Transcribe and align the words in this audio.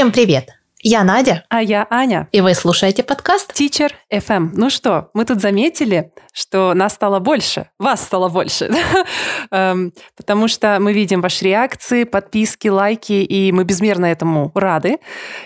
Всем 0.00 0.12
привет! 0.12 0.48
Я 0.82 1.04
Надя. 1.04 1.44
А 1.50 1.62
я 1.62 1.86
Аня. 1.90 2.26
И 2.32 2.40
вы 2.40 2.54
слушаете 2.54 3.02
подкаст 3.02 3.52
Teacher 3.52 3.90
FM. 4.10 4.52
Ну 4.54 4.70
что, 4.70 5.10
мы 5.12 5.26
тут 5.26 5.42
заметили, 5.42 6.10
что 6.32 6.72
нас 6.72 6.94
стало 6.94 7.18
больше, 7.18 7.68
вас 7.78 8.00
стало 8.02 8.30
больше, 8.30 8.70
эм, 9.50 9.92
потому 10.16 10.48
что 10.48 10.78
мы 10.80 10.94
видим 10.94 11.20
ваши 11.20 11.44
реакции, 11.44 12.04
подписки, 12.04 12.68
лайки, 12.68 13.12
и 13.12 13.52
мы 13.52 13.64
безмерно 13.64 14.06
этому 14.06 14.50
рады. 14.54 15.00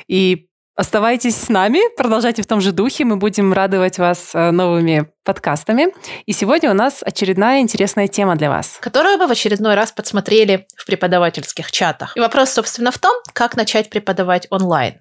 И 0.06 0.46
Оставайтесь 0.76 1.36
с 1.36 1.48
нами, 1.48 1.78
продолжайте 1.96 2.42
в 2.42 2.46
том 2.46 2.60
же 2.60 2.72
духе, 2.72 3.04
мы 3.04 3.16
будем 3.16 3.52
радовать 3.52 3.98
вас 3.98 4.34
э, 4.34 4.50
новыми 4.50 5.08
подкастами. 5.22 5.94
И 6.26 6.32
сегодня 6.32 6.68
у 6.72 6.74
нас 6.74 7.00
очередная 7.00 7.60
интересная 7.60 8.08
тема 8.08 8.34
для 8.34 8.50
вас. 8.50 8.78
Которую 8.80 9.16
вы 9.18 9.28
в 9.28 9.30
очередной 9.30 9.76
раз 9.76 9.92
подсмотрели 9.92 10.66
в 10.76 10.84
преподавательских 10.84 11.70
чатах. 11.70 12.16
И 12.16 12.20
вопрос, 12.20 12.50
собственно, 12.50 12.90
в 12.90 12.98
том, 12.98 13.14
как 13.32 13.56
начать 13.56 13.88
преподавать 13.88 14.48
онлайн. 14.50 15.00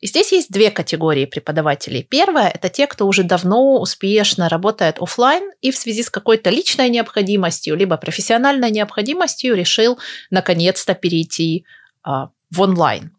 И 0.00 0.06
здесь 0.06 0.30
есть 0.30 0.52
две 0.52 0.70
категории 0.70 1.24
преподавателей. 1.24 2.04
Первая– 2.04 2.48
это 2.54 2.68
те, 2.68 2.86
кто 2.86 3.04
уже 3.04 3.24
давно 3.24 3.80
успешно 3.80 4.48
работает 4.48 4.98
офлайн 5.00 5.50
и 5.60 5.72
в 5.72 5.76
связи 5.76 6.04
с 6.04 6.10
какой-то 6.10 6.50
личной 6.50 6.90
необходимостью, 6.90 7.76
либо 7.76 7.96
профессиональной 7.96 8.70
необходимостью 8.70 9.56
решил 9.56 9.98
наконец-то 10.30 10.94
перейти 10.94 11.64
а, 12.04 12.30
в 12.50 12.60
онлайн. 12.60 13.17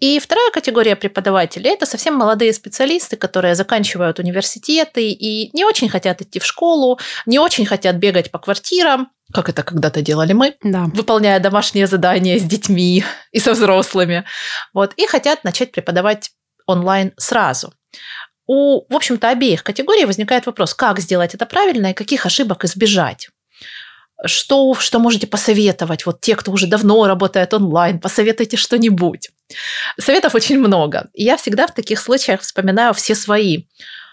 И 0.00 0.18
вторая 0.18 0.50
категория 0.50 0.96
преподавателей– 0.96 1.70
это 1.72 1.86
совсем 1.86 2.14
молодые 2.14 2.52
специалисты, 2.52 3.16
которые 3.16 3.54
заканчивают 3.54 4.18
университеты 4.18 5.10
и 5.10 5.50
не 5.56 5.64
очень 5.64 5.88
хотят 5.88 6.22
идти 6.22 6.38
в 6.38 6.44
школу, 6.44 6.98
не 7.24 7.38
очень 7.38 7.66
хотят 7.66 7.96
бегать 7.96 8.30
по 8.30 8.38
квартирам, 8.38 9.08
как 9.32 9.48
это 9.48 9.62
когда-то 9.62 10.02
делали 10.02 10.32
мы, 10.32 10.56
да. 10.62 10.84
выполняя 10.94 11.40
домашние 11.40 11.86
задания 11.86 12.38
с 12.38 12.42
детьми 12.42 13.04
и 13.32 13.40
со 13.40 13.52
взрослыми. 13.52 14.24
Вот, 14.72 14.92
и 14.96 15.06
хотят 15.06 15.42
начать 15.42 15.72
преподавать 15.72 16.30
онлайн 16.66 17.12
сразу. 17.16 17.72
У, 18.46 18.86
в 18.88 18.94
общем-то, 18.94 19.28
обеих 19.28 19.64
категорий 19.64 20.04
возникает 20.04 20.46
вопрос, 20.46 20.74
как 20.74 21.00
сделать 21.00 21.34
это 21.34 21.46
правильно 21.46 21.90
и 21.90 21.94
каких 21.94 22.26
ошибок 22.26 22.64
избежать 22.64 23.28
что, 24.24 24.74
что 24.74 24.98
можете 24.98 25.26
посоветовать? 25.26 26.06
Вот 26.06 26.20
те, 26.20 26.36
кто 26.36 26.50
уже 26.52 26.66
давно 26.66 27.06
работает 27.06 27.52
онлайн, 27.54 28.00
посоветуйте 28.00 28.56
что-нибудь. 28.56 29.30
Советов 29.98 30.34
очень 30.34 30.58
много. 30.58 31.08
И 31.14 31.24
я 31.24 31.36
всегда 31.36 31.66
в 31.66 31.74
таких 31.74 32.00
случаях 32.00 32.40
вспоминаю 32.40 32.94
все 32.94 33.14
свои, 33.14 33.64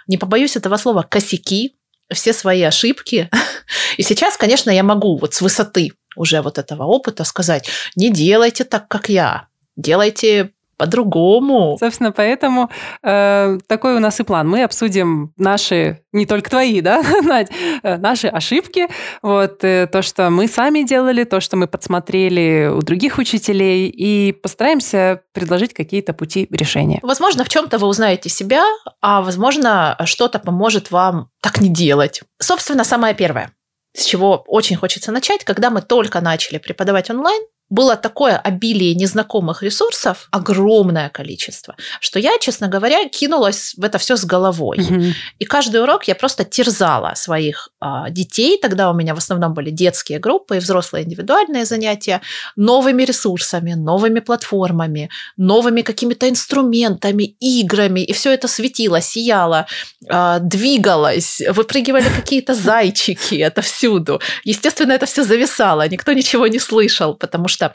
не 0.08 0.18
побоюсь 0.18 0.56
этого 0.56 0.78
слова, 0.78 1.04
косяки, 1.04 1.76
все 2.12 2.34
свои 2.34 2.62
ошибки. 2.62 3.30
И 3.98 4.04
сейчас, 4.04 4.38
конечно, 4.38 4.70
я 4.70 4.84
могу 4.84 5.18
вот 5.18 5.34
с 5.34 5.42
высоты 5.42 5.94
уже 6.16 6.42
вот 6.42 6.58
этого 6.58 6.84
опыта 6.84 7.24
сказать, 7.24 7.68
не 7.96 8.12
делайте 8.12 8.64
так, 8.64 8.88
как 8.88 9.10
я, 9.10 9.48
делайте 9.76 10.52
по-другому. 10.84 11.78
Собственно, 11.80 12.12
поэтому 12.12 12.70
э, 13.04 13.58
такой 13.68 13.96
у 13.96 14.00
нас 14.00 14.20
и 14.20 14.24
план. 14.24 14.50
Мы 14.50 14.64
обсудим 14.64 15.32
наши, 15.38 16.02
не 16.12 16.26
только 16.26 16.50
твои, 16.50 16.82
да, 16.82 17.02
Надь, 17.24 17.52
э, 17.84 17.98
наши 17.98 18.28
ошибки, 18.28 18.88
вот, 19.22 19.64
э, 19.64 19.88
то, 19.88 20.02
что 20.02 20.30
мы 20.30 20.48
сами 20.48 20.84
делали, 20.84 21.24
то, 21.24 21.40
что 21.40 21.56
мы 21.56 21.68
подсмотрели 21.68 22.68
у 22.68 22.82
других 22.82 23.18
учителей, 23.18 23.88
и 23.88 24.34
постараемся 24.34 25.22
предложить 25.32 25.74
какие-то 25.74 26.14
пути 26.14 26.48
решения. 26.52 27.00
Возможно, 27.02 27.46
в 27.46 27.50
чем-то 27.50 27.78
вы 27.78 27.88
узнаете 27.88 28.30
себя, 28.30 28.64
а 29.02 29.22
возможно, 29.22 29.98
что-то 30.04 30.40
поможет 30.40 30.92
вам 30.92 31.30
так 31.42 31.62
не 31.62 31.70
делать. 31.70 32.22
Собственно, 32.40 32.84
самое 32.84 33.16
первое 33.16 33.52
с 33.96 34.06
чего 34.06 34.44
очень 34.48 34.76
хочется 34.76 35.12
начать, 35.12 35.44
когда 35.44 35.70
мы 35.70 35.82
только 35.82 36.20
начали 36.20 36.58
преподавать 36.58 37.10
онлайн, 37.10 37.44
было 37.74 37.96
такое 37.96 38.38
обилие 38.38 38.94
незнакомых 38.94 39.64
ресурсов, 39.64 40.28
огромное 40.32 41.10
количество, 41.10 41.76
что 42.00 42.20
я, 42.20 42.38
честно 42.40 42.68
говоря, 42.68 43.10
кинулась 43.10 43.74
в 43.76 43.84
это 43.84 43.98
все 43.98 44.16
с 44.16 44.26
головой. 44.26 44.78
Угу. 44.80 45.04
И 45.40 45.46
каждый 45.46 45.82
урок 45.82 46.08
я 46.08 46.14
просто 46.14 46.44
терзала 46.44 47.16
своих 47.16 47.70
а, 47.80 48.12
детей. 48.12 48.60
Тогда 48.62 48.92
у 48.92 48.94
меня 48.94 49.16
в 49.16 49.18
основном 49.18 49.56
были 49.56 49.72
детские 49.72 50.20
группы 50.20 50.58
и 50.58 50.60
взрослые 50.60 51.04
индивидуальные 51.04 51.66
занятия 51.66 52.22
новыми 52.56 53.04
ресурсами, 53.04 53.74
новыми 53.74 54.20
платформами, 54.20 55.10
новыми 55.36 55.82
какими-то 55.82 56.30
инструментами, 56.30 57.24
играми. 57.40 58.02
И 58.02 58.14
все 58.14 58.32
это 58.34 58.48
светило, 58.48 59.02
сияло, 59.02 59.66
а, 60.10 60.38
двигалось, 60.38 61.42
выпрыгивали 61.50 62.06
какие-то 62.16 62.54
зайчики 62.54 63.42
отовсюду. 63.42 64.22
Естественно, 64.44 64.92
это 64.92 65.08
все 65.08 65.24
зависало, 65.24 65.88
никто 65.90 66.14
ничего 66.14 66.46
не 66.46 66.60
слышал, 66.60 67.16
потому 67.16 67.48
что 67.48 67.63
что 67.64 67.74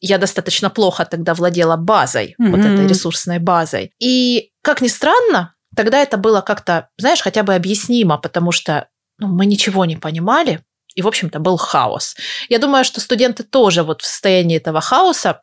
я 0.00 0.18
достаточно 0.18 0.70
плохо 0.70 1.04
тогда 1.04 1.34
владела 1.34 1.76
базой, 1.76 2.34
mm-hmm. 2.40 2.50
вот 2.50 2.60
этой 2.60 2.86
ресурсной 2.86 3.38
базой. 3.38 3.92
И, 3.98 4.50
как 4.62 4.82
ни 4.82 4.88
странно, 4.88 5.54
тогда 5.74 6.02
это 6.02 6.16
было 6.16 6.42
как-то, 6.42 6.88
знаешь, 6.98 7.22
хотя 7.22 7.42
бы 7.42 7.54
объяснимо, 7.54 8.18
потому 8.18 8.52
что 8.52 8.88
ну, 9.18 9.28
мы 9.28 9.46
ничего 9.46 9.84
не 9.86 9.96
понимали, 9.96 10.60
и, 10.94 11.02
в 11.02 11.08
общем-то, 11.08 11.40
был 11.40 11.56
хаос. 11.56 12.16
Я 12.48 12.58
думаю, 12.58 12.84
что 12.84 13.00
студенты 13.00 13.42
тоже 13.42 13.82
вот 13.82 14.02
в 14.02 14.06
состоянии 14.06 14.56
этого 14.56 14.80
хаоса 14.80 15.42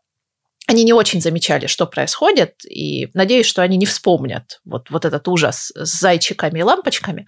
они 0.68 0.84
не 0.84 0.94
очень 0.94 1.22
замечали, 1.22 1.68
что 1.68 1.85
происходит, 1.85 2.66
и 2.66 3.09
надеюсь, 3.13 3.46
что 3.46 3.62
они 3.62 3.75
не 3.75 3.85
вспомнят 3.85 4.62
вот, 4.63 4.90
вот 4.90 5.03
этот 5.03 5.28
ужас 5.28 5.72
с 5.75 6.00
зайчиками 6.00 6.59
и 6.59 6.63
лампочками. 6.63 7.28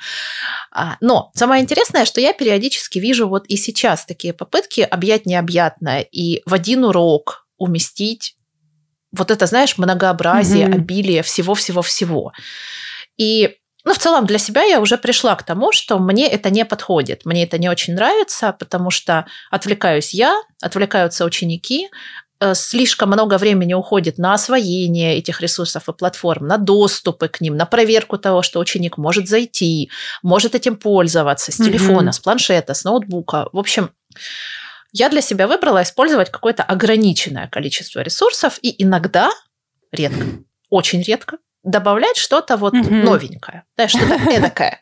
А, 0.72 0.96
но 1.02 1.32
самое 1.36 1.62
интересное, 1.62 2.06
что 2.06 2.22
я 2.22 2.34
периодически 2.34 3.00
вижу 3.00 3.28
вот 3.28 3.46
и 3.48 3.58
сейчас 3.58 4.06
такие 4.06 4.34
попытки 4.34 4.82
объять 4.82 5.26
необъятное 5.26 6.02
и 6.02 6.42
в 6.46 6.54
один 6.54 6.86
урок 6.86 7.46
уместить 7.58 8.36
вот 9.12 9.32
это, 9.32 9.46
знаешь, 9.46 9.78
многообразие, 9.78 10.68
mm-hmm. 10.68 10.76
обилие 10.76 11.24
всего-всего-всего. 11.24 12.34
И 13.18 13.58
ну, 13.86 13.94
в 13.94 14.00
целом 14.00 14.26
для 14.26 14.40
себя 14.40 14.64
я 14.64 14.80
уже 14.80 14.98
пришла 14.98 15.36
к 15.36 15.44
тому, 15.44 15.72
что 15.72 16.00
мне 16.00 16.28
это 16.28 16.50
не 16.50 16.66
подходит. 16.66 17.24
Мне 17.24 17.44
это 17.44 17.58
не 17.60 17.70
очень 17.70 17.94
нравится, 17.94 18.52
потому 18.52 18.90
что 18.90 19.28
отвлекаюсь 19.52 20.14
я, 20.14 20.42
отвлекаются 20.62 21.24
ученики, 21.24 21.90
слишком 22.54 23.10
много 23.10 23.38
времени 23.38 23.74
уходит 23.74 24.18
на 24.18 24.34
освоение 24.34 25.18
этих 25.18 25.42
ресурсов 25.42 25.88
и 25.90 25.94
платформ, 25.94 26.48
на 26.48 26.58
доступы 26.58 27.28
к 27.28 27.42
ним, 27.42 27.56
на 27.56 27.66
проверку 27.66 28.18
того, 28.18 28.42
что 28.42 28.60
ученик 28.60 28.98
может 28.98 29.28
зайти, 29.28 29.90
может 30.22 30.56
этим 30.56 30.76
пользоваться 30.76 31.52
с 31.52 31.58
телефона, 31.58 32.10
mm-hmm. 32.10 32.14
с 32.14 32.20
планшета, 32.20 32.74
с 32.74 32.84
ноутбука. 32.84 33.48
В 33.52 33.58
общем, 33.58 33.92
я 34.92 35.10
для 35.10 35.22
себя 35.22 35.48
выбрала 35.48 35.84
использовать 35.84 36.32
какое-то 36.32 36.64
ограниченное 36.64 37.48
количество 37.48 38.00
ресурсов 38.00 38.60
и 38.62 38.84
иногда, 38.84 39.30
редко, 39.92 40.26
очень 40.70 41.02
редко, 41.02 41.38
добавлять 41.66 42.16
что-то 42.16 42.56
вот 42.58 42.74
угу. 42.74 42.94
новенькое, 42.94 43.64
да, 43.76 43.88
что-то 43.88 44.14
эдакое, 44.32 44.80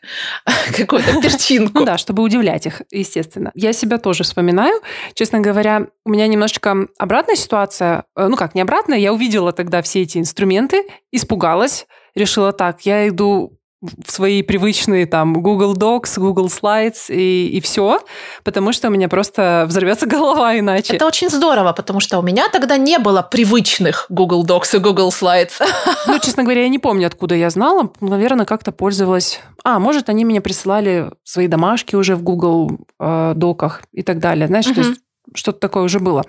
какую-то 0.76 1.20
перчинку. 1.20 1.80
Ну 1.80 1.84
да, 1.84 1.98
чтобы 1.98 2.22
удивлять 2.22 2.66
их, 2.66 2.82
естественно. 2.90 3.50
Я 3.54 3.72
себя 3.72 3.98
тоже 3.98 4.22
вспоминаю. 4.22 4.80
Честно 5.14 5.40
говоря, 5.40 5.88
у 6.04 6.10
меня 6.10 6.26
немножечко 6.26 6.86
обратная 6.98 7.36
ситуация. 7.36 8.04
Э, 8.16 8.28
ну 8.28 8.36
как, 8.36 8.54
не 8.54 8.60
обратная, 8.60 8.98
я 8.98 9.12
увидела 9.12 9.52
тогда 9.52 9.82
все 9.82 10.02
эти 10.02 10.18
инструменты, 10.18 10.84
испугалась, 11.10 11.86
решила 12.14 12.52
так, 12.52 12.82
я 12.82 13.08
иду 13.08 13.58
в 14.04 14.10
свои 14.10 14.42
привычные 14.42 15.06
там 15.06 15.42
Google 15.42 15.74
Docs, 15.74 16.18
Google 16.18 16.46
Slides 16.46 17.06
и, 17.08 17.48
и 17.48 17.60
все, 17.60 18.00
потому 18.42 18.72
что 18.72 18.88
у 18.88 18.90
меня 18.90 19.08
просто 19.08 19.64
взорвется 19.68 20.06
голова 20.14 20.58
иначе. 20.58 20.94
Это 20.94 21.06
очень 21.06 21.30
здорово, 21.30 21.72
потому 21.72 22.00
что 22.00 22.18
у 22.18 22.22
меня 22.22 22.48
тогда 22.48 22.76
не 22.76 22.98
было 22.98 23.22
привычных 23.22 24.06
Google 24.08 24.44
Docs 24.44 24.76
и 24.76 24.78
Google 24.78 25.10
Slides. 25.10 25.62
Ну, 26.06 26.18
честно 26.18 26.42
говоря, 26.42 26.62
я 26.62 26.68
не 26.68 26.78
помню, 26.78 27.06
откуда 27.06 27.34
я 27.34 27.50
знала. 27.50 27.90
Наверное, 28.00 28.44
как-то 28.44 28.72
пользовалась. 28.72 29.40
А, 29.64 29.78
может, 29.78 30.08
они 30.08 30.24
мне 30.24 30.40
присылали 30.40 31.10
свои 31.24 31.48
домашки 31.48 31.96
уже 31.96 32.14
в 32.14 32.22
Google 32.22 32.78
э, 33.00 33.32
доках 33.34 33.82
и 33.92 34.02
так 34.02 34.18
далее. 34.18 34.46
Знаешь, 34.46 34.66
угу. 34.66 34.74
то 34.74 34.80
есть 34.82 35.00
что-то 35.34 35.60
такое 35.60 35.84
уже 35.84 36.00
было. 36.00 36.24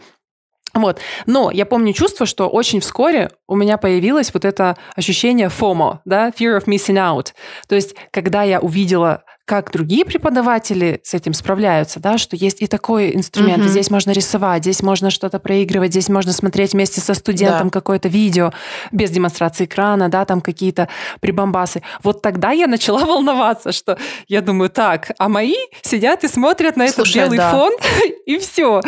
Вот. 0.75 0.99
Но 1.25 1.51
я 1.51 1.65
помню 1.65 1.93
чувство, 1.93 2.25
что 2.25 2.49
очень 2.49 2.81
вскоре 2.81 3.31
у 3.47 3.55
меня 3.55 3.77
появилось 3.77 4.33
вот 4.33 4.43
это 4.43 4.77
ощущение 4.95 5.47
FOMO, 5.47 5.99
да, 6.03 6.29
fear 6.29 6.59
of 6.59 6.65
missing 6.65 6.97
out. 6.97 7.29
То 7.67 7.75
есть, 7.75 7.95
когда 8.11 8.43
я 8.43 8.59
увидела 8.59 9.23
как 9.45 9.71
другие 9.71 10.05
преподаватели 10.05 10.99
с 11.03 11.13
этим 11.13 11.33
справляются, 11.33 11.99
да, 11.99 12.17
что 12.17 12.35
есть 12.35 12.63
и 12.63 12.67
такой 12.67 13.15
инструмент, 13.15 13.63
угу. 13.63 13.69
здесь 13.69 13.91
можно 13.91 14.09
рисовать, 14.11 14.63
здесь 14.63 14.81
можно 14.81 15.11
что-то 15.11 15.37
проигрывать, 15.37 15.91
здесь 15.91 16.09
можно 16.09 16.33
смотреть 16.33 16.73
вместе 16.73 16.99
со 16.99 17.13
студентом 17.13 17.67
да. 17.67 17.71
какое-то 17.71 18.07
видео 18.07 18.51
без 18.91 19.11
демонстрации 19.11 19.65
экрана, 19.65 20.09
да, 20.09 20.25
там 20.25 20.41
какие-то 20.41 20.89
прибамбасы. 21.19 21.83
Вот 22.01 22.23
тогда 22.23 22.51
я 22.51 22.65
начала 22.65 22.99
волноваться, 23.05 23.71
что 23.71 23.99
я 24.27 24.41
думаю, 24.41 24.71
так, 24.71 25.11
а 25.19 25.29
мои 25.29 25.55
сидят 25.83 26.23
и 26.23 26.27
смотрят 26.27 26.75
на 26.75 26.87
Слушай, 26.87 27.21
этот 27.21 27.33
белый 27.33 27.37
да. 27.37 27.51
фон, 27.51 27.71
и 28.25 28.39
все. 28.39 28.81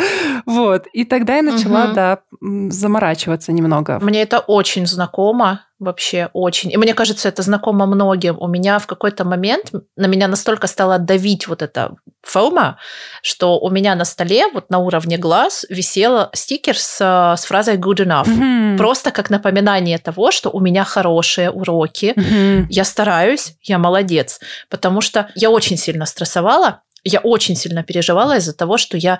Вот. 0.44 0.86
И 0.92 1.04
тогда 1.04 1.36
я 1.36 1.42
начала, 1.42 1.84
угу. 1.84 1.94
да, 1.94 2.18
заморачиваться 2.40 3.52
немного. 3.52 4.00
Мне 4.02 4.22
это 4.22 4.40
очень 4.40 4.88
знакомо. 4.88 5.67
Вообще 5.78 6.28
очень. 6.32 6.72
И 6.72 6.76
мне 6.76 6.94
кажется, 6.94 7.28
это 7.28 7.42
знакомо 7.42 7.86
многим. 7.86 8.36
У 8.40 8.48
меня 8.48 8.78
в 8.78 8.86
какой-то 8.86 9.24
момент 9.24 9.72
на 9.96 10.06
меня 10.06 10.28
настолько 10.28 10.66
стало 10.66 10.98
давить 10.98 11.46
вот 11.46 11.62
это 11.62 11.96
фома, 12.22 12.78
что 13.22 13.58
у 13.58 13.70
меня 13.70 13.94
на 13.94 14.04
столе 14.04 14.48
вот 14.52 14.70
на 14.70 14.78
уровне 14.78 15.18
глаз 15.18 15.64
висел 15.68 16.28
стикер 16.34 16.78
с, 16.78 17.00
с 17.36 17.44
фразой 17.44 17.76
good 17.76 18.04
enough. 18.04 18.26
Mm-hmm. 18.26 18.76
Просто 18.76 19.10
как 19.10 19.30
напоминание 19.30 19.98
того, 19.98 20.30
что 20.30 20.50
у 20.50 20.60
меня 20.60 20.84
хорошие 20.84 21.50
уроки, 21.50 22.14
mm-hmm. 22.16 22.66
я 22.68 22.84
стараюсь, 22.84 23.54
я 23.62 23.78
молодец. 23.78 24.40
Потому 24.68 25.00
что 25.00 25.30
я 25.34 25.50
очень 25.50 25.76
сильно 25.76 26.06
стрессовала, 26.06 26.82
я 27.04 27.20
очень 27.20 27.56
сильно 27.56 27.82
переживала 27.82 28.36
из-за 28.36 28.52
того, 28.52 28.76
что 28.76 28.96
я 28.96 29.18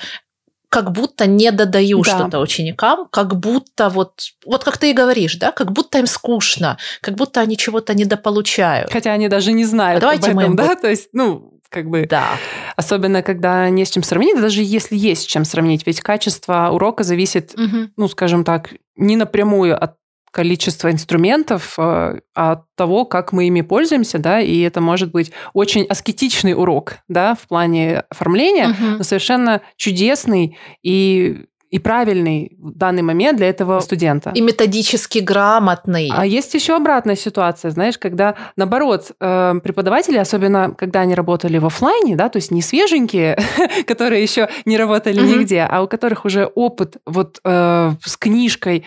как 0.68 0.92
будто 0.92 1.26
не 1.26 1.50
додаю 1.50 2.02
да. 2.02 2.10
что-то 2.10 2.40
ученикам, 2.40 3.08
как 3.10 3.36
будто 3.38 3.88
вот, 3.88 4.20
вот 4.44 4.64
как 4.64 4.78
ты 4.78 4.90
и 4.90 4.94
говоришь, 4.94 5.36
да, 5.36 5.52
как 5.52 5.72
будто 5.72 5.98
им 5.98 6.06
скучно, 6.06 6.78
как 7.00 7.14
будто 7.14 7.40
они 7.40 7.56
чего-то 7.56 7.94
недополучают. 7.94 8.92
Хотя 8.92 9.12
они 9.12 9.28
даже 9.28 9.52
не 9.52 9.64
знают 9.64 10.04
а 10.04 10.10
об 10.10 10.18
этом, 10.18 10.34
мы 10.34 10.54
да, 10.54 10.74
то 10.76 10.88
есть, 10.88 11.08
ну, 11.12 11.58
как 11.70 11.88
бы, 11.88 12.06
да. 12.08 12.28
особенно 12.76 13.22
когда 13.22 13.68
не 13.68 13.84
с 13.84 13.90
чем 13.90 14.02
сравнить, 14.02 14.40
даже 14.40 14.62
если 14.62 14.96
есть 14.96 15.22
с 15.22 15.26
чем 15.26 15.44
сравнить, 15.44 15.86
ведь 15.86 16.00
качество 16.00 16.70
урока 16.72 17.02
зависит, 17.04 17.54
угу. 17.54 17.90
ну, 17.96 18.08
скажем 18.08 18.44
так, 18.44 18.70
не 18.96 19.16
напрямую 19.16 19.82
от 19.82 19.94
количество 20.30 20.90
инструментов 20.90 21.74
э, 21.78 22.20
от 22.34 22.62
того, 22.76 23.04
как 23.04 23.32
мы 23.32 23.46
ими 23.46 23.62
пользуемся, 23.62 24.18
да, 24.18 24.40
и 24.40 24.60
это 24.60 24.80
может 24.80 25.10
быть 25.10 25.32
очень 25.52 25.84
аскетичный 25.84 26.54
урок, 26.54 26.98
да, 27.08 27.34
в 27.34 27.48
плане 27.48 28.04
оформления, 28.10 28.70
угу. 28.70 28.98
но 28.98 29.02
совершенно 29.02 29.62
чудесный 29.76 30.56
и 30.82 31.46
и 31.70 31.78
правильный 31.78 32.56
в 32.58 32.72
данный 32.76 33.02
момент 33.02 33.38
для 33.38 33.48
этого 33.48 33.80
студента. 33.80 34.30
И 34.34 34.40
методически 34.40 35.18
грамотный. 35.18 36.10
А 36.14 36.24
есть 36.24 36.54
еще 36.54 36.76
обратная 36.76 37.16
ситуация, 37.16 37.70
знаешь, 37.70 37.98
когда, 37.98 38.36
наоборот, 38.56 39.12
э, 39.20 39.54
преподаватели, 39.62 40.16
особенно 40.16 40.74
когда 40.76 41.00
они 41.00 41.14
работали 41.14 41.58
в 41.58 41.66
офлайне, 41.66 42.16
да, 42.16 42.28
то 42.28 42.38
есть 42.38 42.50
не 42.50 42.62
свеженькие, 42.62 43.38
которые 43.86 44.22
еще 44.22 44.48
не 44.64 44.78
работали 44.78 45.20
нигде, 45.20 45.66
а 45.68 45.82
у 45.82 45.88
которых 45.88 46.24
уже 46.24 46.46
опыт 46.46 46.96
вот 47.04 47.38
э, 47.44 47.92
с 48.02 48.16
книжкой, 48.16 48.84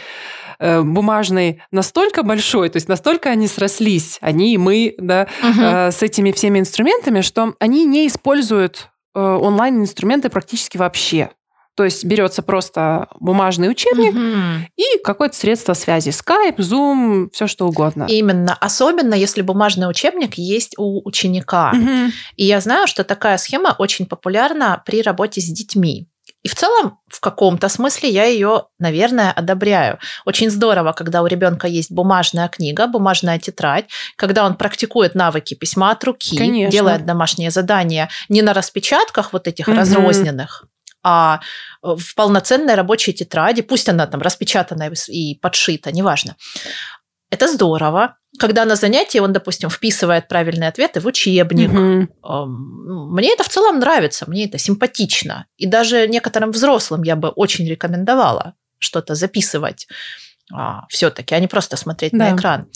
Э, 0.62 0.84
бумажной 0.84 1.60
настолько 1.72 2.22
большой, 2.22 2.70
то 2.70 2.78
есть 2.78 2.88
настолько 2.88 3.32
они 3.32 3.48
срослись, 3.48 4.20
они 4.22 4.54
и 4.54 4.58
мы, 4.58 4.94
да, 5.00 5.28
угу. 5.42 5.60
с 5.60 6.04
этими 6.04 6.32
всеми 6.32 6.60
инструментами, 6.60 7.22
что 7.22 7.56
они 7.60 7.84
не 7.84 8.08
используют 8.08 8.90
э, 9.16 9.20
онлайн-инструменты 9.20 10.30
практически 10.30 10.78
вообще. 10.78 11.32
То 11.76 11.86
есть 11.86 12.06
берется 12.06 12.44
просто 12.44 13.08
бумажный 13.20 13.72
учебник 13.72 14.14
угу. 14.14 14.70
и 14.76 15.02
какое-то 15.04 15.36
средство 15.36 15.74
связи. 15.74 16.10
Skype, 16.10 16.58
Zoom, 16.58 17.30
все 17.34 17.48
что 17.48 17.66
угодно. 17.66 18.06
Именно. 18.08 18.54
Особенно, 18.54 19.16
если 19.16 19.42
бумажный 19.42 19.90
учебник 19.90 20.36
есть 20.36 20.76
у 20.78 21.02
ученика. 21.08 21.72
Угу. 21.74 22.12
И 22.36 22.46
я 22.46 22.60
знаю, 22.62 22.86
что 22.86 23.04
такая 23.04 23.38
схема 23.38 23.76
очень 23.80 24.06
популярна 24.06 24.84
при 24.86 25.02
работе 25.02 25.42
с 25.42 25.46
детьми. 25.46 26.11
И 26.44 26.48
в 26.48 26.56
целом, 26.56 27.00
в 27.08 27.20
каком-то 27.20 27.70
смысле 27.70 28.10
я 28.10 28.26
ее, 28.26 28.66
наверное, 28.80 29.32
одобряю. 29.32 30.00
Очень 30.26 30.50
здорово, 30.50 30.94
когда 30.94 31.22
у 31.22 31.28
ребенка 31.28 31.68
есть 31.68 31.92
бумажная 31.92 32.48
книга, 32.48 32.88
бумажная 32.88 33.38
тетрадь, 33.38 33.86
когда 34.16 34.46
он 34.46 34.56
практикует 34.56 35.14
навыки 35.14 35.54
письма 35.54 35.92
от 35.92 36.04
руки, 36.04 36.38
Конечно. 36.38 36.72
делает 36.72 37.06
домашние 37.06 37.52
задания 37.52 38.10
не 38.30 38.42
на 38.42 38.54
распечатках 38.54 39.34
вот 39.34 39.48
этих 39.48 39.68
угу. 39.68 39.78
разрозненных, 39.78 40.66
а 41.04 41.42
в 41.82 42.16
полноценной 42.16 42.76
рабочей 42.76 43.14
тетради, 43.14 43.62
пусть 43.62 43.90
она 43.90 44.08
там 44.08 44.22
распечатана 44.22 44.92
и 45.08 45.36
подшита, 45.36 45.92
неважно. 45.92 46.36
Это 47.30 47.48
здорово. 47.48 48.18
Когда 48.42 48.66
на 48.66 48.76
занятии 48.76 49.20
он, 49.20 49.34
допустим, 49.34 49.70
вписывает 49.70 50.28
правильные 50.28 50.70
ответы 50.70 51.00
в 51.00 51.06
учебник. 51.06 51.70
Угу. 51.70 52.46
Мне 53.14 53.34
это 53.34 53.44
в 53.44 53.50
целом 53.50 53.78
нравится, 53.78 54.26
мне 54.28 54.46
это 54.46 54.58
симпатично. 54.58 55.46
И 55.58 55.68
даже 55.68 56.08
некоторым 56.08 56.50
взрослым 56.50 57.04
я 57.04 57.16
бы 57.16 57.30
очень 57.30 57.70
рекомендовала 57.70 58.56
что-то 58.80 59.14
записывать 59.14 59.88
а, 60.52 60.88
все-таки, 60.90 61.36
а 61.36 61.40
не 61.40 61.48
просто 61.48 61.78
смотреть 61.78 62.14
да. 62.14 62.18
на 62.18 62.36
экран. 62.36 62.68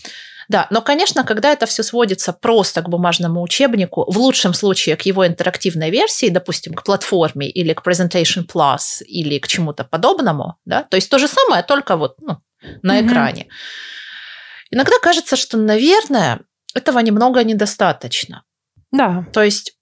Да, 0.50 0.67
но, 0.69 0.83
конечно, 0.83 1.23
когда 1.23 1.51
это 1.51 1.65
все 1.65 1.81
сводится 1.81 2.31
просто 2.31 2.83
к 2.83 2.89
бумажному 2.89 3.41
учебнику, 3.41 4.06
в 4.07 4.19
лучшем 4.19 4.53
случае 4.53 4.95
к 4.97 5.01
его 5.01 5.25
интерактивной 5.25 5.89
версии, 5.89 6.29
допустим, 6.29 6.75
к 6.75 6.83
платформе 6.83 7.50
или 7.50 7.73
к 7.73 7.81
Presentation 7.81 8.45
Plus 8.45 9.03
или 9.07 9.39
к 9.39 9.47
чему-то 9.47 9.83
подобному, 9.83 10.57
да, 10.65 10.83
то 10.83 10.95
есть 10.95 11.09
то 11.09 11.18
же 11.18 11.27
самое, 11.27 11.63
только 11.63 11.97
вот 11.97 12.18
ну, 12.21 12.38
на 12.83 13.00
угу. 13.00 13.07
экране. 13.07 13.47
Иногда 14.71 14.97
кажется, 15.01 15.35
что, 15.35 15.57
наверное, 15.57 16.41
этого 16.73 17.00
немного 17.00 17.44
недостаточно. 17.44 18.44
Да. 18.91 19.25
То 19.33 19.44
есть 19.44 19.75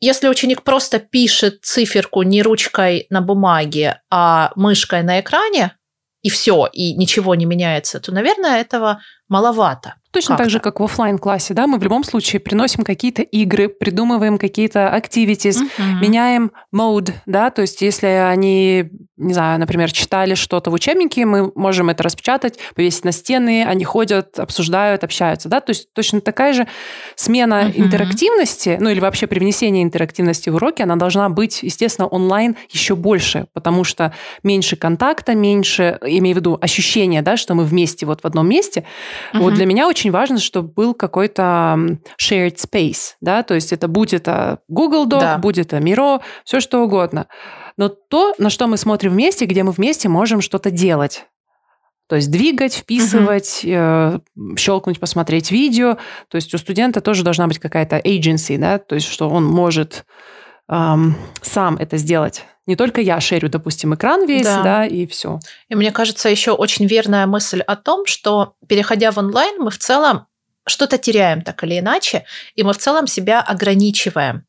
если 0.00 0.28
ученик 0.28 0.62
просто 0.62 0.98
пишет 0.98 1.64
циферку 1.64 2.22
не 2.22 2.42
ручкой 2.42 3.06
на 3.08 3.22
бумаге, 3.22 4.02
а 4.10 4.52
мышкой 4.54 5.02
на 5.02 5.20
экране, 5.20 5.76
и 6.22 6.28
все, 6.28 6.68
и 6.72 6.92
ничего 6.94 7.34
не 7.34 7.46
меняется, 7.46 8.00
то, 8.00 8.12
наверное, 8.12 8.60
этого 8.60 9.00
маловато. 9.28 9.94
Точно 10.16 10.36
так 10.38 10.48
же, 10.48 10.60
как 10.60 10.80
в 10.80 10.84
офлайн 10.84 11.18
классе 11.18 11.52
да, 11.52 11.66
мы 11.66 11.78
в 11.78 11.82
любом 11.82 12.02
случае 12.02 12.40
приносим 12.40 12.84
какие-то 12.84 13.20
игры, 13.20 13.68
придумываем 13.68 14.38
какие-то 14.38 14.90
activities, 14.96 15.58
uh-huh. 15.58 16.00
меняем 16.00 16.52
mode, 16.74 17.12
да, 17.26 17.50
то 17.50 17.60
есть 17.60 17.82
если 17.82 18.06
они, 18.06 18.88
не 19.18 19.34
знаю, 19.34 19.60
например, 19.60 19.92
читали 19.92 20.34
что-то 20.34 20.70
в 20.70 20.74
учебнике, 20.74 21.26
мы 21.26 21.52
можем 21.54 21.90
это 21.90 22.02
распечатать, 22.02 22.58
повесить 22.74 23.04
на 23.04 23.12
стены, 23.12 23.66
они 23.66 23.84
ходят, 23.84 24.38
обсуждают, 24.38 25.04
общаются, 25.04 25.50
да, 25.50 25.60
то 25.60 25.70
есть 25.70 25.92
точно 25.92 26.22
такая 26.22 26.54
же 26.54 26.66
смена 27.14 27.66
uh-huh. 27.66 27.72
интерактивности, 27.76 28.78
ну 28.80 28.88
или 28.88 29.00
вообще 29.00 29.26
привнесение 29.26 29.82
интерактивности 29.82 30.48
в 30.48 30.54
уроки, 30.54 30.80
она 30.80 30.96
должна 30.96 31.28
быть, 31.28 31.62
естественно, 31.62 32.08
онлайн 32.08 32.56
еще 32.70 32.96
больше, 32.96 33.48
потому 33.52 33.84
что 33.84 34.14
меньше 34.42 34.76
контакта, 34.76 35.34
меньше, 35.34 35.98
имею 36.06 36.36
в 36.36 36.38
виду 36.38 36.58
ощущения, 36.58 37.20
да, 37.20 37.36
что 37.36 37.54
мы 37.54 37.64
вместе 37.64 38.06
вот 38.06 38.22
в 38.22 38.26
одном 38.26 38.48
месте. 38.48 38.84
Uh-huh. 39.32 39.40
Вот 39.40 39.54
для 39.54 39.66
меня 39.66 39.86
очень 39.86 40.06
очень 40.06 40.12
важно, 40.12 40.38
чтобы 40.38 40.68
был 40.68 40.94
какой-то 40.94 41.76
shared 42.20 42.56
space, 42.56 43.14
да, 43.20 43.42
то 43.42 43.54
есть 43.54 43.72
это 43.72 43.88
будь 43.88 44.14
это 44.14 44.60
Google 44.68 45.06
Doc, 45.06 45.20
да. 45.20 45.38
будь 45.38 45.58
это 45.58 45.78
Miro, 45.78 46.20
все 46.44 46.60
что 46.60 46.82
угодно. 46.82 47.26
Но 47.76 47.88
то, 47.88 48.34
на 48.38 48.50
что 48.50 48.66
мы 48.66 48.76
смотрим 48.76 49.12
вместе, 49.12 49.46
где 49.46 49.62
мы 49.62 49.72
вместе 49.72 50.08
можем 50.08 50.40
что-то 50.40 50.70
делать. 50.70 51.26
То 52.08 52.16
есть 52.16 52.30
двигать, 52.30 52.74
вписывать, 52.74 53.64
uh-huh. 53.64 54.22
э, 54.36 54.56
щелкнуть, 54.56 55.00
посмотреть 55.00 55.50
видео. 55.50 55.96
То 56.28 56.36
есть 56.36 56.54
у 56.54 56.58
студента 56.58 57.00
тоже 57.00 57.24
должна 57.24 57.48
быть 57.48 57.58
какая-то 57.58 57.98
agency, 57.98 58.58
да, 58.58 58.78
то 58.78 58.94
есть 58.94 59.08
что 59.08 59.28
он 59.28 59.44
может 59.44 60.04
эм, 60.68 61.16
сам 61.42 61.76
это 61.78 61.96
сделать. 61.96 62.44
Не 62.66 62.76
только 62.76 63.00
я 63.00 63.20
шерю, 63.20 63.48
допустим, 63.48 63.94
экран 63.94 64.26
весь, 64.26 64.44
да, 64.44 64.62
да 64.62 64.86
и 64.86 65.06
все. 65.06 65.38
И 65.68 65.74
мне 65.74 65.92
кажется, 65.92 66.28
еще 66.28 66.50
очень 66.50 66.86
верная 66.86 67.26
мысль 67.26 67.60
о 67.60 67.76
том, 67.76 68.06
что 68.06 68.54
переходя 68.68 69.12
в 69.12 69.18
онлайн, 69.18 69.60
мы 69.60 69.70
в 69.70 69.78
целом 69.78 70.26
что-то 70.66 70.98
теряем 70.98 71.42
так 71.42 71.62
или 71.62 71.78
иначе, 71.78 72.24
и 72.56 72.62
мы 72.62 72.72
в 72.72 72.78
целом 72.78 73.06
себя 73.06 73.40
ограничиваем. 73.40 74.44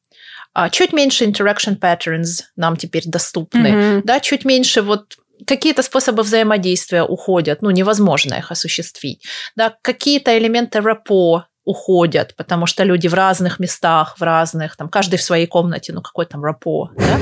А 0.54 0.70
чуть 0.72 0.92
меньше 0.94 1.26
interaction 1.26 1.78
patterns 1.80 2.42
нам 2.56 2.78
теперь 2.78 3.04
доступны, 3.06 3.68
mm-hmm. 3.68 4.02
да, 4.04 4.20
чуть 4.20 4.44
меньше 4.44 4.82
вот 4.82 5.18
какие-то 5.46 5.84
способы 5.84 6.24
взаимодействия 6.24 7.04
уходят, 7.04 7.62
ну, 7.62 7.70
невозможно 7.70 8.34
их 8.34 8.52
осуществить. 8.52 9.24
Да, 9.56 9.76
какие-то 9.84 10.36
элементы 10.36 10.82
рапо 10.82 11.46
уходят, 11.68 12.34
потому 12.38 12.66
что 12.66 12.84
люди 12.84 13.10
в 13.10 13.14
разных 13.14 13.60
местах, 13.60 14.18
в 14.18 14.24
разных, 14.24 14.78
там, 14.78 14.88
каждый 14.88 15.18
в 15.18 15.22
своей 15.22 15.48
комнате, 15.48 15.92
ну, 15.92 16.02
какой 16.02 16.26
там 16.26 16.44
рапо, 16.44 16.92
да? 16.96 17.20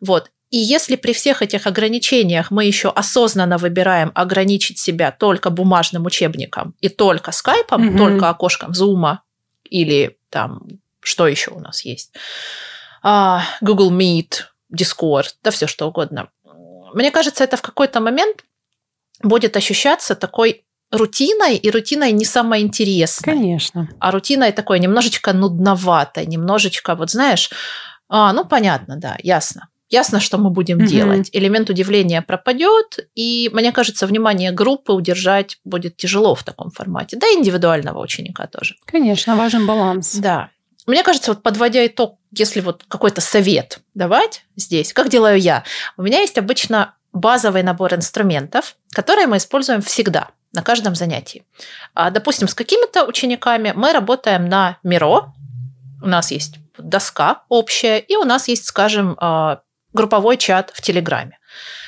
Вот. 0.00 0.30
И 0.48 0.56
если 0.58 0.96
при 0.96 1.12
всех 1.12 1.42
этих 1.42 1.66
ограничениях 1.66 2.50
мы 2.50 2.64
еще 2.64 2.88
осознанно 2.88 3.58
выбираем 3.58 4.10
ограничить 4.14 4.78
себя 4.78 5.10
только 5.10 5.50
бумажным 5.50 6.06
учебником 6.06 6.74
и 6.80 6.88
только 6.88 7.32
скайпом, 7.32 7.90
mm-hmm. 7.90 7.98
только 7.98 8.28
окошком 8.30 8.74
зума 8.74 9.22
или 9.64 10.16
там, 10.30 10.62
что 11.00 11.26
еще 11.26 11.50
у 11.50 11.60
нас 11.60 11.84
есть, 11.84 12.14
а, 13.02 13.42
Google 13.60 13.92
Meet, 13.92 14.44
Discord, 14.74 15.34
да 15.42 15.50
все 15.50 15.66
что 15.66 15.86
угодно. 15.86 16.28
Мне 16.94 17.10
кажется, 17.10 17.44
это 17.44 17.56
в 17.56 17.62
какой-то 17.62 18.00
момент 18.00 18.44
будет 19.22 19.56
ощущаться 19.56 20.14
такой 20.14 20.64
рутиной, 20.92 21.56
и 21.56 21.70
рутиной 21.70 22.12
не 22.12 22.24
самое 22.24 22.62
интересное. 22.62 23.34
Конечно. 23.34 23.88
А 23.98 24.10
рутиной 24.10 24.52
такой 24.52 24.78
немножечко 24.78 25.32
нудноватой, 25.32 26.26
немножечко, 26.26 26.94
вот 26.94 27.10
знаешь, 27.10 27.50
а, 28.08 28.32
ну 28.32 28.44
понятно, 28.44 28.96
да, 28.96 29.16
ясно. 29.22 29.68
Ясно, 29.88 30.20
что 30.20 30.38
мы 30.38 30.48
будем 30.48 30.78
угу. 30.78 30.86
делать. 30.86 31.28
Элемент 31.32 31.68
удивления 31.68 32.22
пропадет, 32.22 32.98
и 33.14 33.50
мне 33.52 33.72
кажется, 33.72 34.06
внимание 34.06 34.50
группы 34.50 34.92
удержать 34.92 35.58
будет 35.64 35.96
тяжело 35.96 36.34
в 36.34 36.44
таком 36.44 36.70
формате. 36.70 37.18
Да, 37.18 37.26
индивидуального 37.26 38.00
ученика 38.00 38.46
тоже. 38.46 38.76
Конечно, 38.86 39.36
важен 39.36 39.66
баланс. 39.66 40.14
Да. 40.14 40.48
Мне 40.86 41.02
кажется, 41.02 41.32
вот 41.32 41.42
подводя 41.42 41.86
итог, 41.86 42.18
если 42.30 42.60
вот 42.60 42.84
какой-то 42.88 43.20
совет 43.20 43.80
давать 43.94 44.44
здесь, 44.56 44.92
как 44.92 45.10
делаю 45.10 45.38
я, 45.38 45.64
у 45.96 46.02
меня 46.02 46.20
есть 46.20 46.38
обычно 46.38 46.94
базовый 47.12 47.62
набор 47.62 47.94
инструментов, 47.94 48.76
которые 48.94 49.26
мы 49.26 49.36
используем 49.36 49.82
всегда. 49.82 50.30
На 50.52 50.62
каждом 50.62 50.94
занятии. 50.94 51.44
А, 51.94 52.10
допустим, 52.10 52.48
с 52.48 52.54
какими-то 52.54 53.04
учениками 53.04 53.72
мы 53.74 53.92
работаем 53.92 54.48
на 54.48 54.78
Миро, 54.82 55.32
у 56.02 56.06
нас 56.06 56.30
есть 56.30 56.56
доска 56.78 57.42
общая, 57.48 57.98
и 57.98 58.16
у 58.16 58.24
нас 58.24 58.48
есть, 58.48 58.64
скажем, 58.64 59.16
а, 59.20 59.60
групповой 59.92 60.36
чат 60.36 60.70
в 60.74 60.82
Телеграме 60.82 61.38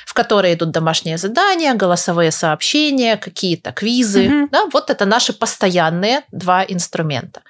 в 0.05 0.13
который 0.13 0.53
идут 0.53 0.71
домашние 0.71 1.17
задания, 1.17 1.73
голосовые 1.73 2.31
сообщения, 2.31 3.17
какие-то 3.17 3.71
квизы. 3.71 4.27
Mm-hmm. 4.27 4.47
Да, 4.51 4.65
вот 4.71 4.89
это 4.89 5.05
наши 5.05 5.33
постоянные 5.33 6.21
два 6.31 6.63
инструмента. 6.63 7.41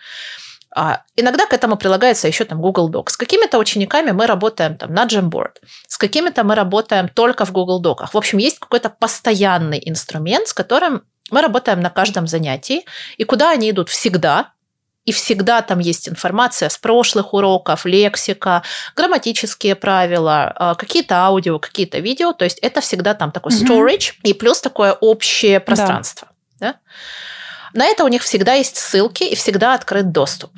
А 0.76 1.04
иногда 1.16 1.46
к 1.48 1.54
этому 1.54 1.78
прилагается 1.78 2.28
еще 2.28 2.44
там 2.44 2.60
Google 2.62 2.92
Docs. 2.92 3.12
С 3.12 3.18
какими-то 3.18 3.58
учениками 3.58 4.12
мы 4.12 4.28
работаем 4.28 4.78
там 4.78 4.94
на 4.94 5.06
Jamboard, 5.06 5.54
с 5.88 5.98
какими-то 5.98 6.44
мы 6.44 6.54
работаем 6.54 7.08
только 7.08 7.46
в 7.46 7.54
Google 7.54 7.82
Docs. 7.82 8.10
В 8.12 8.18
общем, 8.18 8.40
есть 8.40 8.60
какой-то 8.60 8.90
постоянный 8.90 9.82
инструмент, 9.86 10.50
с 10.50 10.54
которым 10.54 11.04
мы 11.32 11.42
работаем 11.42 11.80
на 11.80 11.90
каждом 11.90 12.28
занятии, 12.28 12.84
и 13.18 13.24
куда 13.24 13.52
они 13.52 13.72
идут 13.72 13.90
всегда, 13.90 14.52
и 15.06 15.14
всегда 15.14 15.62
там 15.62 15.80
есть 15.80 16.10
информация 16.10 16.68
с 16.68 16.78
прошлых 16.78 17.34
уроков, 17.34 17.86
лексика, 17.86 18.64
грамматические 18.98 19.76
правила, 19.76 20.52
а, 20.56 20.76
какие-то 20.76 21.16
аудио, 21.16 21.58
какие-то 21.60 22.00
видео. 22.00 22.34
То 22.34 22.44
есть 22.44 22.60
это 22.60 22.82
всегда 22.82 23.14
там 23.14 23.32
такой 23.32 23.54
storage 23.54 23.98
mm-hmm. 23.98 24.24
и 24.24 24.34
плюс 24.34 24.60
такое 24.60 24.94
общее 24.94 25.60
пространство. 25.60 26.28
Да. 26.60 26.74
Да? 26.74 26.80
На 27.76 27.86
это 27.86 28.04
у 28.04 28.08
них 28.08 28.24
всегда 28.24 28.54
есть 28.54 28.78
ссылки 28.78 29.24
и 29.24 29.36
всегда 29.36 29.76
открыт 29.76 30.12
доступ 30.12 30.52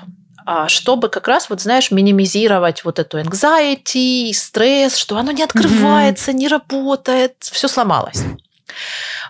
а, 0.49 0.69
чтобы 0.69 1.09
как 1.09 1.27
раз, 1.27 1.49
вот 1.49 1.59
знаешь, 1.59 1.91
минимизировать 1.91 2.85
вот 2.85 2.99
эту 2.99 3.19
anxiety, 3.19 4.31
стресс, 4.33 4.95
что 4.95 5.17
оно 5.17 5.33
не 5.33 5.43
открывается, 5.43 6.31
mm-hmm. 6.31 6.35
не 6.35 6.47
работает, 6.47 7.35
все 7.41 7.67
сломалось. 7.67 8.21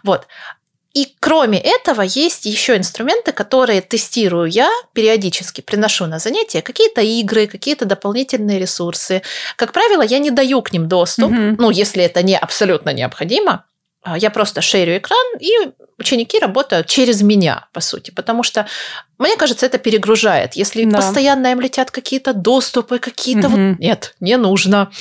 Вот. 0.03 0.27
И 0.93 1.15
кроме 1.19 1.59
этого 1.59 2.03
есть 2.03 2.45
еще 2.45 2.77
инструменты, 2.77 3.31
которые 3.31 3.81
тестирую 3.81 4.47
я 4.47 4.69
периодически, 4.93 5.61
приношу 5.61 6.05
на 6.05 6.19
занятия 6.19 6.61
какие-то 6.61 7.01
игры, 7.01 7.47
какие-то 7.47 7.85
дополнительные 7.85 8.59
ресурсы. 8.59 9.23
Как 9.55 9.73
правило, 9.73 10.03
я 10.03 10.19
не 10.19 10.29
даю 10.29 10.61
к 10.61 10.71
ним 10.71 10.87
доступ, 10.87 11.31
mm-hmm. 11.31 11.55
ну, 11.57 11.71
если 11.71 12.03
это 12.03 12.21
не 12.21 12.37
абсолютно 12.37 12.93
необходимо. 12.93 13.65
А, 14.07 14.17
я 14.17 14.29
просто 14.29 14.61
шерю 14.61 14.97
экран, 14.97 15.25
и 15.39 15.51
ученики 15.97 16.39
работают 16.39 16.87
через 16.87 17.21
меня, 17.21 17.67
по 17.73 17.81
сути, 17.81 18.11
потому 18.11 18.41
что, 18.41 18.65
мне 19.17 19.35
кажется, 19.35 19.65
это 19.65 19.79
перегружает. 19.79 20.53
Если 20.53 20.85
да. 20.85 20.97
постоянно 20.97 21.51
им 21.51 21.59
летят 21.59 21.91
какие-то 21.91 22.33
доступы, 22.33 22.99
какие-то 22.99 23.47
угу. 23.47 23.57
вот... 23.57 23.79
Нет, 23.79 24.15
не 24.21 24.37
нужно. 24.37 24.91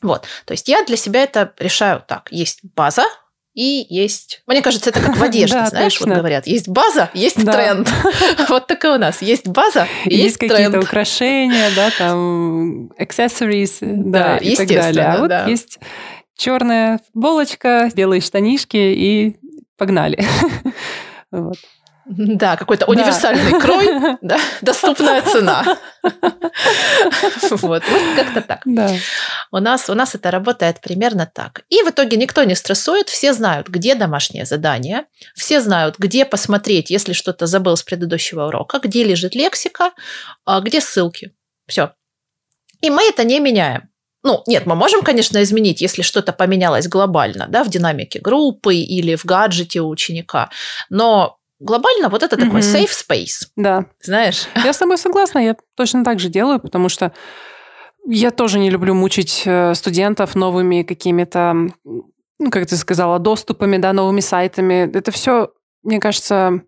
Вот, 0.00 0.26
то 0.44 0.52
есть 0.52 0.68
я 0.68 0.84
для 0.84 0.96
себя 0.96 1.24
это 1.24 1.52
решаю 1.58 2.04
так. 2.06 2.28
Есть 2.30 2.60
база, 2.76 3.04
и 3.52 3.84
есть... 3.90 4.42
Мне 4.46 4.62
кажется, 4.62 4.90
это 4.90 5.00
как 5.00 5.16
в 5.16 5.22
одежде, 5.24 5.66
знаешь, 5.66 5.98
вот 6.00 6.08
говорят, 6.08 6.46
есть 6.46 6.68
база, 6.68 7.10
есть 7.14 7.44
тренд. 7.44 7.88
Вот 8.48 8.68
такая 8.68 8.94
у 8.94 8.98
нас. 8.98 9.22
Есть 9.22 9.48
база, 9.48 9.88
есть 10.04 10.36
какие-то 10.36 10.78
украшения, 10.78 11.70
да, 11.74 11.90
там, 11.98 12.90
accessories, 12.92 13.78
да, 13.80 14.36
и 14.36 14.54
так 14.54 14.68
далее. 14.68 15.04
А 15.04 15.18
вот 15.18 15.48
есть 15.48 15.80
черная 16.40 17.00
футболочка, 17.12 17.90
белые 17.94 18.20
штанишки 18.20 18.76
и 18.76 19.36
погнали. 19.76 20.24
Вот. 21.32 21.58
Да, 22.06 22.56
какой-то 22.56 22.86
универсальный 22.86 23.52
да. 23.52 23.60
крой, 23.60 24.18
да, 24.20 24.40
доступная 24.62 25.22
цена. 25.22 25.62
Вот, 27.50 27.60
вот 27.60 27.82
как-то 28.16 28.40
так. 28.40 28.62
Да. 28.64 28.90
У, 29.52 29.58
нас, 29.58 29.88
у 29.88 29.94
нас 29.94 30.16
это 30.16 30.32
работает 30.32 30.80
примерно 30.80 31.30
так. 31.32 31.62
И 31.68 31.82
в 31.84 31.90
итоге 31.90 32.16
никто 32.16 32.42
не 32.42 32.56
стрессует, 32.56 33.08
все 33.08 33.32
знают, 33.32 33.68
где 33.68 33.94
домашнее 33.94 34.44
задание, 34.44 35.04
все 35.36 35.60
знают, 35.60 35.98
где 35.98 36.24
посмотреть, 36.24 36.90
если 36.90 37.12
что-то 37.12 37.46
забыл 37.46 37.76
с 37.76 37.84
предыдущего 37.84 38.48
урока, 38.48 38.80
где 38.80 39.04
лежит 39.04 39.36
лексика, 39.36 39.92
а 40.44 40.60
где 40.60 40.80
ссылки. 40.80 41.32
Все. 41.68 41.92
И 42.80 42.90
мы 42.90 43.04
это 43.04 43.22
не 43.22 43.38
меняем. 43.38 43.89
Ну, 44.22 44.42
нет, 44.46 44.66
мы 44.66 44.74
можем, 44.74 45.02
конечно, 45.02 45.42
изменить, 45.42 45.80
если 45.80 46.02
что-то 46.02 46.32
поменялось 46.32 46.88
глобально, 46.88 47.46
да, 47.48 47.64
в 47.64 47.68
динамике 47.68 48.20
группы 48.20 48.74
или 48.74 49.14
в 49.14 49.24
гаджете 49.24 49.80
у 49.80 49.88
ученика, 49.88 50.50
но 50.90 51.38
глобально 51.58 52.08
вот 52.08 52.22
это 52.22 52.36
mm-hmm. 52.36 52.44
такой 52.44 52.60
safe 52.60 52.90
space. 52.90 53.48
Да. 53.56 53.86
Знаешь? 54.02 54.46
Я 54.64 54.72
с 54.72 54.78
тобой 54.78 54.98
согласна, 54.98 55.38
я 55.38 55.56
точно 55.76 56.04
так 56.04 56.18
же 56.18 56.28
делаю, 56.28 56.60
потому 56.60 56.88
что 56.88 57.12
я 58.06 58.30
тоже 58.30 58.58
не 58.58 58.70
люблю 58.70 58.94
мучить 58.94 59.42
э, 59.44 59.74
студентов 59.74 60.34
новыми 60.34 60.82
какими-то, 60.82 61.54
ну, 61.84 62.50
как 62.50 62.66
ты 62.66 62.76
сказала, 62.76 63.18
доступами, 63.18 63.76
да, 63.76 63.92
новыми 63.92 64.20
сайтами. 64.20 64.90
Это 64.92 65.10
все, 65.10 65.50
мне 65.82 66.00
кажется, 66.00 66.62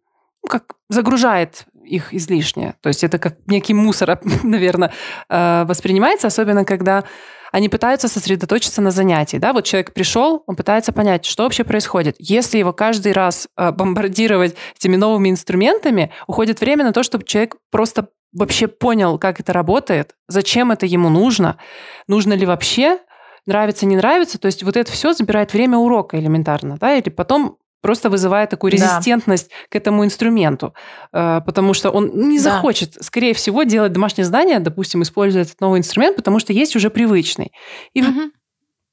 как 0.47 0.75
загружает 0.91 1.65
их 1.85 2.13
излишне. 2.13 2.75
То 2.83 2.89
есть 2.89 3.03
это 3.03 3.19
как 3.19 3.39
некий 3.47 3.75
мусор, 3.75 4.21
наверное, 4.43 4.93
э, 5.29 5.65
воспринимается, 5.65 6.27
особенно 6.27 6.65
когда 6.65 7.05
они 7.53 7.69
пытаются 7.69 8.09
сосредоточиться 8.09 8.83
на 8.83 8.91
занятии. 8.91 9.37
Да? 9.37 9.53
Вот 9.53 9.65
человек 9.65 9.93
пришел, 9.93 10.43
он 10.47 10.57
пытается 10.57 10.93
понять, 10.93 11.25
что 11.25 11.45
вообще 11.45 11.63
происходит. 11.63 12.17
Если 12.19 12.59
его 12.59 12.73
каждый 12.73 13.13
раз 13.13 13.47
э, 13.57 13.71
бомбардировать 13.71 14.57
этими 14.77 14.97
новыми 14.97 15.29
инструментами, 15.29 16.11
уходит 16.27 16.61
время 16.61 16.85
на 16.85 16.93
то, 16.93 17.03
чтобы 17.03 17.25
человек 17.25 17.57
просто 17.71 18.09
вообще 18.33 18.67
понял, 18.67 19.19
как 19.19 19.39
это 19.39 19.53
работает, 19.53 20.15
зачем 20.27 20.73
это 20.73 20.87
ему 20.87 21.11
нужно, 21.11 21.59
нужно 22.09 22.33
ли 22.33 22.47
вообще, 22.47 22.99
нравится, 23.47 23.85
не 23.85 23.97
нравится. 23.97 24.39
То 24.39 24.47
есть 24.47 24.63
вот 24.63 24.77
это 24.77 24.91
все 24.91 25.13
забирает 25.13 25.53
время 25.53 25.77
урока 25.77 26.19
элементарно, 26.19 26.79
да, 26.79 26.95
или 26.95 27.11
потом 27.11 27.59
просто 27.83 28.09
вызывает 28.09 28.49
такую 28.49 28.73
резистентность 28.73 29.51
да. 29.51 29.55
к 29.69 29.77
этому 29.77 30.05
инструменту, 30.05 30.73
э, 31.13 31.43
потому 31.45 31.75
что 31.75 31.91
он 31.91 32.11
не 32.29 32.39
захочет, 32.39 32.95
да. 32.95 33.03
скорее 33.03 33.35
всего, 33.35 33.65
делать 33.65 33.93
домашнее 33.93 34.25
задание, 34.25 34.61
допустим, 34.61 35.03
используя 35.03 35.43
этот 35.43 35.61
новый 35.61 35.81
инструмент, 35.81 36.17
потому 36.17 36.39
что 36.39 36.55
есть 36.55 36.77
уже 36.77 36.89
привычный. 36.89 37.53
И 37.93 38.03
угу. 38.03 38.31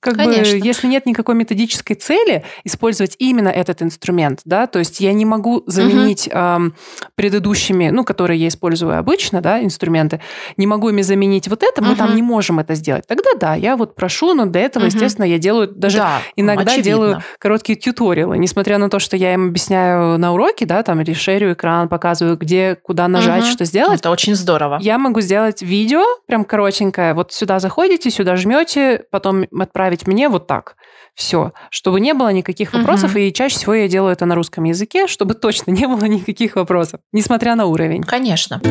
Как 0.01 0.15
Конечно. 0.15 0.57
бы, 0.57 0.65
если 0.65 0.87
нет 0.87 1.05
никакой 1.05 1.35
методической 1.35 1.95
цели 1.95 2.45
использовать 2.63 3.15
именно 3.19 3.49
этот 3.49 3.81
инструмент, 3.81 4.39
да, 4.45 4.65
то 4.65 4.79
есть 4.79 5.01
я 5.01 5.11
не 5.11 5.25
могу 5.25 5.63
заменить 5.67 6.27
угу. 6.27 6.37
эм, 6.37 6.75
предыдущими, 7.15 7.89
ну, 7.89 8.05
которые 8.05 8.39
я 8.39 8.47
использую 8.47 8.97
обычно, 8.97 9.41
да, 9.41 9.61
инструменты, 9.61 10.21
не 10.55 10.67
могу 10.67 10.89
ими 10.89 11.01
заменить 11.01 11.49
вот 11.49 11.63
это, 11.63 11.83
мы 11.83 11.91
угу. 11.91 11.97
там 11.97 12.15
не 12.15 12.21
можем 12.21 12.59
это 12.59 12.75
сделать. 12.75 13.07
Тогда 13.07 13.31
да, 13.37 13.55
я 13.55 13.75
вот 13.75 13.95
прошу, 13.95 14.33
но 14.33 14.45
для 14.45 14.61
этого, 14.61 14.83
угу. 14.83 14.93
естественно, 14.93 15.25
я 15.25 15.37
делаю 15.37 15.67
даже 15.67 15.97
да, 15.97 16.21
иногда 16.37 16.61
очевидно. 16.63 16.83
делаю 16.83 17.23
короткие 17.37 17.77
тьюториалы, 17.77 18.37
несмотря 18.37 18.77
на 18.77 18.89
то, 18.89 18.99
что 18.99 19.17
я 19.17 19.33
им 19.33 19.49
объясняю 19.49 20.17
на 20.17 20.33
уроке, 20.33 20.65
да, 20.65 20.81
там 20.81 21.01
или 21.01 21.13
шерю 21.13 21.51
экран, 21.51 21.89
показываю, 21.89 22.37
где, 22.37 22.75
куда 22.75 23.09
нажать, 23.09 23.43
угу. 23.43 23.51
что 23.51 23.65
сделать. 23.65 23.99
Это 23.99 24.11
очень 24.11 24.35
здорово. 24.35 24.77
Я 24.79 24.97
могу 24.97 25.19
сделать 25.19 25.61
видео, 25.61 26.03
прям 26.25 26.45
коротенькое, 26.45 27.13
вот 27.13 27.33
сюда 27.33 27.59
заходите, 27.59 28.09
сюда 28.09 28.37
жмете, 28.37 29.03
потом 29.11 29.45
отправить 29.59 29.88
отправить 29.89 30.07
мне 30.07 30.29
вот 30.29 30.47
так. 30.47 30.75
Все, 31.15 31.51
чтобы 31.69 31.99
не 31.99 32.13
было 32.13 32.29
никаких 32.29 32.73
вопросов, 32.73 33.11
угу. 33.11 33.19
и 33.19 33.33
чаще 33.33 33.55
всего 33.55 33.73
я 33.73 33.87
делаю 33.87 34.13
это 34.13 34.25
на 34.25 34.35
русском 34.35 34.63
языке, 34.63 35.07
чтобы 35.07 35.33
точно 35.33 35.71
не 35.71 35.87
было 35.87 36.05
никаких 36.05 36.55
вопросов, 36.55 37.01
несмотря 37.11 37.55
на 37.55 37.65
уровень. 37.65 38.03
Конечно. 38.03 38.61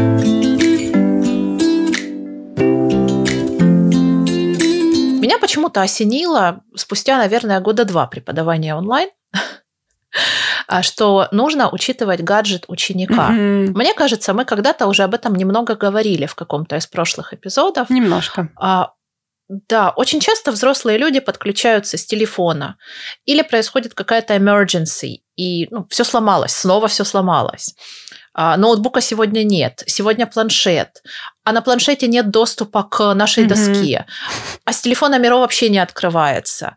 Меня 5.20 5.38
почему-то 5.38 5.82
осенило 5.82 6.60
спустя, 6.74 7.18
наверное, 7.18 7.60
года 7.60 7.84
два 7.84 8.06
преподавания 8.06 8.74
онлайн, 8.74 9.10
а 10.68 10.82
что 10.82 11.28
нужно 11.32 11.68
учитывать 11.70 12.22
гаджет 12.22 12.64
ученика. 12.68 13.30
Mm-hmm. 13.30 13.72
Мне 13.74 13.92
кажется, 13.94 14.32
мы 14.32 14.44
когда-то 14.44 14.86
уже 14.86 15.02
об 15.02 15.14
этом 15.14 15.34
немного 15.34 15.74
говорили 15.74 16.26
в 16.26 16.34
каком-то 16.34 16.76
из 16.76 16.86
прошлых 16.86 17.34
эпизодов. 17.34 17.90
Немножко. 17.90 18.48
А, 19.48 19.54
да, 19.68 19.90
очень 19.90 20.20
часто 20.20 20.52
взрослые 20.52 20.98
люди 20.98 21.20
подключаются 21.20 21.96
с 21.96 22.06
телефона 22.06 22.76
или 23.24 23.42
происходит 23.42 23.94
какая-то 23.94 24.36
emergency, 24.36 25.18
и 25.36 25.68
ну, 25.70 25.86
все 25.90 26.04
сломалось, 26.04 26.52
снова 26.52 26.88
все 26.88 27.04
сломалось. 27.04 27.74
А, 28.34 28.56
ноутбука 28.56 29.00
сегодня 29.00 29.42
нет, 29.42 29.82
сегодня 29.86 30.26
планшет, 30.26 31.02
а 31.44 31.52
на 31.52 31.62
планшете 31.62 32.08
нет 32.08 32.30
доступа 32.30 32.82
к 32.84 33.14
нашей 33.14 33.44
mm-hmm. 33.44 33.48
доске, 33.48 34.06
а 34.64 34.72
с 34.72 34.80
телефона 34.80 35.18
Миро 35.18 35.36
вообще 35.36 35.68
не 35.68 35.78
открывается. 35.78 36.76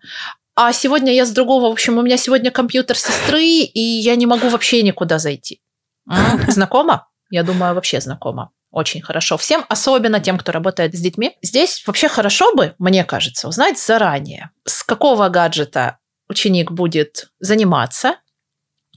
А 0.55 0.73
сегодня 0.73 1.13
я 1.13 1.25
с 1.25 1.31
другого, 1.31 1.69
в 1.69 1.71
общем, 1.71 1.97
у 1.97 2.01
меня 2.01 2.17
сегодня 2.17 2.51
компьютер 2.51 2.97
сестры, 2.97 3.43
и 3.43 3.79
я 3.79 4.15
не 4.15 4.25
могу 4.25 4.49
вообще 4.49 4.83
никуда 4.83 5.17
зайти. 5.17 5.61
Знакомо? 6.47 7.07
Я 7.29 7.43
думаю, 7.43 7.73
вообще 7.73 8.01
знакомо 8.01 8.51
очень 8.71 9.01
хорошо 9.01 9.37
всем, 9.37 9.65
особенно 9.69 10.19
тем, 10.19 10.37
кто 10.37 10.51
работает 10.51 10.95
с 10.95 10.99
детьми. 10.99 11.37
Здесь 11.41 11.83
вообще 11.85 12.07
хорошо 12.07 12.55
бы, 12.55 12.73
мне 12.79 13.03
кажется, 13.03 13.47
узнать 13.47 13.77
заранее, 13.77 14.51
с 14.65 14.83
какого 14.83 15.27
гаджета 15.29 15.97
ученик 16.29 16.71
будет 16.71 17.29
заниматься, 17.39 18.15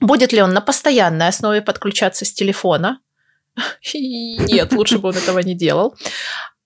будет 0.00 0.32
ли 0.32 0.40
он 0.40 0.52
на 0.52 0.60
постоянной 0.60 1.28
основе 1.28 1.60
подключаться 1.60 2.24
с 2.24 2.32
телефона. 2.32 3.00
Нет, 3.94 4.72
лучше 4.72 4.98
бы 4.98 5.10
он 5.10 5.16
этого 5.16 5.40
не 5.40 5.54
делал. 5.54 5.96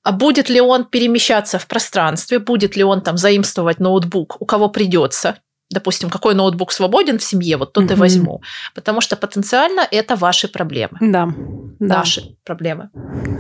А 0.03 0.13
будет 0.13 0.49
ли 0.49 0.61
он 0.61 0.85
перемещаться 0.85 1.59
в 1.59 1.67
пространстве, 1.67 2.39
будет 2.39 2.77
ли 2.77 2.85
он 2.85 3.03
там 3.03 3.17
заимствовать 3.17 3.81
ноутбук, 3.81 4.41
у 4.41 4.47
кого 4.47 4.69
придется, 4.69 5.41
допустим, 5.71 6.11
какой 6.11 6.35
ноутбук 6.35 6.73
свободен 6.73 7.19
в 7.19 7.23
семье, 7.23 7.57
вот 7.57 7.73
тот 7.73 7.85
mm-hmm. 7.85 7.93
и 7.93 7.97
возьму. 7.97 8.43
Потому 8.75 9.01
что 9.01 9.17
потенциально 9.17 9.87
это 9.91 10.17
ваши 10.17 10.49
проблемы. 10.49 10.97
Да. 11.01 11.29
Наши 11.79 12.21
да. 12.23 12.29
проблемы. 12.45 12.91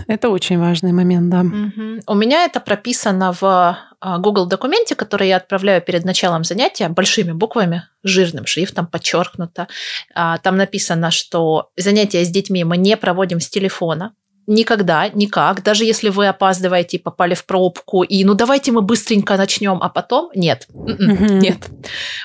Это 0.06 0.28
очень 0.28 0.58
важный 0.58 0.92
момент, 0.92 1.30
да. 1.30 1.42
Mm-hmm. 1.42 2.02
У 2.06 2.14
меня 2.14 2.44
это 2.44 2.60
прописано 2.60 3.32
в 3.32 3.78
а, 4.00 4.18
Google 4.18 4.46
документе, 4.46 4.94
который 4.94 5.28
я 5.28 5.36
отправляю 5.36 5.82
перед 5.82 6.04
началом 6.04 6.44
занятия 6.44 6.88
большими 6.88 7.32
буквами, 7.32 7.84
жирным 8.04 8.46
шрифтом 8.46 8.86
подчеркнуто. 8.86 9.66
А, 10.14 10.38
там 10.38 10.56
написано, 10.56 11.10
что 11.10 11.70
занятия 11.76 12.24
с 12.24 12.28
детьми 12.28 12.62
мы 12.64 12.76
не 12.76 12.96
проводим 12.96 13.40
с 13.40 13.48
телефона, 13.48 14.14
никогда, 14.48 15.08
никак, 15.08 15.62
даже 15.62 15.84
если 15.84 16.08
вы 16.08 16.26
опаздываете 16.26 16.96
и 16.96 17.00
попали 17.00 17.34
в 17.34 17.44
пробку, 17.44 18.02
и 18.02 18.24
ну 18.24 18.34
давайте 18.34 18.72
мы 18.72 18.82
быстренько 18.82 19.36
начнем, 19.36 19.78
а 19.80 19.88
потом 19.88 20.30
нет, 20.34 20.66
mm-hmm. 20.72 21.38
нет, 21.38 21.58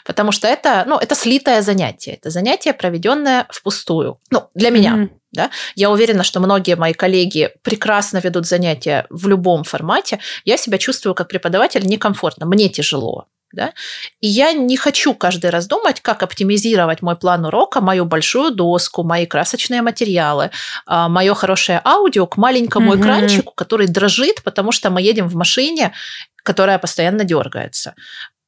потому 0.05 0.31
что 0.31 0.47
это, 0.47 0.85
ну, 0.87 0.97
это 0.97 1.13
слитое 1.13 1.61
занятие, 1.61 2.13
это 2.13 2.29
занятие, 2.29 2.73
проведенное 2.73 3.45
впустую, 3.51 4.19
ну, 4.31 4.49
для 4.55 4.69
меня. 4.71 4.95
Mm-hmm. 4.95 5.09
Да? 5.33 5.49
Я 5.75 5.89
уверена, 5.89 6.23
что 6.23 6.39
многие 6.39 6.75
мои 6.75 6.93
коллеги 6.93 7.49
прекрасно 7.63 8.19
ведут 8.19 8.45
занятия 8.45 9.07
в 9.09 9.27
любом 9.27 9.63
формате. 9.63 10.19
Я 10.45 10.57
себя 10.57 10.77
чувствую 10.77 11.15
как 11.15 11.27
преподаватель 11.27 11.83
некомфортно, 11.85 12.45
мне 12.45 12.69
тяжело. 12.69 13.25
Да? 13.53 13.71
И 14.19 14.27
я 14.27 14.51
не 14.51 14.75
хочу 14.77 15.13
каждый 15.13 15.51
раз 15.51 15.67
думать, 15.67 16.01
как 16.01 16.23
оптимизировать 16.23 17.03
мой 17.03 17.15
план 17.15 17.45
урока, 17.45 17.81
мою 17.81 18.03
большую 18.03 18.51
доску, 18.51 19.03
мои 19.03 19.27
красочные 19.27 19.83
материалы, 19.83 20.49
а, 20.87 21.07
мое 21.07 21.35
хорошее 21.35 21.79
аудио 21.85 22.25
к 22.25 22.37
маленькому 22.37 22.93
mm-hmm. 22.93 22.99
экранчику, 22.99 23.53
который 23.53 23.87
дрожит, 23.87 24.43
потому 24.43 24.71
что 24.71 24.89
мы 24.89 25.01
едем 25.01 25.27
в 25.27 25.35
машине, 25.35 25.93
которая 26.43 26.79
постоянно 26.79 27.23
дергается. 27.23 27.93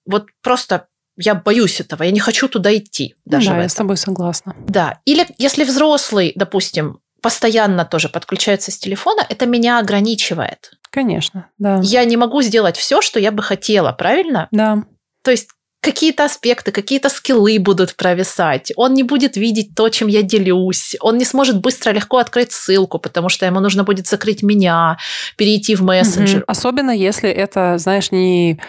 Вот 0.08 0.26
просто 0.42 0.88
я 1.18 1.36
боюсь 1.36 1.80
этого, 1.80 2.04
я 2.04 2.12
не 2.12 2.20
хочу 2.20 2.48
туда 2.48 2.76
идти. 2.76 3.16
Даже 3.26 3.52
да, 3.52 3.62
я 3.62 3.70
с 3.70 3.76
тобой 3.76 3.98
согласна. 3.98 4.56
Да. 4.68 5.00
Или 5.06 5.28
если 5.38 5.64
взрослый, 5.64 6.34
допустим, 6.36 7.00
постоянно 7.22 7.86
тоже 7.86 8.10
подключается 8.10 8.72
с 8.72 8.78
телефона, 8.78 9.26
это 9.28 9.46
меня 9.46 9.80
ограничивает. 9.80 10.74
Конечно, 10.92 11.50
да. 11.58 11.80
Я 11.84 12.06
не 12.06 12.18
могу 12.18 12.42
сделать 12.42 12.78
все, 12.78 13.02
что 13.02 13.20
я 13.20 13.32
бы 13.32 13.44
хотела, 13.44 13.92
правильно? 13.92 14.48
Да. 14.52 14.84
То 15.26 15.32
есть 15.32 15.50
какие-то 15.86 16.26
аспекты, 16.26 16.72
какие-то 16.72 17.10
скиллы 17.10 17.60
будут 17.60 17.96
провисать. 17.96 18.74
Он 18.76 18.94
не 18.94 19.04
будет 19.04 19.38
видеть 19.38 19.76
то, 19.76 19.90
чем 19.90 20.08
я 20.08 20.24
делюсь. 20.24 20.96
Он 21.00 21.18
не 21.18 21.26
сможет 21.26 21.62
быстро, 21.62 21.92
легко 21.92 22.18
открыть 22.18 22.52
ссылку, 22.52 22.98
потому 22.98 23.30
что 23.30 23.46
ему 23.46 23.60
нужно 23.60 23.84
будет 23.84 24.08
закрыть 24.08 24.42
меня, 24.42 24.98
перейти 25.38 25.76
в 25.76 25.84
мессенджер. 25.84 26.40
Угу. 26.40 26.46
Особенно 26.48 26.90
если 26.90 27.30
это, 27.30 27.78
знаешь, 27.78 28.12
не, 28.12 28.60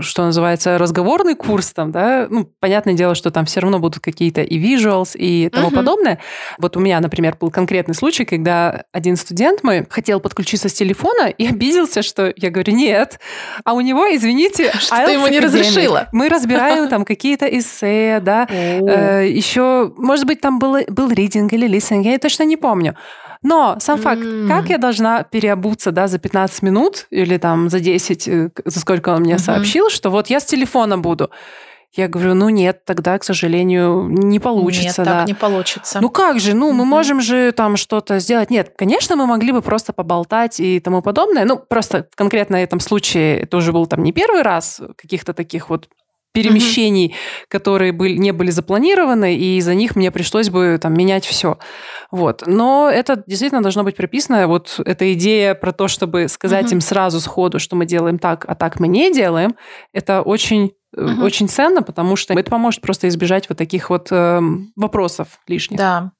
что 0.00 0.24
называется, 0.24 0.78
разговорный 0.78 1.34
курс 1.34 1.72
там, 1.72 1.90
да, 1.90 2.28
ну, 2.30 2.48
понятное 2.60 2.94
дело, 2.94 3.16
что 3.16 3.32
там 3.32 3.44
все 3.44 3.60
равно 3.60 3.80
будут 3.80 4.00
какие-то 4.00 4.42
и 4.42 4.58
visuals, 4.58 5.16
и 5.16 5.48
тому 5.48 5.68
угу. 5.68 5.76
подобное. 5.76 6.20
Вот 6.58 6.76
у 6.76 6.80
меня, 6.80 7.00
например, 7.00 7.36
был 7.40 7.50
конкретный 7.50 7.96
случай, 7.96 8.24
когда 8.24 8.84
один 8.92 9.16
студент 9.16 9.64
мой 9.64 9.84
хотел 9.90 10.20
подключиться 10.20 10.68
с 10.68 10.74
телефона 10.74 11.28
и 11.28 11.46
обиделся, 11.50 12.02
что 12.02 12.32
я 12.36 12.50
говорю, 12.50 12.72
нет, 12.72 13.18
а 13.64 13.72
у 13.72 13.80
него, 13.80 14.06
извините, 14.14 14.72
что 14.78 15.04
ты 15.04 15.12
ему 15.12 15.26
не 15.26 15.40
разрешила 15.40 16.08
мы 16.20 16.28
разбираем 16.28 16.88
там 16.88 17.04
какие-то 17.12 17.46
эссе, 17.46 18.20
да, 18.20 18.46
э, 18.50 19.26
еще, 19.28 19.92
может 19.96 20.26
быть, 20.26 20.40
там 20.40 20.58
был, 20.58 20.76
был 20.88 21.10
ридинг 21.10 21.52
или 21.52 21.66
листинг, 21.66 22.04
я 22.04 22.18
точно 22.18 22.44
не 22.44 22.56
помню. 22.56 22.94
Но 23.42 23.76
сам 23.80 23.98
факт, 23.98 24.20
mm. 24.20 24.48
как 24.48 24.68
я 24.68 24.76
должна 24.76 25.22
переобуться, 25.22 25.92
да, 25.92 26.08
за 26.08 26.18
15 26.18 26.62
минут 26.62 27.06
или 27.10 27.38
там 27.38 27.70
за 27.70 27.80
10, 27.80 28.28
э, 28.28 28.50
за 28.66 28.80
сколько 28.80 29.10
он 29.10 29.22
мне 29.22 29.34
mm-hmm. 29.34 29.38
сообщил, 29.38 29.88
что 29.88 30.10
вот 30.10 30.28
я 30.28 30.40
с 30.40 30.44
телефона 30.44 30.98
буду. 30.98 31.30
Я 31.92 32.06
говорю, 32.06 32.34
ну 32.34 32.50
нет, 32.50 32.84
тогда, 32.84 33.18
к 33.18 33.24
сожалению, 33.24 34.06
не 34.08 34.38
получится. 34.38 35.00
Нет, 35.02 35.10
да. 35.10 35.18
так 35.20 35.26
не 35.26 35.34
получится. 35.34 36.00
Ну 36.00 36.08
как 36.08 36.38
же, 36.38 36.54
ну 36.54 36.72
мы 36.72 36.84
можем 36.84 37.20
же 37.20 37.50
там 37.50 37.76
что-то 37.76 38.20
сделать. 38.20 38.48
Нет, 38.48 38.74
конечно, 38.76 39.16
мы 39.16 39.26
могли 39.26 39.50
бы 39.50 39.60
просто 39.60 39.92
поболтать 39.92 40.60
и 40.60 40.78
тому 40.78 41.02
подобное. 41.02 41.44
Ну 41.44 41.56
просто 41.58 42.06
конкретно 42.14 42.58
в 42.58 42.62
этом 42.62 42.78
случае 42.78 43.40
это 43.40 43.56
уже 43.56 43.72
был 43.72 43.86
там 43.86 44.04
не 44.04 44.12
первый 44.12 44.42
раз 44.42 44.80
каких-то 44.96 45.34
таких 45.34 45.68
вот 45.68 45.88
перемещений, 46.32 47.06
угу. 47.06 47.14
которые 47.48 47.92
были, 47.92 48.16
не 48.16 48.32
были 48.32 48.50
запланированы, 48.50 49.36
и 49.36 49.58
из-за 49.58 49.74
них 49.74 49.96
мне 49.96 50.10
пришлось 50.10 50.50
бы 50.50 50.78
там 50.80 50.94
менять 50.94 51.24
все. 51.24 51.58
Вот. 52.10 52.44
Но 52.46 52.90
это 52.92 53.22
действительно 53.26 53.62
должно 53.62 53.84
быть 53.84 53.96
прописано. 53.96 54.46
Вот 54.46 54.80
эта 54.84 55.12
идея 55.14 55.54
про 55.54 55.72
то, 55.72 55.88
чтобы 55.88 56.28
сказать 56.28 56.66
угу. 56.66 56.74
им 56.74 56.80
сразу 56.80 57.20
сходу, 57.20 57.58
что 57.58 57.76
мы 57.76 57.86
делаем 57.86 58.18
так, 58.18 58.44
а 58.48 58.54
так 58.54 58.78
мы 58.80 58.88
не 58.88 59.12
делаем, 59.12 59.56
это 59.92 60.22
очень 60.22 60.72
угу. 60.96 61.22
очень 61.22 61.48
ценно, 61.48 61.82
потому 61.82 62.16
что 62.16 62.34
это 62.34 62.50
поможет 62.50 62.80
просто 62.80 63.08
избежать 63.08 63.48
вот 63.48 63.58
таких 63.58 63.90
вот 63.90 64.08
э, 64.10 64.40
вопросов 64.76 65.40
лишних. 65.46 65.78
Да, 65.78 66.12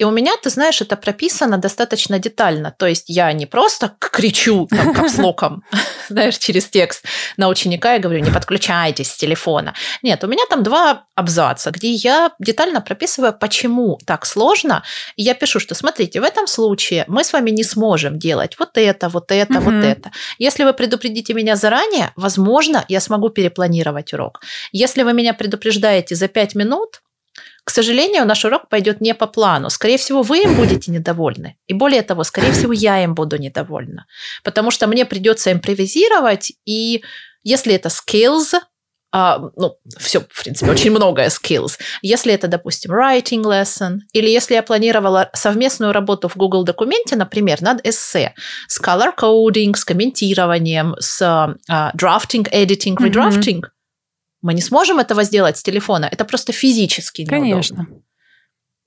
и 0.00 0.04
у 0.04 0.10
меня, 0.10 0.32
ты 0.42 0.48
знаешь, 0.48 0.80
это 0.80 0.96
прописано 0.96 1.58
достаточно 1.58 2.18
детально. 2.18 2.74
То 2.78 2.86
есть 2.86 3.04
я 3.08 3.30
не 3.34 3.44
просто 3.44 3.92
кричу 3.98 4.66
там, 4.70 4.94
капслоком, 4.94 5.62
знаешь, 6.08 6.38
через 6.38 6.70
текст 6.70 7.04
на 7.36 7.48
ученика 7.48 7.96
и 7.96 7.98
говорю, 7.98 8.20
не 8.20 8.30
подключайтесь 8.30 9.10
с 9.10 9.16
телефона. 9.16 9.74
Нет, 10.02 10.24
у 10.24 10.26
меня 10.26 10.44
там 10.48 10.62
два 10.62 11.04
абзаца, 11.14 11.70
где 11.70 11.90
я 11.90 12.32
детально 12.38 12.80
прописываю, 12.80 13.34
почему 13.38 13.98
так 14.06 14.24
сложно. 14.24 14.82
И 15.16 15.22
я 15.22 15.34
пишу, 15.34 15.60
что 15.60 15.74
смотрите, 15.74 16.22
в 16.22 16.24
этом 16.24 16.46
случае 16.46 17.04
мы 17.06 17.22
с 17.22 17.34
вами 17.34 17.50
не 17.50 17.62
сможем 17.62 18.18
делать 18.18 18.58
вот 18.58 18.78
это, 18.78 19.10
вот 19.10 19.30
это, 19.30 19.58
угу. 19.58 19.70
вот 19.70 19.84
это. 19.84 20.12
Если 20.38 20.64
вы 20.64 20.72
предупредите 20.72 21.34
меня 21.34 21.56
заранее, 21.56 22.12
возможно, 22.16 22.86
я 22.88 23.00
смогу 23.00 23.28
перепланировать 23.28 24.14
урок. 24.14 24.40
Если 24.72 25.02
вы 25.02 25.12
меня 25.12 25.34
предупреждаете 25.34 26.14
за 26.14 26.28
пять 26.28 26.54
минут, 26.54 27.02
к 27.64 27.70
сожалению, 27.70 28.26
наш 28.26 28.44
урок 28.44 28.68
пойдет 28.68 29.00
не 29.00 29.14
по 29.14 29.26
плану. 29.26 29.70
Скорее 29.70 29.98
всего, 29.98 30.22
вы 30.22 30.42
им 30.42 30.54
будете 30.56 30.90
недовольны. 30.90 31.56
И 31.66 31.74
более 31.74 32.02
того, 32.02 32.24
скорее 32.24 32.52
всего, 32.52 32.72
я 32.72 33.02
им 33.04 33.14
буду 33.14 33.36
недовольна. 33.36 34.06
Потому 34.44 34.70
что 34.70 34.86
мне 34.86 35.04
придется 35.04 35.52
импровизировать, 35.52 36.52
и 36.64 37.02
если 37.42 37.74
это 37.74 37.88
skills, 37.88 38.60
а, 39.12 39.40
ну, 39.56 39.76
все, 39.98 40.20
в 40.20 40.42
принципе, 40.42 40.70
очень 40.70 40.92
многое 40.92 41.28
skills. 41.28 41.78
Если 42.00 42.32
это, 42.32 42.46
допустим, 42.46 42.92
writing 42.92 43.42
lesson, 43.42 43.98
или 44.12 44.28
если 44.28 44.54
я 44.54 44.62
планировала 44.62 45.30
совместную 45.32 45.92
работу 45.92 46.28
в 46.28 46.36
Google 46.36 46.62
документе, 46.62 47.16
например, 47.16 47.60
над 47.60 47.84
эссе, 47.84 48.34
с 48.68 48.80
color 48.80 49.10
coding, 49.18 49.74
с 49.76 49.84
комментированием, 49.84 50.94
с 51.00 51.20
uh, 51.22 51.92
drafting, 51.96 52.48
editing, 52.52 52.96
redrafting, 52.96 53.60
mm-hmm 53.60 53.79
мы 54.42 54.54
не 54.54 54.62
сможем 54.62 54.98
этого 54.98 55.22
сделать 55.24 55.58
с 55.58 55.62
телефона. 55.62 56.08
Это 56.10 56.24
просто 56.24 56.52
физически 56.52 57.22
неудобно. 57.22 57.40
Конечно. 57.40 57.86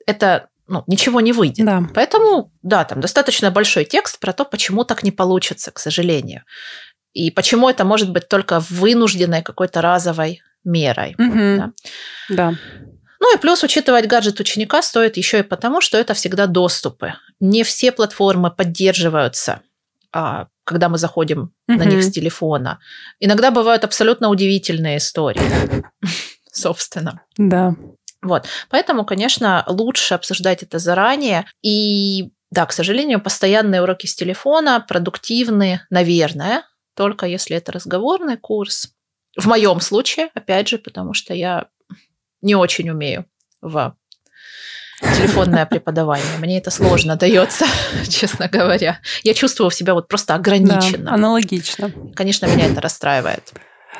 Это 0.05 0.49
ну, 0.67 0.83
ничего 0.87 1.21
не 1.21 1.33
выйдет. 1.33 1.65
Да. 1.65 1.83
Поэтому, 1.93 2.51
да, 2.61 2.83
там 2.85 3.01
достаточно 3.01 3.51
большой 3.51 3.85
текст 3.85 4.19
про 4.19 4.33
то, 4.33 4.45
почему 4.45 4.83
так 4.83 5.03
не 5.03 5.11
получится, 5.11 5.71
к 5.71 5.79
сожалению. 5.79 6.43
И 7.13 7.31
почему 7.31 7.69
это 7.69 7.85
может 7.85 8.11
быть 8.11 8.27
только 8.27 8.59
вынужденной 8.59 9.43
какой-то 9.43 9.81
разовой 9.81 10.41
мерой. 10.63 11.15
Угу. 11.17 11.57
Да? 11.57 11.71
да. 12.29 12.53
Ну 13.19 13.35
и 13.35 13.39
плюс 13.39 13.63
учитывать 13.63 14.07
гаджет 14.07 14.39
ученика 14.39 14.81
стоит 14.81 15.17
еще 15.17 15.39
и 15.39 15.43
потому, 15.43 15.79
что 15.81 15.97
это 15.97 16.13
всегда 16.13 16.47
доступы. 16.47 17.13
Не 17.39 17.63
все 17.63 17.91
платформы 17.91 18.51
поддерживаются 18.51 19.61
когда 20.63 20.89
мы 20.89 20.97
заходим 20.97 21.53
угу. 21.67 21.77
на 21.77 21.83
них 21.83 22.03
с 22.03 22.11
телефона. 22.11 22.79
Иногда 23.19 23.51
бывают 23.51 23.83
абсолютно 23.83 24.29
удивительные 24.29 24.97
истории, 24.97 25.41
собственно. 26.51 27.21
Да. 27.37 27.75
Вот. 28.21 28.47
Поэтому, 28.69 29.05
конечно, 29.05 29.65
лучше 29.67 30.13
обсуждать 30.13 30.63
это 30.63 30.79
заранее. 30.79 31.45
И 31.61 32.31
да, 32.51 32.65
к 32.65 32.71
сожалению, 32.71 33.19
постоянные 33.19 33.81
уроки 33.81 34.05
с 34.05 34.15
телефона 34.15 34.79
продуктивны, 34.87 35.81
наверное, 35.89 36.63
только 36.95 37.25
если 37.25 37.57
это 37.57 37.71
разговорный 37.71 38.37
курс. 38.37 38.93
В 39.35 39.47
моем 39.47 39.81
случае, 39.81 40.29
опять 40.35 40.67
же, 40.67 40.77
потому 40.77 41.13
что 41.13 41.33
я 41.33 41.67
не 42.41 42.55
очень 42.55 42.89
умею 42.89 43.25
в 43.61 43.95
телефонное 45.03 45.65
преподавание. 45.65 46.25
Мне 46.39 46.57
это 46.57 46.71
сложно 46.71 47.15
дается, 47.15 47.65
честно 48.09 48.47
говоря. 48.47 48.99
Я 49.23 49.33
чувствую 49.33 49.71
себя 49.71 49.93
вот 49.93 50.07
просто 50.07 50.35
ограниченно. 50.35 51.05
Да, 51.05 51.13
аналогично. 51.13 51.91
Конечно, 52.15 52.45
меня 52.47 52.67
это 52.67 52.81
расстраивает. 52.81 53.51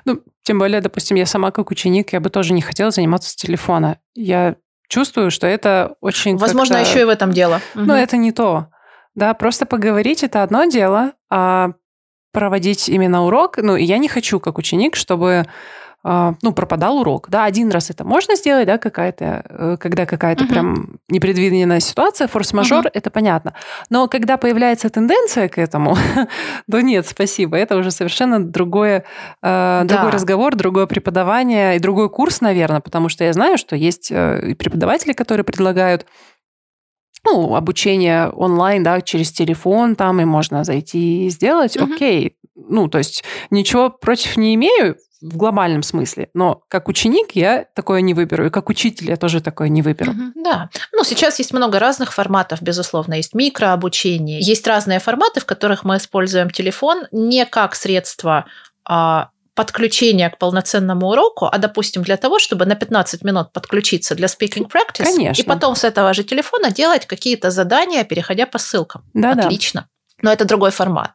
Ну, 0.05 0.21
тем 0.43 0.59
более, 0.59 0.81
допустим, 0.81 1.17
я 1.17 1.25
сама 1.25 1.51
как 1.51 1.71
ученик, 1.71 2.13
я 2.13 2.19
бы 2.19 2.29
тоже 2.29 2.53
не 2.53 2.61
хотела 2.61 2.91
заниматься 2.91 3.29
с 3.29 3.35
телефона. 3.35 3.99
Я 4.15 4.55
чувствую, 4.87 5.31
что 5.31 5.47
это 5.47 5.95
очень... 6.01 6.37
Возможно, 6.37 6.77
еще 6.77 7.01
и 7.01 7.05
в 7.05 7.09
этом 7.09 7.31
дело. 7.31 7.61
Но 7.73 7.93
угу. 7.93 8.01
это 8.01 8.17
не 8.17 8.31
то. 8.31 8.67
Да, 9.15 9.33
просто 9.33 9.65
поговорить 9.65 10.23
это 10.23 10.43
одно 10.43 10.65
дело, 10.65 11.13
а 11.29 11.71
проводить 12.31 12.89
именно 12.89 13.25
урок, 13.25 13.57
ну, 13.57 13.75
я 13.75 13.99
не 13.99 14.09
хочу 14.09 14.39
как 14.39 14.57
ученик, 14.57 14.95
чтобы 14.95 15.45
ну, 16.03 16.51
пропадал 16.53 16.97
урок. 16.97 17.29
Да, 17.29 17.45
один 17.45 17.71
раз 17.71 17.89
это 17.89 18.03
можно 18.03 18.35
сделать, 18.35 18.67
да, 18.67 18.77
какая-то, 18.77 19.45
э, 19.47 19.77
когда 19.79 20.05
какая-то 20.05 20.43
uh-huh. 20.43 20.49
прям 20.49 20.99
непредвиденная 21.07 21.79
ситуация, 21.79 22.27
форс-мажор, 22.27 22.85
uh-huh. 22.85 22.91
это 22.93 23.09
понятно. 23.09 23.53
Но 23.89 24.09
когда 24.09 24.35
появляется 24.35 24.89
тенденция 24.89 25.47
к 25.47 25.57
этому, 25.57 25.95
то 26.71 26.81
нет, 26.81 27.07
спасибо, 27.07 27.55
это 27.55 27.77
уже 27.77 27.89
совершенно 27.91 28.43
другое, 28.43 29.05
да. 29.41 29.85
другой 29.85 30.11
разговор, 30.11 30.55
другое 30.55 30.87
преподавание 30.87 31.77
и 31.77 31.79
другой 31.79 32.09
курс, 32.09 32.41
наверное, 32.41 32.81
потому 32.81 33.07
что 33.07 33.23
я 33.23 33.31
знаю, 33.31 33.57
что 33.57 33.77
есть 33.77 34.11
и 34.11 34.55
преподаватели, 34.55 35.13
которые 35.13 35.45
предлагают 35.45 36.05
ну, 37.25 37.55
обучение 37.55 38.29
онлайн, 38.29 38.83
да, 38.83 39.01
через 39.01 39.31
телефон 39.31 39.95
там, 39.95 40.19
и 40.19 40.25
можно 40.25 40.63
зайти 40.63 41.27
и 41.27 41.29
сделать, 41.29 41.77
угу. 41.77 41.93
окей. 41.93 42.35
Ну, 42.55 42.87
то 42.87 42.97
есть 42.97 43.23
ничего 43.49 43.89
против 43.89 44.37
не 44.37 44.55
имею 44.55 44.97
в 45.23 45.38
глобальном 45.38 45.83
смысле, 45.83 46.29
но 46.33 46.63
как 46.67 46.89
ученик 46.89 47.31
я 47.33 47.65
такое 47.75 48.01
не 48.01 48.13
выберу, 48.13 48.47
и 48.47 48.49
как 48.49 48.69
учитель 48.69 49.09
я 49.09 49.15
тоже 49.15 49.39
такое 49.39 49.69
не 49.69 49.81
выберу. 49.81 50.12
Угу, 50.12 50.43
да. 50.43 50.69
Ну, 50.91 51.03
сейчас 51.03 51.39
есть 51.39 51.53
много 51.53 51.79
разных 51.79 52.13
форматов, 52.13 52.62
безусловно. 52.62 53.13
Есть 53.13 53.33
микрообучение, 53.33 54.41
есть 54.41 54.67
разные 54.67 54.99
форматы, 54.99 55.39
в 55.39 55.45
которых 55.45 55.86
мы 55.86 55.97
используем 55.97 56.49
телефон 56.49 57.07
не 57.12 57.45
как 57.45 57.75
средство 57.75 58.45
а, 58.86 59.29
подключения 59.55 60.29
к 60.29 60.38
полноценному 60.38 61.07
уроку, 61.07 61.45
а, 61.45 61.57
допустим, 61.57 62.03
для 62.03 62.17
того, 62.17 62.39
чтобы 62.39 62.65
на 62.65 62.75
15 62.75 63.23
минут 63.23 63.53
подключиться 63.53 64.15
для 64.15 64.27
speaking 64.27 64.67
practice, 64.67 65.05
Конечно. 65.05 65.41
и 65.41 65.45
потом 65.45 65.75
с 65.75 65.86
этого 65.86 66.13
же 66.13 66.23
телефона 66.23 66.71
делать 66.71 67.05
какие-то 67.05 67.49
задания, 67.49 68.03
переходя 68.03 68.45
по 68.45 68.57
ссылкам. 68.57 69.05
Да, 69.13 69.31
Отлично. 69.31 69.88
Но 70.23 70.31
это 70.31 70.45
другой 70.45 70.71
формат. 70.71 71.12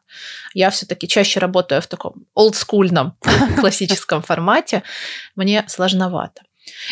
Я 0.53 0.69
все-таки 0.69 1.07
чаще 1.07 1.39
работаю 1.39 1.81
в 1.81 1.87
таком 1.87 2.27
олдскульном 2.35 3.17
классическом 3.59 4.21
формате. 4.21 4.83
Мне 5.35 5.65
сложновато. 5.67 6.43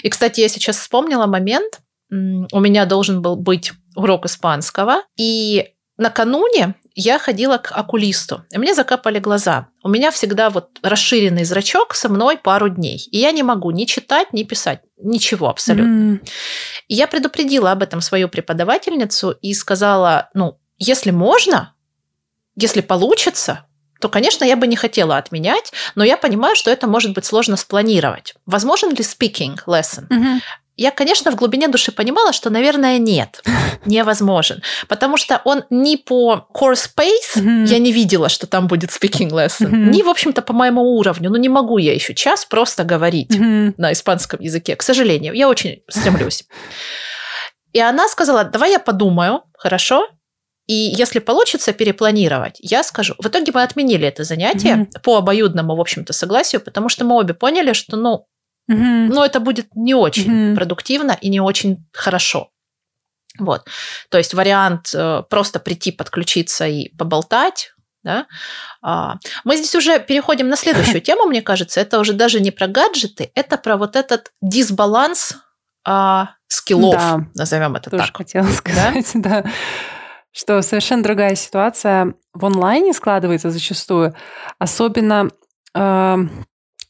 И, 0.02 0.10
кстати, 0.10 0.42
я 0.42 0.50
сейчас 0.50 0.78
вспомнила 0.78 1.28
момент. 1.28 1.80
У 2.10 2.60
меня 2.60 2.86
должен 2.86 3.22
был 3.22 3.36
быть 3.36 3.72
урок 3.96 4.26
испанского, 4.26 5.04
и 5.18 5.74
накануне 5.98 6.76
я 6.96 7.20
ходила 7.20 7.58
к 7.58 7.72
окулисту, 7.72 8.46
и 8.50 8.58
мне 8.58 8.74
закапали 8.74 9.20
глаза. 9.20 9.68
У 9.84 9.90
меня 9.90 10.10
всегда 10.10 10.50
вот 10.50 10.70
расширенный 10.82 11.44
зрачок 11.44 11.94
со 11.94 12.10
мной 12.10 12.38
пару 12.38 12.70
дней, 12.70 13.08
и 13.12 13.20
я 13.20 13.32
не 13.32 13.44
могу 13.44 13.72
ни 13.72 13.86
читать, 13.86 14.34
ни 14.34 14.44
писать, 14.44 14.82
ничего 14.98 15.50
абсолютно. 15.50 16.16
Mm. 16.16 16.30
И 16.88 16.96
я 16.96 17.08
предупредила 17.08 17.72
об 17.72 17.84
этом 17.84 18.02
свою 18.02 18.30
преподавательницу 18.30 19.32
и 19.32 19.54
сказала, 19.54 20.30
ну, 20.34 20.60
если 20.80 21.12
можно, 21.12 21.74
если 22.58 22.82
получится, 22.82 23.66
то, 24.02 24.10
конечно, 24.10 24.44
я 24.44 24.56
бы 24.56 24.68
не 24.68 24.76
хотела 24.76 25.18
отменять, 25.18 25.72
но 25.96 26.04
я 26.04 26.18
понимаю, 26.18 26.56
что 26.56 26.70
это 26.70 26.88
может 26.88 27.14
быть 27.14 27.26
сложно 27.26 27.56
спланировать. 27.56 28.36
Возможен 28.46 28.90
ли 28.90 28.98
speaking 28.98 29.58
lesson? 29.66 30.08
Mm-hmm. 30.10 30.40
Я, 30.76 30.92
конечно, 30.92 31.32
в 31.32 31.36
глубине 31.36 31.68
души 31.68 31.92
понимала, 31.92 32.32
что, 32.34 32.52
наверное, 32.52 33.00
нет, 33.00 33.42
невозможен. 33.86 34.62
Потому 34.88 35.18
что 35.18 35.42
он 35.44 35.64
ни 35.72 35.96
по 35.96 36.48
course 36.54 36.90
pace, 36.96 37.38
mm-hmm. 37.38 37.66
я 37.66 37.80
не 37.80 37.92
видела, 37.92 38.30
что 38.30 38.46
там 38.46 38.68
будет 38.68 38.92
speaking 38.92 39.30
lesson, 39.30 39.72
mm-hmm. 39.72 39.90
ни, 39.90 40.04
в 40.04 40.10
общем-то, 40.10 40.44
по 40.44 40.54
моему 40.54 40.98
уровню. 40.98 41.32
Ну, 41.32 41.38
не 41.38 41.50
могу 41.50 41.80
я 41.80 41.94
еще 41.94 42.14
час 42.14 42.46
просто 42.46 42.84
говорить 42.84 43.32
mm-hmm. 43.32 43.74
на 43.78 43.92
испанском 43.92 44.40
языке. 44.40 44.76
К 44.76 44.84
сожалению, 44.84 45.34
я 45.34 45.50
очень 45.50 45.82
стремлюсь. 45.90 46.44
И 47.74 47.80
она 47.80 48.08
сказала, 48.08 48.44
давай 48.44 48.72
я 48.72 48.80
подумаю, 48.80 49.44
хорошо, 49.58 50.08
и 50.68 50.74
если 50.74 51.20
получится 51.20 51.74
перепланировать, 51.74 52.58
я 52.60 52.84
скажу. 52.84 53.16
В 53.18 53.28
итоге 53.28 53.52
мы 53.54 53.64
отменили 53.64 54.08
это 54.08 54.24
занятие 54.24 54.76
mm-hmm. 54.76 55.02
по 55.02 55.18
обоюдному, 55.18 55.76
в 55.76 55.82
общем-то, 55.82 56.14
согласию, 56.14 56.62
потому 56.62 56.90
что 56.90 57.06
мы 57.06 57.16
обе 57.16 57.34
поняли, 57.34 57.74
что, 57.74 57.98
ну, 57.98 58.28
Угу. 58.70 58.78
Но 58.78 59.26
это 59.26 59.40
будет 59.40 59.76
не 59.76 59.94
очень 59.94 60.50
угу. 60.50 60.56
продуктивно 60.56 61.18
и 61.22 61.30
не 61.30 61.40
очень 61.40 61.86
хорошо. 61.94 62.50
Вот. 63.40 63.66
То 64.10 64.18
есть 64.18 64.34
вариант 64.34 64.92
э, 64.94 65.24
просто 65.30 65.60
прийти, 65.60 65.92
подключиться 65.92 66.68
и 66.68 66.90
поболтать. 66.98 67.74
Да? 68.04 68.26
А, 68.82 69.16
мы 69.44 69.58
здесь 69.58 69.76
уже 69.76 70.00
переходим 70.00 70.48
на 70.48 70.56
следующую 70.56 71.02
тему, 71.02 71.26
мне 71.26 71.42
кажется. 71.42 71.80
Это 71.80 72.00
уже 72.00 72.14
даже 72.14 72.40
не 72.40 72.52
про 72.52 72.68
гаджеты, 72.68 73.32
это 73.36 73.58
про 73.58 73.78
вот 73.78 73.96
этот 73.96 74.32
дисбаланс 74.42 75.36
а, 75.84 76.32
скиллов, 76.48 76.96
да, 76.96 77.26
назовем 77.36 77.76
это 77.76 77.90
тоже 77.90 78.08
так. 78.08 78.18
хотела 78.18 78.48
сказать, 78.48 79.12
да? 79.14 79.42
да. 79.44 79.52
Что 80.38 80.62
совершенно 80.62 81.02
другая 81.02 81.34
ситуация 81.34 82.14
в 82.32 82.46
онлайне 82.46 82.94
складывается 82.94 83.50
зачастую, 83.50 84.14
особенно 84.60 85.32
э, 85.74 86.18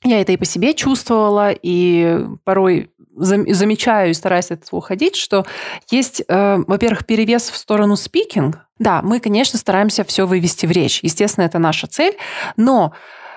я 0.04 0.22
это 0.22 0.34
и 0.34 0.38
по 0.38 0.44
себе 0.44 0.74
чувствовала, 0.74 1.52
и 1.54 2.26
порой 2.44 2.92
замечаю 3.16 4.12
и 4.12 4.14
стараюсь 4.14 4.52
от 4.52 4.64
этого 4.64 4.80
уходить, 4.80 5.16
что 5.16 5.46
есть, 5.90 6.22
э, 6.28 6.58
во-первых, 6.68 7.06
перевес 7.06 7.50
в 7.50 7.56
сторону 7.56 7.96
спикинг. 7.96 8.58
Да, 8.80 9.02
мы, 9.02 9.22
конечно, 9.22 9.58
стараемся 9.58 10.04
все 10.04 10.28
вывести 10.28 10.66
в 10.66 10.72
речь. 10.72 11.00
Естественно, 11.02 11.46
это 11.46 11.58
наша 11.58 11.88
цель, 11.88 12.18
но 12.58 12.92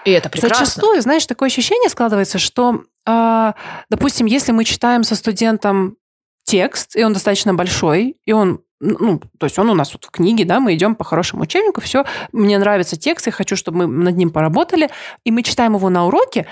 и 0.05 0.11
это 0.11 0.29
прекрасно. 0.29 0.57
Зачастую, 0.57 1.01
знаешь, 1.03 1.25
такое 1.27 1.47
ощущение 1.47 1.89
складывается, 1.89 2.41
что, 2.41 2.83
э, 3.07 3.53
допустим, 3.89 4.27
если 4.27 4.51
мы 4.51 4.65
читаем 4.65 5.05
со 5.05 5.15
студентом 5.15 5.99
текст, 6.43 6.97
и 6.97 7.05
он 7.05 7.13
достаточно 7.13 7.55
большой, 7.55 8.17
и 8.25 8.33
он 8.33 8.61
ну, 8.81 9.21
то 9.39 9.47
есть 9.47 9.59
он 9.59 9.71
у 9.71 9.75
нас 9.75 9.93
вот 9.93 10.05
в 10.07 10.11
книге, 10.11 10.45
да, 10.45 10.59
мы 10.59 10.75
идем 10.75 10.95
по 10.95 11.05
хорошему 11.05 11.43
учебнику, 11.43 11.81
все, 11.81 12.05
мне 12.33 12.59
нравится 12.59 12.97
текст, 12.97 13.27
я 13.27 13.33
хочу, 13.33 13.57
чтобы 13.57 13.87
мы 13.87 14.05
над 14.05 14.17
ним 14.17 14.31
поработали, 14.31 14.91
и 15.25 15.31
мы 15.31 15.43
читаем 15.43 15.75
его 15.75 15.91
на 15.91 16.07
уроке, 16.07 16.47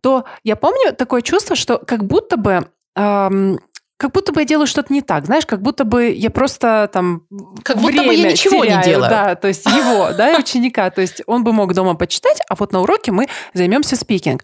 то 0.00 0.24
я 0.44 0.56
помню 0.56 0.94
такое 0.94 1.22
чувство, 1.22 1.56
что 1.56 1.78
как 1.78 2.04
будто 2.04 2.36
бы 2.36 2.68
эм, 2.96 3.60
как 4.00 4.12
будто 4.12 4.32
бы 4.32 4.40
я 4.40 4.46
делаю 4.46 4.66
что-то 4.66 4.94
не 4.94 5.02
так, 5.02 5.26
знаешь, 5.26 5.44
как 5.44 5.60
будто 5.60 5.84
бы 5.84 6.08
я 6.08 6.30
просто 6.30 6.88
там 6.90 7.24
Как 7.62 7.76
будто 7.76 8.02
бы 8.02 8.14
я 8.14 8.32
ничего 8.32 8.64
теряю, 8.64 8.78
не 8.78 8.84
делаю. 8.84 9.10
Да, 9.10 9.34
то 9.34 9.46
есть 9.46 9.66
его, 9.66 10.12
да, 10.16 10.38
ученика. 10.38 10.88
То 10.90 11.02
есть 11.02 11.20
он 11.26 11.44
бы 11.44 11.52
мог 11.52 11.74
дома 11.74 11.94
почитать, 11.94 12.38
а 12.48 12.54
вот 12.54 12.72
на 12.72 12.80
уроке 12.80 13.12
мы 13.12 13.28
займемся 13.52 13.96
спикинг. 13.96 14.42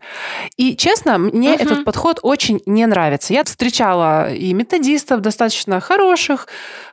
И, 0.59 0.77
честно, 0.77 1.17
мне 1.17 1.55
uh-huh. 1.55 1.63
этот 1.63 1.85
подход 1.87 2.19
очень 2.23 2.61
не 2.67 2.85
нравится. 2.85 3.33
Я 3.33 3.45
встречала 3.45 4.31
и 4.31 4.53
методистов 4.53 5.23
достаточно 5.23 5.81
хороших, 5.81 6.49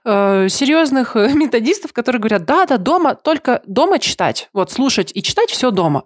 э, 0.06 0.47
серьезных 0.49 1.15
методистов, 1.34 1.91
которые 1.91 2.21
говорят, 2.21 2.45
да, 2.45 2.65
да, 2.65 2.78
дома, 2.78 3.15
только 3.15 3.62
дома 3.65 3.99
читать. 3.99 4.49
Вот, 4.54 4.71
слушать 4.71 5.12
и 5.13 5.21
читать 5.21 5.49
все 5.49 5.69
дома. 5.69 6.06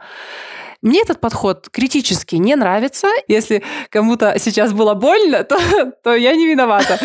Мне 0.81 1.01
этот 1.01 1.19
подход 1.19 1.69
критически 1.71 2.35
не 2.35 2.55
нравится. 2.55 3.07
Если 3.27 3.63
кому-то 3.89 4.37
сейчас 4.39 4.73
было 4.73 4.93
больно, 4.93 5.43
то, 5.43 5.57
то 6.03 6.15
я 6.15 6.35
не 6.35 6.47
виновата. 6.47 6.99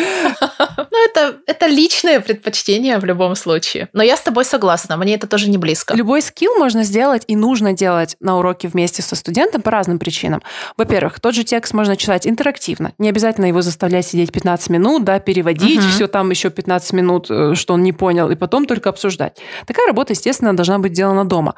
Это, 1.05 1.37
это 1.47 1.67
личное 1.67 2.21
предпочтение 2.21 2.99
в 2.99 3.05
любом 3.05 3.35
случае. 3.35 3.89
Но 3.93 4.03
я 4.03 4.17
с 4.17 4.21
тобой 4.21 4.45
согласна, 4.45 4.97
мне 4.97 5.15
это 5.15 5.27
тоже 5.27 5.49
не 5.49 5.59
близко. 5.59 5.95
Любой 5.95 6.23
скилл 6.23 6.55
можно 6.59 6.85
сделать 6.85 7.25
и 7.27 7.37
нужно 7.37 7.73
делать 7.73 8.17
на 8.21 8.39
уроке 8.39 8.69
вместе 8.69 9.03
со 9.03 9.17
студентом 9.17 9.63
по 9.63 9.71
разным 9.71 9.99
причинам. 9.99 10.43
Во-первых, 10.77 11.21
тот 11.21 11.35
же 11.35 11.45
текст 11.45 11.75
можно 11.75 11.97
читать 11.97 12.27
интерактивно. 12.27 12.93
Не 12.99 13.09
обязательно 13.09 13.47
его 13.47 13.63
заставлять 13.63 14.07
сидеть 14.07 14.33
15 14.33 14.71
минут, 14.71 15.05
да, 15.05 15.19
переводить, 15.19 15.81
угу. 15.81 15.89
все 15.89 16.07
там 16.07 16.31
еще 16.31 16.51
15 16.51 16.93
минут, 16.93 17.27
э, 17.31 17.55
что 17.55 17.75
он 17.75 17.83
не 17.83 17.93
понял, 17.93 18.31
и 18.31 18.35
потом 18.35 18.67
только 18.67 18.91
обсуждать. 18.91 19.39
Такая 19.67 19.87
работа, 19.87 20.13
естественно, 20.13 20.55
должна 20.55 20.79
быть 20.79 20.93
сделана 20.93 21.25
дома. 21.25 21.55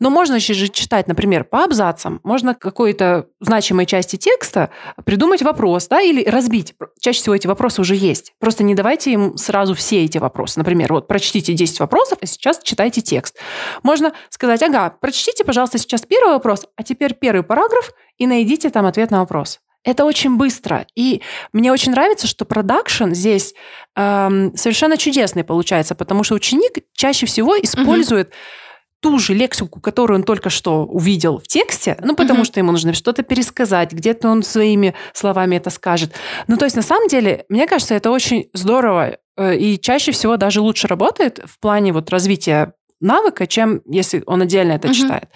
Но 0.00 0.10
можно 0.10 0.38
же 0.38 0.68
читать, 0.68 1.08
например, 1.08 1.44
по 1.44 1.64
абзацам. 1.64 2.20
Можно 2.22 2.54
какой-то 2.54 3.26
значимой 3.40 3.86
части 3.86 4.16
текста 4.16 4.70
придумать 5.04 5.42
вопрос, 5.42 5.88
да, 5.88 6.00
или 6.00 6.24
разбить. 6.24 6.74
Чаще 7.00 7.20
всего 7.20 7.34
эти 7.34 7.46
вопросы 7.46 7.80
уже 7.80 7.94
есть. 7.94 8.32
Просто 8.38 8.62
не 8.64 8.74
давайте 8.84 9.12
им 9.12 9.38
сразу 9.38 9.74
все 9.74 10.04
эти 10.04 10.18
вопросы. 10.18 10.58
Например, 10.58 10.92
вот 10.92 11.08
прочтите 11.08 11.54
10 11.54 11.80
вопросов, 11.80 12.18
а 12.20 12.26
сейчас 12.26 12.60
читайте 12.62 13.00
текст. 13.00 13.38
Можно 13.82 14.12
сказать, 14.28 14.62
ага, 14.62 14.94
прочтите, 15.00 15.42
пожалуйста, 15.42 15.78
сейчас 15.78 16.02
первый 16.02 16.34
вопрос, 16.34 16.66
а 16.76 16.82
теперь 16.82 17.14
первый 17.14 17.42
параграф 17.42 17.92
и 18.18 18.26
найдите 18.26 18.68
там 18.68 18.84
ответ 18.84 19.10
на 19.10 19.20
вопрос. 19.20 19.60
Это 19.84 20.04
очень 20.04 20.36
быстро. 20.36 20.86
И 20.94 21.22
мне 21.54 21.72
очень 21.72 21.92
нравится, 21.92 22.26
что 22.26 22.44
продакшн 22.44 23.12
здесь 23.12 23.54
эм, 23.96 24.54
совершенно 24.54 24.98
чудесный 24.98 25.44
получается, 25.44 25.94
потому 25.94 26.22
что 26.22 26.34
ученик 26.34 26.84
чаще 26.92 27.24
всего 27.24 27.56
использует 27.56 28.28
угу 28.28 28.34
ту 29.04 29.18
же 29.18 29.34
лексику, 29.34 29.80
которую 29.80 30.20
он 30.20 30.24
только 30.24 30.48
что 30.48 30.86
увидел 30.86 31.38
в 31.38 31.46
тексте, 31.46 31.98
ну, 32.00 32.16
потому 32.16 32.38
угу. 32.38 32.46
что 32.46 32.58
ему 32.58 32.72
нужно 32.72 32.94
что-то 32.94 33.22
пересказать, 33.22 33.92
где-то 33.92 34.30
он 34.30 34.42
своими 34.42 34.94
словами 35.12 35.56
это 35.56 35.68
скажет. 35.68 36.14
Ну, 36.48 36.56
то 36.56 36.64
есть, 36.64 36.74
на 36.74 36.80
самом 36.80 37.08
деле, 37.08 37.44
мне 37.50 37.66
кажется, 37.66 37.94
это 37.94 38.10
очень 38.10 38.48
здорово 38.54 39.18
э, 39.36 39.56
и 39.58 39.78
чаще 39.78 40.10
всего 40.12 40.38
даже 40.38 40.62
лучше 40.62 40.86
работает 40.86 41.38
в 41.44 41.60
плане 41.60 41.92
вот 41.92 42.08
развития 42.08 42.72
навыка, 42.98 43.46
чем 43.46 43.82
если 43.84 44.22
он 44.24 44.40
отдельно 44.40 44.72
это 44.72 44.88
угу. 44.88 44.94
читает. 44.94 45.28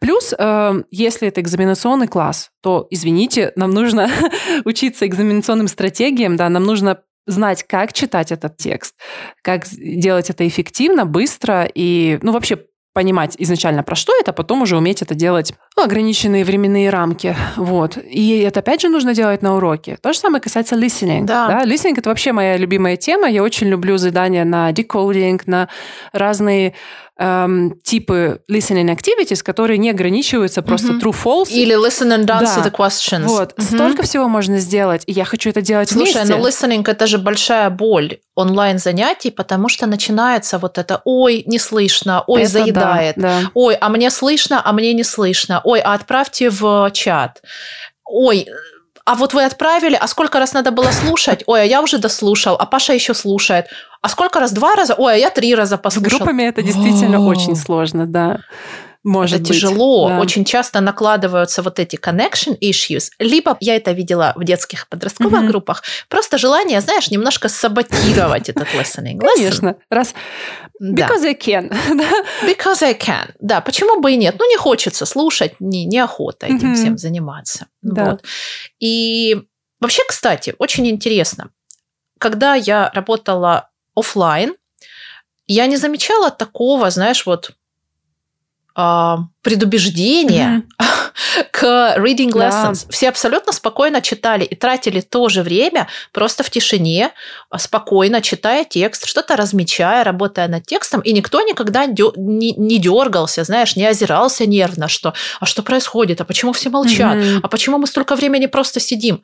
Плюс, 0.00 0.32
э, 0.32 0.82
если 0.90 1.28
это 1.28 1.42
экзаменационный 1.42 2.08
класс, 2.08 2.48
то, 2.62 2.86
извините, 2.88 3.52
нам 3.56 3.72
нужно 3.72 4.08
учиться 4.64 5.06
экзаменационным 5.06 5.68
стратегиям, 5.68 6.36
да, 6.36 6.48
нам 6.48 6.64
нужно 6.64 7.02
знать, 7.26 7.62
как 7.64 7.92
читать 7.92 8.32
этот 8.32 8.56
текст, 8.56 8.94
как 9.42 9.66
делать 9.68 10.30
это 10.30 10.48
эффективно, 10.48 11.04
быстро 11.04 11.68
и, 11.74 12.18
ну, 12.22 12.32
вообще 12.32 12.58
понимать 12.92 13.36
изначально, 13.38 13.82
про 13.82 13.94
что 13.94 14.12
это, 14.20 14.32
а 14.32 14.34
потом 14.34 14.62
уже 14.62 14.76
уметь 14.76 15.02
это 15.02 15.14
делать 15.14 15.54
в 15.74 15.80
ограниченные 15.80 16.44
временные 16.44 16.90
рамки. 16.90 17.34
Вот. 17.56 17.96
И 17.96 18.38
это, 18.40 18.60
опять 18.60 18.82
же, 18.82 18.88
нужно 18.88 19.14
делать 19.14 19.42
на 19.42 19.56
уроке. 19.56 19.96
То 20.00 20.12
же 20.12 20.18
самое 20.18 20.42
касается 20.42 20.76
listening. 20.76 21.24
Да. 21.24 21.48
да. 21.48 21.64
Listening— 21.64 21.94
это 21.98 22.10
вообще 22.10 22.32
моя 22.32 22.56
любимая 22.56 22.96
тема. 22.96 23.28
Я 23.28 23.42
очень 23.42 23.68
люблю 23.68 23.96
задания 23.96 24.44
на 24.44 24.70
decoding, 24.72 25.40
на 25.46 25.68
разные 26.12 26.74
эм, 27.18 27.78
типы 27.84 28.40
listening 28.50 28.88
activities, 28.96 29.42
которые 29.42 29.78
не 29.78 29.90
ограничиваются 29.90 30.62
просто 30.62 30.92
Мгм. 30.94 31.00
true-false. 31.00 31.50
Или 31.50 31.76
listen 31.76 32.08
and 32.08 32.24
answer 32.26 32.62
Да. 32.62 32.64
the 32.64 32.70
questions. 32.72 33.24
Вот. 33.26 33.52
Мгм. 33.58 33.66
Столько 33.66 34.02
всего 34.02 34.28
можно 34.28 34.58
сделать, 34.58 35.02
и 35.06 35.12
я 35.12 35.24
хочу 35.24 35.50
это 35.50 35.60
делать 35.60 35.90
Слушай, 35.90 36.14
вместе. 36.24 36.34
ну 36.34 36.46
listening 36.46 36.90
это 36.90 37.06
же 37.06 37.18
большая 37.18 37.68
боль 37.70 38.18
онлайн-занятий, 38.34 39.30
потому 39.30 39.68
что 39.68 39.86
начинается 39.86 40.58
вот 40.58 40.78
это 40.78 41.02
«Ой, 41.04 41.42
не 41.46 41.58
слышно», 41.58 42.24
«Ой, 42.26 42.42
Это 42.42 42.50
заедает», 42.52 43.16
да, 43.16 43.40
да. 43.42 43.50
«Ой, 43.54 43.74
а 43.74 43.88
мне 43.90 44.10
слышно, 44.10 44.60
а 44.64 44.72
мне 44.72 44.92
не 44.94 45.04
слышно», 45.04 45.60
«Ой, 45.64 45.80
а 45.80 45.92
отправьте 45.94 46.48
в 46.50 46.90
чат», 46.92 47.42
«Ой, 48.04 48.46
а 49.04 49.14
вот 49.16 49.34
вы 49.34 49.44
отправили, 49.44 49.98
а 50.00 50.06
сколько 50.06 50.38
раз 50.38 50.52
надо 50.54 50.70
было 50.70 50.90
слушать? 50.92 51.42
Ой, 51.46 51.62
а 51.62 51.64
я 51.64 51.82
уже 51.82 51.98
дослушал, 51.98 52.54
а 52.58 52.66
Паша 52.66 52.92
еще 52.92 53.14
слушает. 53.14 53.66
А 54.02 54.08
сколько 54.08 54.40
раз? 54.40 54.52
Два 54.52 54.74
раза? 54.74 54.94
Ой, 54.94 55.14
а 55.14 55.16
я 55.16 55.30
три 55.30 55.54
раза 55.54 55.76
С 55.76 55.80
послушал. 55.80 56.18
группами 56.18 56.42
это 56.42 56.62
действительно 56.62 57.18
О. 57.18 57.26
очень 57.26 57.56
сложно, 57.56 58.06
да. 58.06 58.40
Может 59.04 59.40
это 59.40 59.48
быть. 59.48 59.56
тяжело. 59.56 60.08
Да. 60.10 60.18
Очень 60.20 60.44
часто 60.44 60.80
накладываются 60.80 61.62
вот 61.62 61.80
эти 61.80 61.96
connection 61.96 62.56
issues. 62.60 63.10
Либо 63.18 63.56
я 63.60 63.74
это 63.76 63.90
видела 63.92 64.32
в 64.36 64.44
детских 64.44 64.84
и 64.84 64.86
подростковых 64.88 65.40
Мгм. 65.40 65.48
группах. 65.48 65.82
Просто 66.08 66.38
желание, 66.38 66.80
знаешь, 66.80 67.10
немножко 67.10 67.48
саботировать 67.48 68.48
этот 68.48 68.68
listening. 68.74 69.18
Listen. 69.18 69.26
Конечно. 69.36 69.76
Раз. 69.90 70.14
Да. 70.78 71.08
Because 71.08 71.24
I 71.24 71.34
can. 71.34 71.68
да. 71.96 72.48
Because 72.48 72.82
I 72.84 72.94
can. 72.94 73.30
Да, 73.40 73.60
почему 73.60 74.00
бы 74.00 74.12
и 74.12 74.16
нет? 74.16 74.36
Ну, 74.38 74.48
не 74.48 74.56
хочется 74.56 75.04
слушать, 75.04 75.54
не, 75.58 75.84
неохота 75.84 76.46
этим 76.46 76.74
всем 76.74 76.96
заниматься. 76.98 77.66
Да. 77.82 78.04
Вот. 78.04 78.24
И 78.78 79.42
вообще, 79.80 80.02
кстати, 80.08 80.54
очень 80.58 80.88
интересно. 80.88 81.50
Когда 82.20 82.54
я 82.54 82.88
работала 82.94 83.68
оффлайн, 83.94 84.54
я 85.46 85.66
не 85.66 85.76
замечала 85.76 86.30
такого, 86.30 86.90
знаешь, 86.90 87.26
вот 87.26 87.52
а, 88.74 89.18
предубеждения 89.42 90.62
к 91.50 91.94
reading 91.98 92.30
lessons. 92.30 92.86
Все 92.88 93.10
абсолютно 93.10 93.52
спокойно 93.52 94.00
читали 94.00 94.44
и 94.44 94.54
тратили 94.54 95.02
то 95.02 95.28
же 95.28 95.42
время 95.42 95.88
просто 96.12 96.42
в 96.42 96.48
тишине, 96.48 97.10
а, 97.50 97.58
спокойно 97.58 98.22
читая 98.22 98.64
текст, 98.64 99.06
что-то 99.06 99.36
размечая, 99.36 100.04
работая 100.04 100.48
над 100.48 100.64
текстом, 100.64 101.02
и 101.02 101.12
никто 101.12 101.42
никогда 101.42 101.84
не, 101.84 102.78
дергался, 102.78 103.44
знаешь, 103.44 103.76
не 103.76 103.84
озирался 103.84 104.46
нервно, 104.46 104.88
что 104.88 105.12
«а 105.38 105.44
что 105.44 105.62
происходит? 105.62 106.22
А 106.22 106.24
почему 106.24 106.52
все 106.52 106.70
молчат? 106.70 107.16
Мгм. 107.16 107.40
А 107.42 107.48
почему 107.48 107.76
мы 107.76 107.86
столько 107.86 108.16
времени 108.16 108.46
просто 108.46 108.80
сидим?» 108.80 109.22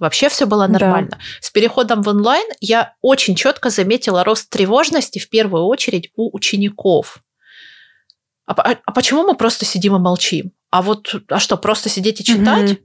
Вообще 0.00 0.28
все 0.30 0.46
было 0.46 0.66
Да. 0.66 0.72
нормально. 0.78 1.18
С 1.40 1.50
переходом 1.50 2.02
в 2.02 2.08
онлайн 2.08 2.46
я 2.60 2.94
очень 3.02 3.36
четко 3.36 3.70
заметила 3.70 4.24
рост 4.24 4.48
тревожности 4.50 5.18
в 5.18 5.28
первую 5.28 5.64
очередь 5.64 6.10
у 6.16 6.34
учеников. 6.34 7.18
А, 8.46 8.54
по- 8.54 8.62
а 8.84 8.92
почему 8.92 9.22
мы 9.22 9.34
просто 9.36 9.64
сидим 9.64 9.94
и 9.94 9.98
молчим? 9.98 10.52
А 10.70 10.82
вот, 10.82 11.14
а 11.28 11.38
что, 11.38 11.56
просто 11.56 11.88
сидеть 11.88 12.20
и 12.20 12.24
читать? 12.24 12.70
Мгм. 12.70 12.78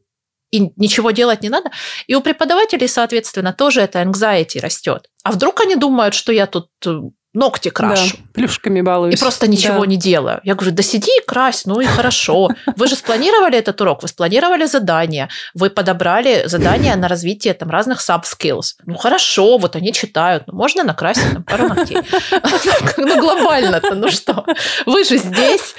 И 0.51 0.71
ничего 0.75 1.11
делать 1.11 1.41
не 1.41 1.49
надо? 1.49 1.71
И 2.07 2.15
у 2.15 2.21
преподавателей, 2.21 2.87
соответственно, 2.87 3.51
тоже 3.53 3.81
это 3.81 4.01
anxiety 4.01 4.59
растет. 4.59 5.09
А 5.23 5.31
вдруг 5.31 5.61
они 5.61 5.75
думают, 5.75 6.13
что 6.13 6.31
я 6.31 6.45
тут 6.45 6.69
э, 6.85 6.99
ногти 7.35 7.69
крашу? 7.69 8.17
Да, 8.17 8.23
плюшками 8.33 8.81
балуюсь. 8.81 9.15
И 9.15 9.17
просто 9.17 9.47
ничего 9.47 9.81
Да. 9.81 9.85
не 9.85 9.97
делаю. 9.97 10.39
Я 10.43 10.55
говорю, 10.55 10.73
да 10.75 10.83
сиди 10.83 11.11
и 11.21 11.25
крась, 11.25 11.65
ну 11.65 11.79
и 11.81 11.85
хорошо. 11.85 12.49
Вы 12.75 12.87
же 12.87 12.95
спланировали 12.95 13.57
этот 13.57 13.79
урок, 13.81 14.01
вы 14.01 14.07
спланировали 14.07 14.65
задание, 14.65 15.29
вы 15.53 15.69
подобрали 15.69 16.43
задания 16.47 16.95
на 16.95 17.07
развитие 17.07 17.53
там 17.53 17.69
разных 17.69 17.99
sub-skills. 17.99 18.75
Ну 18.85 18.97
хорошо, 18.97 19.57
вот 19.57 19.75
они 19.75 19.93
читают, 19.93 20.43
ну 20.47 20.53
можно 20.55 20.83
накрасить 20.83 21.33
там 21.33 21.43
пару 21.43 21.67
ногтей. 21.67 21.97
Ну 22.97 23.19
глобально-то, 23.19 23.95
ну 23.95 24.09
что? 24.09 24.45
Вы 24.85 25.03
же 25.03 25.17
здесь, 25.17 25.75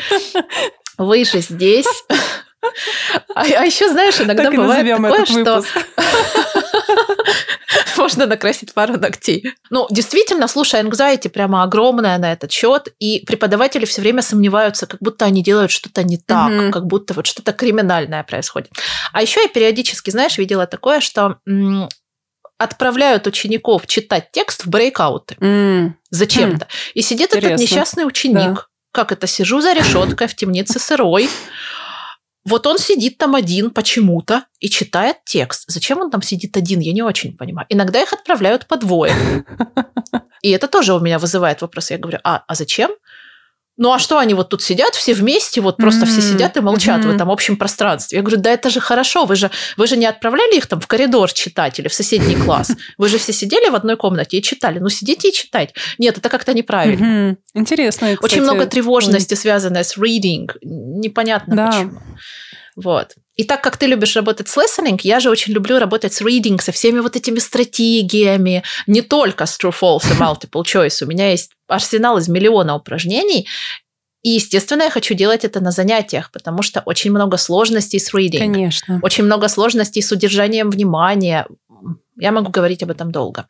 вы 0.99 1.25
же 1.25 1.41
здесь. 1.41 1.87
А, 3.35 3.43
а 3.43 3.65
еще, 3.65 3.89
знаешь, 3.89 4.21
иногда 4.21 4.45
Так 4.45 4.57
бывает 4.57 4.87
такое, 4.97 5.25
что. 5.25 5.63
можно 7.99 8.27
накрасить 8.27 8.73
пару 8.75 8.99
ногтей. 8.99 9.53
Ну, 9.71 9.87
действительно, 9.91 10.49
слушай, 10.49 10.81
anxiety 10.83 11.29
прямо 11.29 11.63
огромная 11.63 12.19
на 12.19 12.33
этот 12.33 12.53
счет, 12.53 12.89
и 12.99 13.25
преподаватели 13.27 13.85
все 13.85 14.01
время 14.03 14.23
сомневаются, 14.23 14.87
как 14.87 15.01
будто 15.01 15.25
они 15.25 15.43
делают 15.43 15.71
что-то 15.71 16.03
не 16.03 16.19
так, 16.19 16.51
Мгм. 16.51 16.73
как 16.73 16.87
будто 16.87 17.15
вот 17.15 17.27
что-то 17.27 17.53
криминальное 17.53 18.23
происходит. 18.25 18.71
А 19.13 19.23
еще 19.23 19.41
я 19.43 19.49
периодически, 19.49 20.11
знаешь, 20.11 20.39
видела 20.39 20.67
такое, 20.67 21.01
что 21.01 21.37
м, 21.47 21.89
отправляют 22.59 23.27
учеников 23.27 23.87
читать 23.87 24.31
текст 24.33 24.65
в 24.65 24.69
брейкауты 24.69 25.37
М, 25.41 25.97
зачем-то. 26.11 26.69
И 26.95 27.03
сидит 27.03 27.33
этот 27.33 27.45
Интересно. 27.45 27.63
несчастный 27.63 28.07
ученик. 28.07 28.55
Да. 28.55 28.67
Как 28.93 29.13
это? 29.13 29.27
Сижу 29.27 29.61
за 29.61 29.75
решеткой 29.75 30.27
в 30.27 30.35
темнице 30.35 30.79
сырой. 30.79 31.29
Вот 32.47 32.67
он 32.67 32.79
сидит 32.79 33.19
там 33.19 33.35
один 33.35 33.71
почему-то 33.71 34.45
и 34.61 34.69
читает 34.71 35.17
текст. 35.25 35.65
Зачем 35.67 35.99
он 35.99 36.11
там 36.11 36.23
сидит 36.23 36.57
один, 36.57 36.81
я 36.81 36.93
не 36.93 37.03
очень 37.03 37.37
понимаю. 37.37 37.67
Иногда 37.69 38.01
их 38.01 38.13
отправляют 38.13 38.67
по 38.67 38.77
двое. 38.77 39.13
И 40.43 40.51
это 40.51 40.69
тоже 40.69 40.95
у 40.95 41.01
меня 41.01 41.19
вызывает 41.19 41.61
вопрос. 41.61 41.91
Я 41.91 41.99
говорю, 41.99 42.21
а, 42.23 42.45
а 42.47 42.55
зачем? 42.55 42.93
Ну 43.79 43.93
а 43.93 43.99
что 43.99 44.19
они 44.19 44.33
вот 44.33 44.49
тут 44.49 44.63
сидят 44.63 44.95
все 44.95 45.13
вместе, 45.13 45.61
вот 45.61 45.77
просто 45.77 46.07
все 46.07 46.21
Мгм, 46.21 46.33
сидят 46.33 46.57
и 46.57 46.61
молчат 46.61 47.03
в 47.03 47.07
мгм. 47.09 47.17
этом 47.17 47.31
общем 47.31 47.59
пространстве. 47.59 48.17
Я 48.17 48.23
говорю, 48.23 48.41
да 48.41 48.51
это 48.51 48.71
же 48.71 48.81
хорошо, 48.81 49.27
вы 49.27 49.37
же, 49.37 49.51
вы 49.77 49.87
же 49.87 49.99
не 49.99 50.07
отправляли 50.07 50.57
их 50.57 50.67
там 50.67 50.81
в 50.81 50.87
коридор 50.87 51.31
читать 51.31 51.79
или 51.79 51.89
в 51.89 51.93
соседний 51.93 52.37
класс. 52.45 52.71
Вы 52.97 53.09
же 53.09 53.19
все 53.19 53.35
сидели 53.35 53.69
в 53.69 53.75
одной 53.75 53.97
комнате 53.99 54.39
и 54.39 54.43
читали. 54.43 54.79
Ну 54.79 54.89
сидите 54.89 55.29
и 55.29 55.33
читать. 55.33 55.75
Нет, 55.99 56.17
это 56.17 56.31
как-то 56.31 56.55
неправильно. 56.55 57.05
мгм. 57.07 57.39
Интересно, 57.53 58.09
Очень 58.09 58.17
кстати. 58.23 58.39
много 58.41 58.65
тревожности, 58.67 59.35
связанной 59.35 59.85
с 59.85 59.99
reading. 59.99 60.49
Непонятно 61.01 61.57
Да. 61.57 61.67
почему. 61.67 62.01
Вот. 62.77 63.15
И 63.37 63.45
так 63.45 63.63
как 63.63 63.77
ты 63.77 63.87
любишь 63.87 64.17
работать 64.17 64.49
с 64.49 64.57
listening, 64.57 65.01
я 65.03 65.21
же 65.21 65.31
очень 65.31 65.53
люблю 65.53 65.79
работать 65.79 66.13
с 66.13 66.23
reading, 66.23 66.61
со 66.61 66.73
всеми 66.73 67.01
вот 67.01 67.17
этими 67.17 67.39
стратегиями, 67.39 68.63
не 68.87 69.03
только 69.03 69.47
с 69.47 69.59
true, 69.59 69.75
false 69.79 70.11
и 70.11 70.21
multiple 70.21 70.63
choice. 70.63 71.03
У 71.03 71.07
меня 71.07 71.31
есть 71.31 71.53
арсенал 71.69 72.19
из 72.19 72.29
миллиона 72.29 72.75
упражнений, 72.75 73.47
и, 74.23 74.31
естественно, 74.31 74.83
я 74.83 74.91
хочу 74.91 75.15
делать 75.15 75.45
это 75.45 75.61
на 75.61 75.71
занятиях, 75.71 76.33
потому 76.33 76.63
что 76.63 76.81
очень 76.81 77.11
много 77.13 77.37
сложностей 77.37 78.01
с 78.01 78.13
reading. 78.13 78.39
Конечно. 78.39 78.99
Очень 79.03 79.25
много 79.25 79.49
сложностей 79.49 80.03
с 80.03 80.11
удержанием 80.11 80.71
внимания. 80.71 81.47
Я 82.19 82.33
могу 82.33 82.51
говорить 82.51 82.83
об 82.83 82.91
этом 82.91 83.13
долго. 83.13 83.47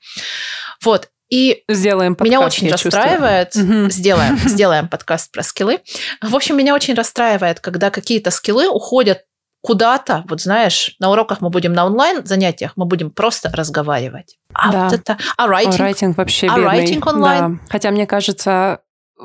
Вот. 0.85 1.09
И 1.29 1.65
Сделаем 1.69 2.15
подкаст, 2.15 2.29
меня 2.37 2.47
очень 2.47 2.69
чувствую. 2.71 2.93
расстраивает. 2.93 3.55
Мгм. 3.57 3.91
Сделаем, 3.91 4.37
сделаем 4.45 4.89
подкаст 4.89 5.33
про 5.33 5.43
скиллы. 5.43 5.81
В 6.23 6.35
общем, 6.35 6.57
меня 6.57 6.75
очень 6.75 6.95
расстраивает, 6.95 7.61
когда 7.61 7.91
какие-то 7.91 8.31
скиллы 8.31 8.69
уходят 8.69 9.23
куда-то, 9.63 10.23
вот 10.29 10.41
знаешь, 10.41 10.95
на 11.01 11.11
уроках 11.11 11.41
мы 11.41 11.51
будем 11.51 11.73
на 11.73 11.85
онлайн 11.87 12.25
занятиях, 12.25 12.73
мы 12.77 12.85
будем 12.87 13.11
просто 13.11 13.51
разговаривать. 13.53 14.37
А 14.55 14.71
Да. 14.71 14.85
вот 14.85 14.93
это, 14.93 15.19
а 15.37 15.45
А 15.45 15.49
writing, 15.49 15.77
Райтинг 15.79 16.17
вообще 16.17 16.47
А 16.47 16.57
райтинг 16.57 17.05
онлайн? 17.07 17.57
Да. 17.57 17.61
Хотя, 17.71 17.91
мне 17.91 18.07
кажется, 18.07 18.81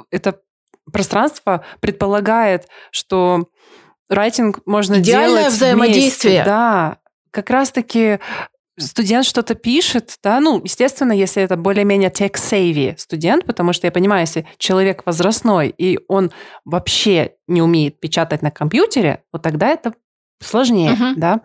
это 0.09 0.39
пространство 0.91 1.63
предполагает, 1.79 2.67
что 2.89 3.45
райтинг 4.09 4.61
можно 4.65 4.95
Идеальное 4.95 5.41
делать 5.43 5.53
взаимодействие. 5.53 6.33
вместе. 6.37 6.49
Да, 6.49 6.97
как 7.29 7.49
раз-таки 7.51 8.19
студент 8.81 9.25
что-то 9.25 9.55
пишет, 9.55 10.17
да, 10.23 10.39
ну, 10.39 10.61
естественно, 10.63 11.13
если 11.13 11.41
это 11.43 11.55
более-менее 11.57 12.09
tech-savvy 12.09 12.97
студент, 12.97 13.45
потому 13.45 13.73
что 13.73 13.87
я 13.87 13.91
понимаю, 13.91 14.21
если 14.21 14.47
человек 14.57 15.03
возрастной, 15.05 15.69
и 15.77 15.99
он 16.07 16.31
вообще 16.65 17.33
не 17.47 17.61
умеет 17.61 17.99
печатать 17.99 18.41
на 18.41 18.51
компьютере, 18.51 19.23
вот 19.31 19.41
тогда 19.41 19.69
это 19.69 19.93
сложнее, 20.41 20.91
Мгм. 20.91 21.13
да. 21.19 21.41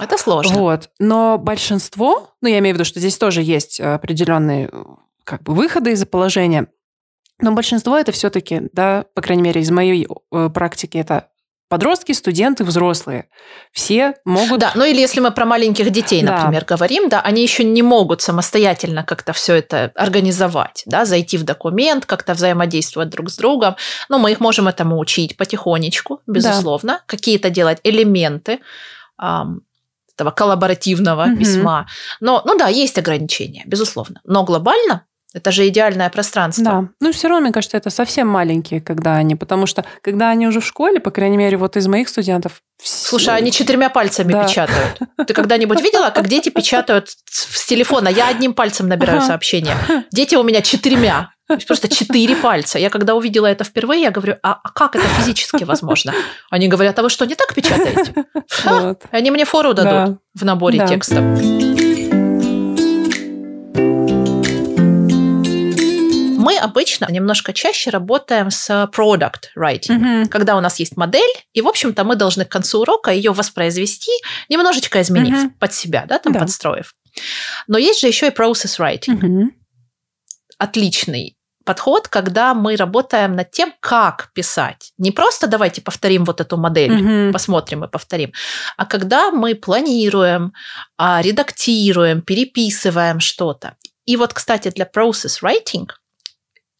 это 0.00 0.16
сложно. 0.18 0.58
Вот. 0.58 0.90
Но 0.98 1.38
большинство, 1.38 2.30
ну, 2.40 2.48
я 2.48 2.58
имею 2.58 2.74
в 2.74 2.78
виду, 2.78 2.84
что 2.84 2.98
здесь 3.00 3.16
тоже 3.18 3.42
есть 3.42 3.80
определенные 3.80 4.68
э, 4.72 4.84
как 5.24 5.42
бы 5.42 5.54
выходы 5.54 5.92
из 5.92 6.04
положения, 6.06 6.66
но 7.40 7.52
большинство 7.52 7.98
это 7.98 8.12
все-таки, 8.12 8.68
да, 8.72 9.04
по 9.14 9.22
крайней 9.22 9.42
мере, 9.42 9.60
из 9.60 9.70
моей 9.70 10.06
э, 10.32 10.50
практики, 10.54 10.96
это 10.96 11.28
подростки, 11.72 12.12
студенты, 12.12 12.64
взрослые. 12.64 13.30
Все 13.72 14.12
могут... 14.26 14.60
Да, 14.60 14.72
ну 14.74 14.84
или 14.84 15.00
если 15.00 15.20
мы 15.20 15.30
про 15.30 15.46
маленьких 15.46 15.88
детей, 15.88 16.22
Да. 16.22 16.36
например, 16.36 16.66
говорим, 16.66 17.08
да, 17.08 17.22
они 17.22 17.40
еще 17.40 17.64
не 17.64 17.80
могут 17.80 18.20
самостоятельно 18.20 19.04
как-то 19.04 19.32
все 19.32 19.54
это 19.54 19.90
организовать, 19.94 20.82
да, 20.84 21.06
зайти 21.06 21.38
в 21.38 21.44
документ, 21.44 22.04
как-то 22.04 22.34
взаимодействовать 22.34 23.08
друг 23.08 23.30
с 23.30 23.36
другом. 23.38 23.76
Но 24.10 24.18
мы 24.18 24.32
их 24.32 24.40
можем 24.40 24.68
этому 24.68 24.98
учить 24.98 25.38
потихонечку, 25.38 26.20
безусловно, 26.26 27.00
какие-то 27.06 27.48
делать 27.48 27.78
элементы 27.84 28.58
этого 29.18 30.30
коллаборативного 30.30 31.24
Мгм. 31.24 31.38
письма. 31.38 31.86
Но, 32.20 32.42
ну 32.44 32.58
да, 32.58 32.68
есть 32.68 32.98
ограничения, 32.98 33.62
безусловно. 33.64 34.20
Но 34.24 34.44
глобально 34.44 35.06
Это 35.34 35.50
же 35.50 35.66
идеальное 35.68 36.10
пространство. 36.10 36.64
Да. 36.64 36.88
Ну, 37.00 37.12
все 37.12 37.28
равно, 37.28 37.44
мне 37.44 37.52
кажется, 37.52 37.76
это 37.76 37.90
совсем 37.90 38.28
маленькие, 38.28 38.80
когда 38.80 39.16
они, 39.16 39.34
потому 39.34 39.66
что, 39.66 39.84
когда 40.02 40.30
они 40.30 40.46
уже 40.46 40.60
в 40.60 40.66
школе, 40.66 41.00
по 41.00 41.10
крайней 41.10 41.36
мере, 41.36 41.56
вот 41.56 41.76
из 41.76 41.86
моих 41.86 42.08
студентов... 42.08 42.62
Слушай, 42.82 43.36
они 43.36 43.52
четырьмя 43.52 43.88
пальцами 43.88 44.32
да. 44.32 44.44
печатают. 44.44 44.98
Ты 45.26 45.32
когда-нибудь 45.32 45.80
видела, 45.82 46.10
как 46.10 46.28
дети 46.28 46.50
печатают 46.50 47.08
с 47.30 47.66
телефона? 47.66 48.08
Я 48.08 48.28
одним 48.28 48.54
пальцем 48.54 48.88
набираю 48.88 49.18
ага. 49.18 49.28
сообщения. 49.28 49.76
Дети 50.10 50.34
у 50.34 50.42
меня 50.42 50.60
четырьмя. 50.60 51.30
Просто 51.66 51.88
четыре 51.88 52.36
пальца. 52.36 52.78
Я 52.78 52.90
когда 52.90 53.14
увидела 53.14 53.46
это 53.46 53.64
впервые, 53.64 54.02
я 54.02 54.10
говорю, 54.10 54.36
а, 54.42 54.58
а 54.62 54.70
как 54.70 54.96
это 54.96 55.04
физически 55.18 55.64
возможно? 55.64 56.14
Они 56.50 56.68
говорят, 56.68 56.98
а 56.98 57.02
вы 57.02 57.10
что, 57.10 57.26
не 57.26 57.34
так 57.34 57.54
печатаете? 57.54 58.14
Вот. 58.64 59.02
Они 59.10 59.30
мне 59.30 59.44
фору 59.44 59.74
дадут 59.74 60.14
да. 60.14 60.18
в 60.34 60.44
наборе 60.44 60.78
да. 60.78 60.86
текста. 60.86 61.20
Мы 66.52 66.58
обычно 66.58 67.06
немножко 67.10 67.52
чаще 67.54 67.90
работаем 67.90 68.50
с 68.50 68.68
product 68.94 69.54
writing, 69.56 70.20
угу. 70.20 70.28
когда 70.28 70.56
у 70.56 70.60
нас 70.60 70.78
есть 70.80 70.96
модель, 70.96 71.32
и, 71.54 71.62
в 71.62 71.68
общем-то, 71.68 72.04
мы 72.04 72.14
должны 72.14 72.44
к 72.44 72.50
концу 72.50 72.80
урока 72.80 73.10
ее 73.10 73.32
воспроизвести, 73.32 74.12
немножечко 74.50 75.00
изменив 75.00 75.44
угу. 75.44 75.54
под 75.58 75.72
себя, 75.72 76.04
да, 76.06 76.18
там 76.18 76.34
да. 76.34 76.40
подстроив. 76.40 76.94
Но 77.68 77.78
есть 77.78 78.00
же 78.00 78.06
еще 78.06 78.26
и 78.26 78.30
process 78.30 78.78
writing. 78.78 79.14
Угу. 79.14 79.50
Отличный 80.58 81.36
подход, 81.64 82.08
когда 82.08 82.52
мы 82.52 82.76
работаем 82.76 83.34
над 83.34 83.50
тем, 83.50 83.72
как 83.80 84.30
писать. 84.34 84.92
Не 84.98 85.10
просто 85.10 85.46
давайте 85.46 85.80
повторим 85.80 86.24
вот 86.24 86.40
эту 86.42 86.58
модель, 86.58 86.92
угу. 86.92 87.32
посмотрим 87.32 87.84
и 87.84 87.88
повторим, 87.88 88.32
а 88.76 88.84
когда 88.84 89.30
мы 89.30 89.54
планируем, 89.54 90.52
а, 90.98 91.22
редактируем, 91.22 92.20
переписываем 92.20 93.20
что-то. 93.20 93.76
И 94.04 94.16
вот, 94.16 94.34
кстати, 94.34 94.70
для 94.70 94.84
process 94.84 95.42
writing 95.42 95.88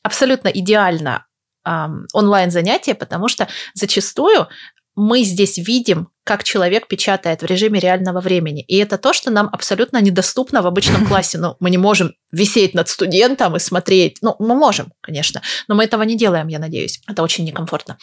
абсолютно 0.02 0.48
идеально 0.48 1.26
онлайн-занятие, 1.64 2.94
потому 2.94 3.28
что 3.28 3.48
зачастую 3.74 4.48
мы 4.94 5.22
здесь 5.22 5.58
видим, 5.58 6.08
как 6.24 6.44
человек 6.44 6.86
печатает 6.86 7.42
в 7.42 7.46
режиме 7.46 7.80
реального 7.80 8.20
времени. 8.20 8.62
И 8.62 8.76
это 8.76 8.98
то, 8.98 9.12
что 9.12 9.30
нам 9.30 9.48
абсолютно 9.50 10.00
недоступно 10.00 10.62
в 10.62 10.66
обычном 10.66 11.06
классе. 11.08 11.38
Ну, 11.38 11.56
мы 11.60 11.70
не 11.70 11.78
можем 11.78 12.14
висеть 12.30 12.74
над 12.74 12.88
студентом 12.88 13.56
и 13.56 13.58
смотреть. 13.58 14.18
Ну, 14.20 14.36
мы 14.38 14.54
можем, 14.54 14.92
конечно, 15.00 15.40
но 15.68 15.74
мы 15.74 15.84
этого 15.84 16.02
не 16.02 16.16
делаем, 16.16 16.48
я 16.48 16.58
надеюсь. 16.58 17.00
Это 17.08 17.22
очень 17.22 17.44
некомфортно. 17.44 17.96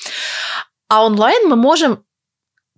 А 0.87 1.05
онлайн 1.05 1.47
мы 1.47 1.55
можем 1.55 2.03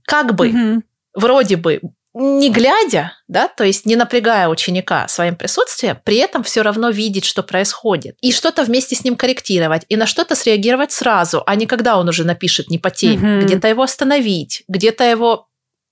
как 0.05 0.35
бы, 0.35 0.81
вроде 1.13 1.55
бы, 1.55 1.81
не 2.13 2.49
глядя, 2.49 3.13
да, 3.27 3.47
то 3.47 3.63
есть 3.63 3.85
не 3.85 3.95
напрягая 3.95 4.49
ученика 4.49 5.07
своим 5.07 5.35
присутствием, 5.35 5.97
при 6.03 6.17
этом 6.17 6.43
все 6.43 6.61
равно 6.61 6.89
видеть, 6.89 7.23
что 7.23 7.41
происходит, 7.41 8.17
и 8.21 8.31
что-то 8.31 8.63
вместе 8.63 8.95
с 8.95 9.03
ним 9.03 9.15
корректировать, 9.15 9.85
и 9.87 9.95
на 9.95 10.05
что-то 10.05 10.35
среагировать 10.35 10.91
сразу, 10.91 11.41
а 11.45 11.55
не 11.55 11.67
когда 11.67 11.97
он 11.97 12.09
уже 12.09 12.25
напишет 12.25 12.69
не 12.69 12.77
по 12.77 12.89
теме, 12.91 13.37
угу. 13.37 13.45
где-то 13.45 13.67
его 13.67 13.83
остановить, 13.83 14.63
где-то 14.67 15.05
его 15.05 15.47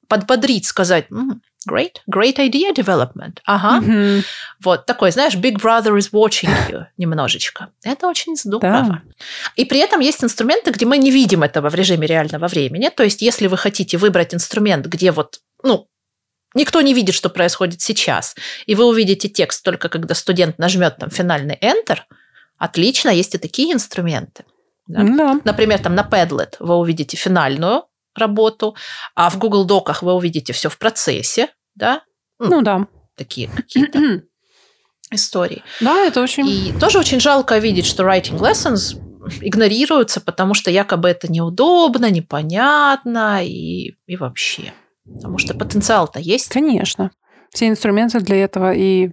подбодрить, 0.10 0.65
сказать, 0.65 1.05
great, 1.69 1.97
great 2.12 2.36
idea 2.38 2.73
development, 2.75 3.38
ага, 3.45 3.77
угу. 3.77 4.23
вот 4.62 4.86
такой, 4.86 5.12
знаешь, 5.12 5.36
big 5.36 5.55
brother 5.55 5.97
is 5.97 6.12
watching 6.12 6.49
you 6.69 6.84
немножечко, 6.97 7.69
это 7.84 8.08
очень 8.08 8.36
здорово. 8.36 8.84
Да. 8.84 9.01
И 9.55 9.63
при 9.63 9.79
этом 9.79 10.01
есть 10.01 10.21
инструменты, 10.21 10.71
где 10.71 10.86
мы 10.86 10.97
не 10.97 11.12
видим 11.12 11.43
этого 11.43 11.69
в 11.69 11.75
режиме 11.75 12.08
реального 12.08 12.47
времени, 12.47 12.89
то 12.89 13.03
есть 13.03 13.21
если 13.21 13.47
вы 13.47 13.55
хотите 13.55 13.97
выбрать 13.97 14.34
инструмент, 14.34 14.86
где 14.88 15.12
вот 15.12 15.39
ну, 15.63 15.88
Никто 16.55 16.81
не 16.81 16.93
видит, 16.93 17.15
что 17.15 17.29
происходит 17.29 17.81
сейчас. 17.81 18.35
И 18.65 18.75
вы 18.75 18.85
увидите 18.85 19.29
текст 19.29 19.63
только 19.63 19.89
когда 19.89 20.15
студент 20.15 20.57
нажмет 20.57 20.97
там 20.97 21.09
финальный 21.09 21.57
Enter. 21.62 21.99
Отлично, 22.57 23.09
есть 23.09 23.35
и 23.35 23.38
такие 23.38 23.73
инструменты. 23.73 24.45
Да? 24.88 25.03
Да. 25.03 25.39
Например, 25.43 25.79
там 25.79 25.95
на 25.95 26.01
Padlet 26.01 26.55
вы 26.59 26.75
увидите 26.75 27.15
финальную 27.15 27.83
работу, 28.15 28.75
а 29.15 29.29
в 29.29 29.38
Google 29.38 29.65
Доках 29.65 30.01
вы 30.01 30.13
увидите 30.13 30.51
все 30.51 30.69
в 30.69 30.77
процессе, 30.77 31.49
да? 31.75 32.01
Ну 32.39 32.62
да. 32.62 32.88
Такие 33.15 33.47
какие-то 33.49 34.23
истории. 35.12 35.63
Да, 35.79 36.05
это 36.05 36.21
очень... 36.21 36.47
И 36.47 36.73
тоже 36.79 36.97
очень 36.97 37.19
жалко 37.19 37.59
видеть, 37.59 37.85
что 37.85 38.03
writing 38.03 38.39
lessons 38.39 38.99
игнорируются, 39.41 40.21
потому 40.21 40.53
что 40.53 40.71
якобы 40.71 41.09
это 41.09 41.31
неудобно, 41.31 42.09
непонятно 42.09 43.45
и, 43.45 43.95
и 44.07 44.15
вообще. 44.17 44.73
Потому 45.05 45.38
что 45.38 45.53
потенциал-то 45.53 46.19
есть. 46.19 46.49
Конечно. 46.49 47.12
Все 47.51 47.67
инструменты 47.67 48.19
для 48.19 48.43
этого 48.43 48.73
и 48.73 49.12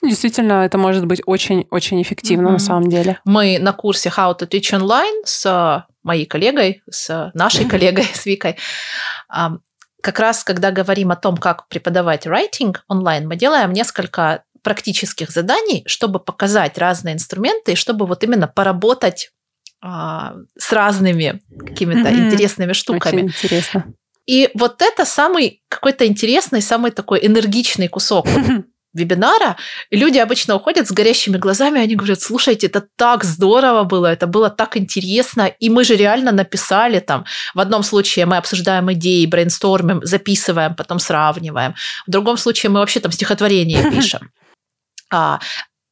Действительно, 0.00 0.64
это 0.64 0.78
может 0.78 1.06
быть 1.06 1.20
очень-очень 1.26 2.00
эффективно 2.02 2.48
mm-hmm. 2.48 2.52
на 2.52 2.58
самом 2.60 2.88
деле. 2.88 3.18
Мы 3.24 3.58
на 3.58 3.72
курсе 3.72 4.10
How 4.10 4.38
to 4.38 4.48
Teach 4.48 4.78
Online 4.78 5.22
с 5.24 5.86
моей 6.04 6.24
коллегой, 6.24 6.82
с 6.88 7.32
нашей 7.34 7.64
коллегой, 7.68 8.04
с 8.14 8.24
Викой, 8.24 8.56
как 9.28 10.20
раз 10.20 10.44
когда 10.44 10.70
говорим 10.70 11.10
о 11.10 11.16
том, 11.16 11.36
как 11.36 11.66
преподавать 11.68 12.26
writing 12.26 12.76
онлайн, 12.86 13.26
мы 13.26 13.34
делаем 13.36 13.72
несколько 13.72 14.44
практических 14.62 15.30
заданий, 15.30 15.82
чтобы 15.86 16.20
показать 16.20 16.78
разные 16.78 17.14
инструменты 17.14 17.72
и 17.72 17.76
чтобы 17.76 18.06
вот 18.06 18.22
именно 18.22 18.46
поработать 18.46 19.30
а, 19.80 20.34
с 20.56 20.72
разными 20.72 21.42
какими-то 21.58 22.08
mm-hmm. 22.08 22.26
интересными 22.26 22.72
штуками. 22.72 23.16
Очень 23.16 23.28
интересно. 23.28 23.92
И 24.28 24.50
вот 24.54 24.82
это 24.82 25.06
самый 25.06 25.62
какой-то 25.68 26.06
интересный, 26.06 26.60
самый 26.60 26.90
такой 26.90 27.26
энергичный 27.26 27.88
кусок 27.88 28.26
вебинара. 28.94 29.56
Люди 29.90 30.18
обычно 30.18 30.54
уходят 30.54 30.86
с 30.86 30.92
горящими 30.92 31.38
глазами, 31.38 31.80
они 31.80 31.96
говорят, 31.96 32.20
слушайте, 32.20 32.66
это 32.66 32.86
так 32.96 33.24
здорово 33.24 33.84
было, 33.84 34.06
это 34.06 34.26
было 34.26 34.50
так 34.50 34.76
интересно, 34.76 35.46
и 35.46 35.70
мы 35.70 35.82
же 35.82 35.96
реально 35.96 36.30
написали 36.32 37.00
там. 37.00 37.24
В 37.54 37.60
одном 37.60 37.82
случае 37.82 38.26
мы 38.26 38.36
обсуждаем 38.36 38.92
идеи, 38.92 39.24
брейнстормим, 39.24 40.04
записываем, 40.04 40.74
потом 40.74 40.98
сравниваем. 40.98 41.74
В 42.06 42.10
другом 42.10 42.36
случае 42.36 42.68
мы 42.68 42.80
вообще 42.80 43.00
там 43.00 43.12
стихотворение 43.12 43.90
пишем. 43.90 44.30
А, 45.10 45.40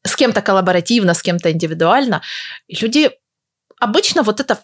с 0.04 0.14
кем-то 0.14 0.42
коллаборативно, 0.42 1.14
с 1.14 1.22
кем-то 1.22 1.50
индивидуально. 1.52 2.20
И 2.68 2.76
люди 2.76 3.10
обычно 3.80 4.22
вот 4.22 4.40
это 4.40 4.58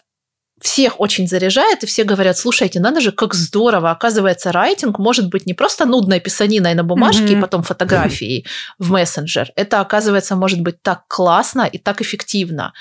всех 0.61 0.99
очень 0.99 1.27
заряжает, 1.27 1.83
и 1.83 1.85
все 1.85 2.03
говорят, 2.03 2.37
слушайте, 2.37 2.79
надо 2.79 3.01
же, 3.01 3.11
как 3.11 3.33
здорово, 3.33 3.91
оказывается, 3.91 4.51
райтинг 4.51 4.99
может 4.99 5.29
быть 5.29 5.45
не 5.45 5.53
просто 5.53 5.85
нудной 5.85 6.19
писаниной 6.19 6.73
на 6.73 6.83
бумажке 6.83 7.23
mm-hmm. 7.23 7.37
и 7.37 7.41
потом 7.41 7.63
фотографией 7.63 8.45
в 8.79 8.91
мессенджер. 8.91 9.51
Это, 9.55 9.81
оказывается, 9.81 10.35
может 10.35 10.61
быть 10.61 10.81
так 10.81 11.03
классно 11.07 11.63
и 11.63 11.77
так 11.77 12.01
эффективно. 12.01 12.73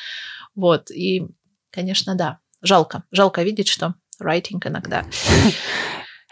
Вот, 0.54 0.90
и, 0.90 1.26
конечно, 1.70 2.14
да, 2.14 2.38
жалко. 2.60 3.04
Жалко 3.10 3.42
видеть, 3.42 3.68
что 3.68 3.94
райтинг 4.18 4.66
иногда 4.66 5.04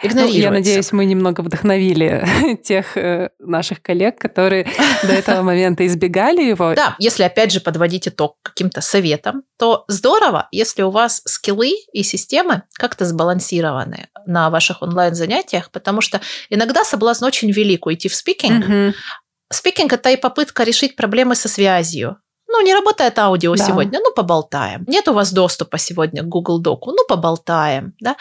Ну, 0.03 0.27
я 0.27 0.51
надеюсь, 0.51 0.93
мы 0.93 1.05
немного 1.05 1.43
вдохновили 1.43 2.57
тех 2.65 2.97
э, 2.97 3.31
наших 3.39 3.83
коллег, 3.83 4.19
которые 4.19 4.67
до 5.03 5.13
этого 5.13 5.43
момента 5.43 5.87
избегали 5.87 6.43
его. 6.43 6.75
Да, 6.75 6.97
если 6.99 7.23
опять 7.23 7.53
же 7.53 7.61
подводить 7.61 8.09
итог 8.09 8.37
каким-то 8.43 8.81
советом, 8.81 9.43
то 9.59 9.85
здорово, 9.89 10.49
если 10.53 10.83
у 10.83 10.91
вас 10.91 11.23
скиллы 11.27 11.73
и 11.93 12.03
системы 12.03 12.63
как-то 12.75 13.05
сбалансированы 13.05 14.09
на 14.27 14.51
ваших 14.51 14.83
онлайн-занятиях, 14.83 15.71
потому 15.71 16.01
что 16.01 16.21
иногда 16.49 16.85
соблазн 16.85 17.25
очень 17.25 17.51
велик 17.51 17.87
уйти 17.87 18.09
в 18.09 18.15
спикинг. 18.15 18.95
Спикинг– 19.53 19.93
это 19.95 20.11
и 20.11 20.17
попытка 20.17 20.63
решить 20.63 20.95
проблемы 20.95 21.35
со 21.35 21.49
связью, 21.49 22.19
ну, 22.53 22.63
не 22.63 22.75
работает 22.75 23.19
аудио 23.19 23.55
да. 23.55 23.65
сегодня, 23.65 24.01
ну, 24.03 24.13
поболтаем. 24.13 24.85
Нет 24.89 25.09
у 25.09 25.13
вас 25.13 25.33
доступа 25.33 25.79
сегодня 25.79 26.23
к 26.23 26.27
Google 26.27 26.59
Доку, 26.59 26.91
ну, 26.91 27.05
поболтаем. 27.09 27.93
Да? 28.01 28.17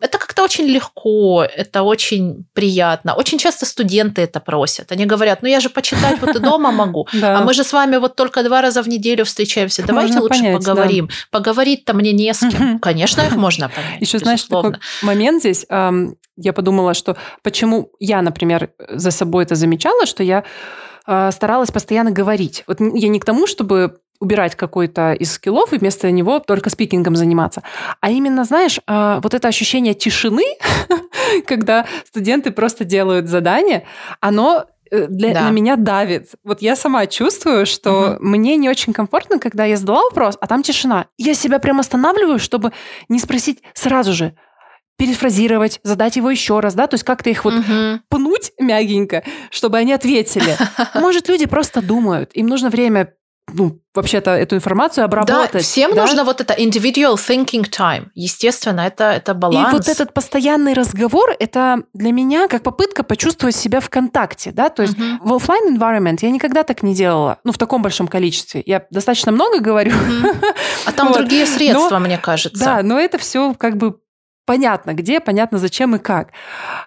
Это 0.00 0.18
как-то 0.18 0.44
очень 0.44 0.66
легко, 0.66 1.44
это 1.44 1.82
очень 1.82 2.44
приятно. 2.52 3.14
Очень 3.14 3.38
часто 3.38 3.66
студенты 3.66 4.22
это 4.22 4.40
просят. 4.40 4.92
Они 4.92 5.06
говорят, 5.06 5.42
ну, 5.42 5.48
я 5.48 5.60
же 5.60 5.70
почитать 5.70 6.20
вот 6.20 6.36
и 6.36 6.38
дома 6.38 6.70
могу, 6.70 7.08
а 7.22 7.42
мы 7.44 7.54
же 7.54 7.64
с 7.64 7.72
вами 7.72 7.96
вот 7.96 8.16
только 8.16 8.42
два 8.42 8.62
раза 8.62 8.82
в 8.82 8.88
неделю 8.88 9.24
встречаемся. 9.24 9.82
Давайте 9.86 10.20
лучше 10.20 10.52
поговорим. 10.52 11.08
Поговорить-то 11.30 11.94
мне 11.94 12.12
не 12.12 12.32
с 12.32 12.40
кем. 12.40 12.78
Конечно, 12.78 13.22
их 13.22 13.36
можно 13.36 13.68
понять. 13.68 14.00
Еще, 14.00 14.18
знаешь, 14.18 14.42
такой 14.42 14.74
момент 15.02 15.40
здесь. 15.40 15.66
Я 16.36 16.52
подумала, 16.52 16.94
что 16.94 17.16
почему 17.42 17.92
я, 18.00 18.22
например, 18.22 18.70
за 18.88 19.10
собой 19.10 19.44
это 19.44 19.54
замечала, 19.54 20.04
что 20.06 20.22
я 20.22 20.44
старалась 21.06 21.70
постоянно 21.70 22.10
говорить. 22.10 22.64
Вот 22.66 22.80
я 22.80 23.08
не 23.08 23.20
к 23.20 23.24
тому, 23.24 23.46
чтобы 23.46 23.98
убирать 24.20 24.54
какой-то 24.54 25.12
из 25.12 25.32
скиллов 25.32 25.72
и 25.72 25.78
вместо 25.78 26.10
него 26.10 26.38
только 26.38 26.70
спикингом 26.70 27.16
заниматься. 27.16 27.62
А 28.00 28.10
именно, 28.10 28.44
знаешь, 28.44 28.80
а, 28.86 29.20
вот 29.20 29.34
это 29.34 29.48
ощущение 29.48 29.94
тишины, 29.94 30.44
когда 31.46 31.86
студенты 32.06 32.50
просто 32.50 32.84
делают 32.84 33.28
задание, 33.28 33.84
оно 34.20 34.66
э, 34.90 35.06
для, 35.08 35.34
да. 35.34 35.42
на 35.42 35.50
меня 35.50 35.76
давит. 35.76 36.30
Вот 36.44 36.62
я 36.62 36.76
сама 36.76 37.06
чувствую, 37.06 37.66
что 37.66 38.14
угу. 38.14 38.24
мне 38.24 38.56
не 38.56 38.68
очень 38.70 38.92
комфортно, 38.92 39.38
когда 39.38 39.64
я 39.64 39.76
задала 39.76 40.02
вопрос, 40.04 40.38
а 40.40 40.46
там 40.46 40.62
тишина. 40.62 41.06
Я 41.18 41.34
себя 41.34 41.58
прям 41.58 41.80
останавливаю, 41.80 42.38
чтобы 42.38 42.72
не 43.08 43.18
спросить 43.18 43.62
сразу 43.74 44.12
же, 44.12 44.34
перефразировать, 44.96 45.80
задать 45.82 46.16
его 46.16 46.30
еще 46.30 46.60
раз, 46.60 46.74
да, 46.74 46.86
то 46.86 46.94
есть 46.94 47.04
как-то 47.04 47.30
их 47.30 47.44
вот 47.44 47.54
угу. 47.54 48.00
пнуть 48.08 48.52
мягенько, 48.58 49.24
чтобы 49.50 49.78
они 49.78 49.92
ответили. 49.92 50.56
Может, 50.94 51.28
люди 51.28 51.46
просто 51.46 51.82
думают, 51.82 52.30
им 52.34 52.46
нужно 52.46 52.70
время 52.70 53.14
ну, 53.52 53.78
вообще-то 53.94 54.30
эту 54.30 54.56
информацию 54.56 55.04
обработать. 55.04 55.52
Да, 55.52 55.58
всем 55.58 55.94
да? 55.94 56.02
нужно 56.02 56.24
вот 56.24 56.40
это 56.40 56.54
individual 56.54 57.14
thinking 57.14 57.68
time. 57.68 58.06
Естественно, 58.14 58.80
это, 58.80 59.12
это 59.12 59.34
баланс. 59.34 59.70
И 59.70 59.76
вот 59.76 59.88
этот 59.88 60.14
постоянный 60.14 60.72
разговор, 60.72 61.30
это 61.38 61.82
для 61.92 62.10
меня 62.10 62.48
как 62.48 62.62
попытка 62.62 63.02
почувствовать 63.02 63.54
себя 63.54 63.80
в 63.80 63.90
контакте, 63.90 64.50
да, 64.50 64.70
то 64.70 64.82
есть 64.82 64.94
uh-huh. 64.94 65.18
в 65.20 65.34
офлайн 65.34 65.76
environment 65.76 66.18
я 66.22 66.30
никогда 66.30 66.62
так 66.62 66.82
не 66.82 66.94
делала, 66.94 67.38
ну, 67.44 67.52
в 67.52 67.58
таком 67.58 67.82
большом 67.82 68.08
количестве. 68.08 68.62
Я 68.64 68.86
достаточно 68.90 69.30
много 69.30 69.60
говорю. 69.60 69.92
Uh-huh. 69.92 70.54
А 70.86 70.92
там 70.92 71.08
вот. 71.08 71.18
другие 71.18 71.46
средства, 71.46 71.98
но, 71.98 72.00
мне 72.00 72.18
кажется. 72.18 72.64
Да, 72.64 72.82
но 72.82 72.98
это 72.98 73.18
все 73.18 73.54
как 73.54 73.76
бы 73.76 73.98
понятно 74.46 74.94
где, 74.94 75.20
понятно 75.20 75.58
зачем 75.58 75.96
и 75.96 75.98
как. 75.98 76.32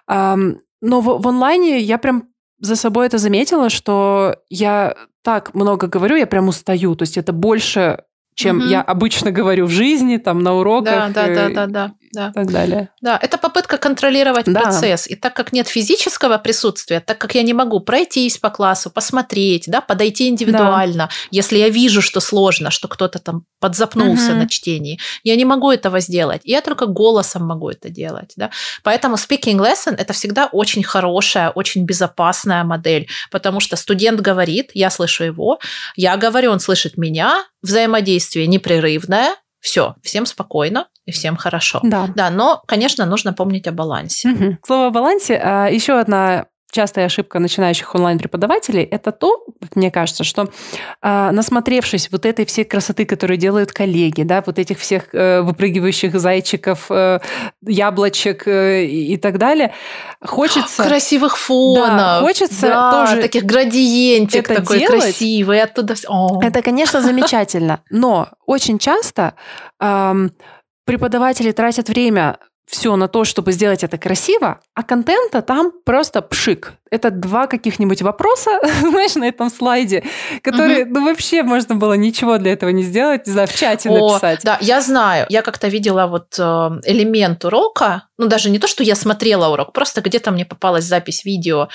Но 0.06 1.00
в, 1.00 1.22
в 1.22 1.28
онлайне 1.28 1.78
я 1.80 1.98
прям 1.98 2.28
за 2.60 2.76
собой 2.76 3.06
это 3.06 3.18
заметила, 3.18 3.68
что 3.68 4.36
я 4.48 4.94
так 5.22 5.54
много 5.54 5.86
говорю, 5.86 6.16
я 6.16 6.26
прям 6.26 6.48
устаю. 6.48 6.94
То 6.94 7.02
есть 7.02 7.16
это 7.16 7.32
больше 7.32 8.04
чем 8.34 8.58
угу. 8.58 8.66
я 8.66 8.82
обычно 8.82 9.32
говорю 9.32 9.66
в 9.66 9.70
жизни, 9.70 10.16
там 10.16 10.44
на 10.44 10.54
уроках. 10.54 11.12
Да, 11.12 11.26
да, 11.26 11.34
да, 11.34 11.48
да, 11.48 11.66
да 11.66 11.92
да. 12.12 12.32
так 12.32 12.50
далее. 12.50 12.90
Да, 13.00 13.18
это 13.20 13.38
попытка 13.38 13.78
контролировать 13.78 14.46
да. 14.46 14.60
процесс. 14.60 15.06
И 15.06 15.14
так 15.14 15.34
как 15.34 15.52
нет 15.52 15.68
физического 15.68 16.38
присутствия, 16.38 17.00
так 17.00 17.18
как 17.18 17.34
я 17.34 17.42
не 17.42 17.52
могу 17.52 17.80
пройтись 17.80 18.38
по 18.38 18.50
классу, 18.50 18.90
посмотреть, 18.90 19.64
да, 19.66 19.80
подойти 19.80 20.28
индивидуально, 20.28 21.06
да. 21.06 21.10
если 21.30 21.58
я 21.58 21.68
вижу, 21.68 22.02
что 22.02 22.20
сложно, 22.20 22.70
что 22.70 22.88
кто-то 22.88 23.18
там 23.18 23.44
подзапнулся 23.60 24.32
угу. 24.32 24.40
на 24.40 24.48
чтении, 24.48 24.98
я 25.22 25.36
не 25.36 25.44
могу 25.44 25.70
этого 25.70 26.00
сделать. 26.00 26.42
Я 26.44 26.60
только 26.60 26.86
голосом 26.86 27.46
могу 27.46 27.70
это 27.70 27.88
делать. 27.88 28.32
Да? 28.36 28.50
Поэтому 28.82 29.16
speaking 29.16 29.58
lesson– 29.58 29.94
это 29.98 30.12
всегда 30.12 30.48
очень 30.52 30.82
хорошая, 30.82 31.50
очень 31.50 31.84
безопасная 31.84 32.64
модель, 32.64 33.08
потому 33.30 33.60
что 33.60 33.76
студент 33.76 34.20
говорит, 34.20 34.70
я 34.74 34.90
слышу 34.90 35.24
его, 35.24 35.58
я 35.96 36.16
говорю, 36.16 36.52
он 36.52 36.60
слышит 36.60 36.96
меня, 36.96 37.44
взаимодействие 37.62 38.46
непрерывное, 38.46 39.34
все, 39.60 39.96
всем 40.02 40.26
спокойно 40.26 40.86
и 41.08 41.10
всем 41.10 41.36
хорошо. 41.36 41.80
Да. 41.82 42.08
Да, 42.14 42.28
но, 42.28 42.62
конечно, 42.66 43.06
нужно 43.06 43.32
помнить 43.32 43.66
о 43.66 43.72
балансе. 43.72 44.28
Угу. 44.28 44.58
Слово 44.66 44.86
о 44.88 44.90
балансе. 44.90 45.40
А, 45.42 45.68
еще 45.68 45.98
одна 45.98 46.46
частая 46.70 47.06
ошибка 47.06 47.38
начинающих 47.38 47.94
онлайн-преподавателей– 47.94 48.82
это 48.90 49.10
то, 49.10 49.44
как 49.60 49.76
мне 49.76 49.90
кажется, 49.90 50.22
что 50.22 50.50
э, 51.02 51.30
насмотревшись 51.30 52.10
вот 52.12 52.26
этой 52.26 52.44
всей 52.44 52.64
красоты, 52.64 53.06
которую 53.06 53.38
делают 53.38 53.72
коллеги, 53.72 54.22
да, 54.22 54.42
вот 54.44 54.58
этих 54.58 54.78
всех 54.78 55.14
э, 55.14 55.40
выпрыгивающих 55.40 56.18
зайчиков, 56.20 56.90
э, 56.90 57.20
яблочек 57.66 58.46
э, 58.46 58.84
и, 58.84 59.16
так 59.16 59.38
далее, 59.38 59.72
хочется… 60.22 60.82
Красивых 60.86 61.38
фонов. 61.38 61.96
Да, 61.96 62.20
хочется 62.20 62.68
да, 62.68 62.92
тоже 62.92 63.22
таких 63.22 63.44
градиентик 63.44 64.46
такой 64.46 64.80
делать. 64.80 65.02
красивый. 65.02 65.62
Оттуда... 65.62 65.94
О. 66.06 66.40
Это, 66.42 66.60
конечно, 66.60 67.00
замечательно, 67.00 67.80
но 67.88 68.28
очень 68.44 68.78
часто 68.78 69.34
э, 69.80 70.28
преподаватели 70.88 71.52
тратят 71.52 71.88
время 71.88 72.38
все 72.66 72.96
на 72.96 73.08
то, 73.08 73.24
чтобы 73.24 73.52
сделать 73.52 73.84
это 73.84 73.98
красиво, 73.98 74.60
а 74.74 74.82
контента 74.82 75.42
там 75.42 75.72
просто 75.84 76.20
пшик. 76.20 76.74
Это 76.90 77.10
два 77.10 77.46
каких-нибудь 77.46 78.02
вопроса, 78.02 78.60
знаешь, 78.80 79.14
на 79.14 79.24
этом 79.24 79.50
слайде, 79.50 80.04
которые, 80.42 80.84
угу. 80.84 80.94
ну, 80.94 81.04
вообще 81.04 81.42
можно 81.42 81.74
было 81.74 81.94
ничего 81.94 82.38
для 82.38 82.52
этого 82.52 82.70
не 82.70 82.82
сделать, 82.82 83.26
не 83.26 83.32
знаю, 83.32 83.48
в 83.48 83.54
чате 83.54 83.88
О, 83.88 84.12
написать. 84.12 84.40
Да, 84.44 84.58
я 84.60 84.80
знаю. 84.80 85.26
Я 85.28 85.42
как-то 85.42 85.68
видела 85.68 86.06
вот 86.06 86.36
э, 86.38 86.42
элемент 86.84 87.44
урока, 87.44 88.04
ну, 88.18 88.26
даже 88.26 88.50
не 88.50 88.58
то, 88.58 88.66
что 88.66 88.82
я 88.82 88.94
смотрела 88.94 89.48
урок, 89.48 89.72
просто 89.72 90.00
где-то 90.00 90.30
мне 90.30 90.44
попалась 90.44 90.84
запись 90.84 91.24
видео, 91.24 91.68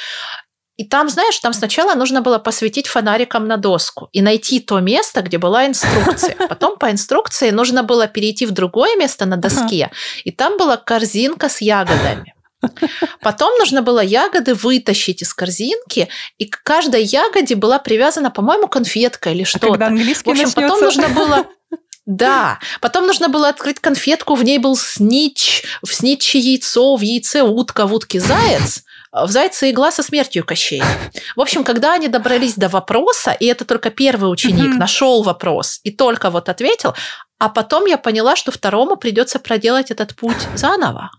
и 0.76 0.86
там, 0.86 1.07
знаешь, 1.09 1.38
там 1.39 1.53
сначала 1.53 1.93
нужно 1.93 2.21
было 2.21 2.39
посветить 2.39 2.88
фонариком 2.88 3.47
на 3.47 3.57
доску 3.57 4.09
и 4.11 4.21
найти 4.21 4.59
то 4.59 4.80
место, 4.80 5.21
где 5.21 5.38
была 5.38 5.67
инструкция. 5.67 6.36
Потом 6.49 6.78
по 6.78 6.89
инструкции 6.89 7.51
нужно 7.51 7.84
было 7.84 8.07
перейти 8.07 8.45
в 8.47 8.51
другое 8.51 8.95
место 8.95 9.26
на 9.26 9.38
доске, 9.38 9.91
и 10.24 10.32
там 10.32 10.57
была 10.57 10.78
корзинка 10.78 11.49
с 11.49 11.61
ягодами. 11.61 12.34
Потом 13.21 13.57
нужно 13.59 13.82
было 13.82 13.99
ягоды 13.99 14.55
вытащить 14.55 15.21
из 15.21 15.34
корзинки, 15.34 16.09
и 16.38 16.45
к 16.45 16.63
каждой 16.63 17.03
ягоде 17.03 17.55
была 17.55 17.78
привязана, 17.78 18.32
по-моему, 18.32 18.67
конфетка 18.67 19.32
или 19.32 19.43
что-то. 19.43 19.67
А 19.67 19.69
когда 19.71 19.88
английский 19.88 20.30
в 20.30 20.32
общем, 20.32 20.45
начнется? 20.45 20.61
потом 20.61 20.82
нужно 20.82 21.09
было 21.09 21.45
да, 22.05 22.59
потом 22.82 23.05
нужно 23.05 23.30
было 23.30 23.49
открыть 23.49 23.80
конфетку, 23.80 24.36
в 24.36 24.43
ней 24.43 24.57
был 24.57 24.76
снич, 24.76 25.63
в 25.84 25.93
сниче 25.93 26.39
яйцо, 26.39 26.95
в 26.95 27.01
яйце 27.01 27.43
утка, 27.43 27.86
в 27.86 27.93
утке 27.93 28.19
заяц. 28.19 28.84
В 29.14 29.28
«Зайце 29.28 29.70
игла 29.70 29.91
со 29.91 30.01
смертью 30.01 30.43
Кощей». 30.43 30.82
В 31.36 31.41
общем, 31.41 31.64
когда 31.64 31.93
они 31.93 32.07
добрались 32.07 32.55
до 32.55 32.68
вопроса, 32.68 33.32
и 33.32 33.45
это 33.45 33.64
только 33.64 33.91
первый 33.91 34.32
ученик 34.32 34.76
нашел 34.76 35.22
вопрос 35.22 35.80
и 35.84 35.91
только 35.91 36.32
вот 36.32 36.49
ответил, 36.49 36.95
а 37.38 37.49
потом 37.49 37.86
я 37.86 37.97
поняла, 37.97 38.36
что 38.36 38.51
второму 38.51 38.95
придется 38.95 39.38
проделать 39.38 39.91
этот 39.91 40.16
путь 40.16 40.47
заново. 40.55 41.11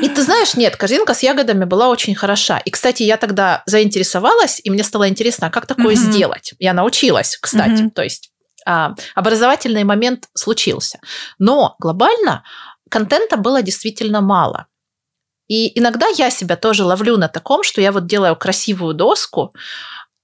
И 0.00 0.08
ты 0.08 0.22
знаешь, 0.22 0.54
нет, 0.54 0.76
корзинка 0.76 1.12
с 1.12 1.22
ягодами 1.22 1.64
была 1.64 1.88
очень 1.88 2.14
хороша. 2.14 2.58
И, 2.58 2.70
кстати, 2.70 3.02
я 3.02 3.16
тогда 3.16 3.62
заинтересовалась, 3.66 4.60
и 4.62 4.70
мне 4.70 4.84
стало 4.84 5.08
интересно, 5.08 5.48
а 5.48 5.50
как 5.50 5.66
такое 5.66 5.94
mm-hmm. 5.94 6.12
сделать. 6.12 6.54
Я 6.58 6.72
научилась, 6.72 7.36
кстати. 7.36 7.82
Mm-hmm. 7.82 7.90
То 7.90 8.02
есть 8.02 8.30
а, 8.64 8.94
образовательный 9.14 9.84
момент 9.84 10.28
случился. 10.34 11.00
Но 11.38 11.74
глобально 11.80 12.44
контента 12.88 13.36
было 13.36 13.60
действительно 13.60 14.20
мало. 14.20 14.66
И 15.48 15.78
иногда 15.78 16.06
я 16.16 16.30
себя 16.30 16.56
тоже 16.56 16.84
ловлю 16.84 17.16
на 17.16 17.28
таком, 17.28 17.62
что 17.62 17.80
я 17.80 17.92
вот 17.92 18.06
делаю 18.06 18.36
красивую 18.36 18.94
доску, 18.94 19.52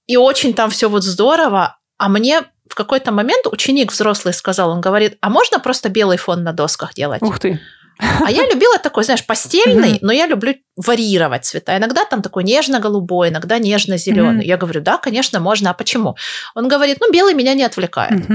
и 0.07 0.17
очень 0.17 0.53
там 0.53 0.69
все 0.69 0.89
вот 0.89 1.03
здорово, 1.03 1.77
а 1.97 2.09
мне 2.09 2.41
в 2.67 2.75
какой-то 2.75 3.11
момент 3.11 3.45
ученик 3.47 3.91
взрослый 3.91 4.33
сказал, 4.33 4.69
он 4.69 4.81
говорит, 4.81 5.17
а 5.21 5.29
можно 5.29 5.59
просто 5.59 5.89
белый 5.89 6.17
фон 6.17 6.43
на 6.43 6.53
досках 6.53 6.93
делать? 6.93 7.21
Ух 7.21 7.39
ты. 7.39 7.59
А 7.99 8.31
я 8.31 8.47
любила 8.47 8.79
такой, 8.79 9.03
знаешь, 9.03 9.25
постельный, 9.25 9.97
но 10.01 10.13
я 10.13 10.25
люблю 10.25 10.55
варьировать 10.77 11.45
цвета. 11.45 11.77
Иногда 11.77 12.05
там 12.05 12.21
такой 12.21 12.45
нежно-голубой, 12.45 13.27
иногда 13.27 13.59
нежно-зеленый. 13.59 14.45
Я 14.45 14.55
говорю, 14.55 14.79
да, 14.81 14.97
конечно, 14.97 15.41
можно. 15.41 15.71
А 15.71 15.73
почему? 15.73 16.15
Он 16.55 16.69
говорит, 16.69 16.99
ну, 17.01 17.11
белый 17.11 17.33
меня 17.33 17.53
не 17.53 17.63
отвлекает. 17.63 18.29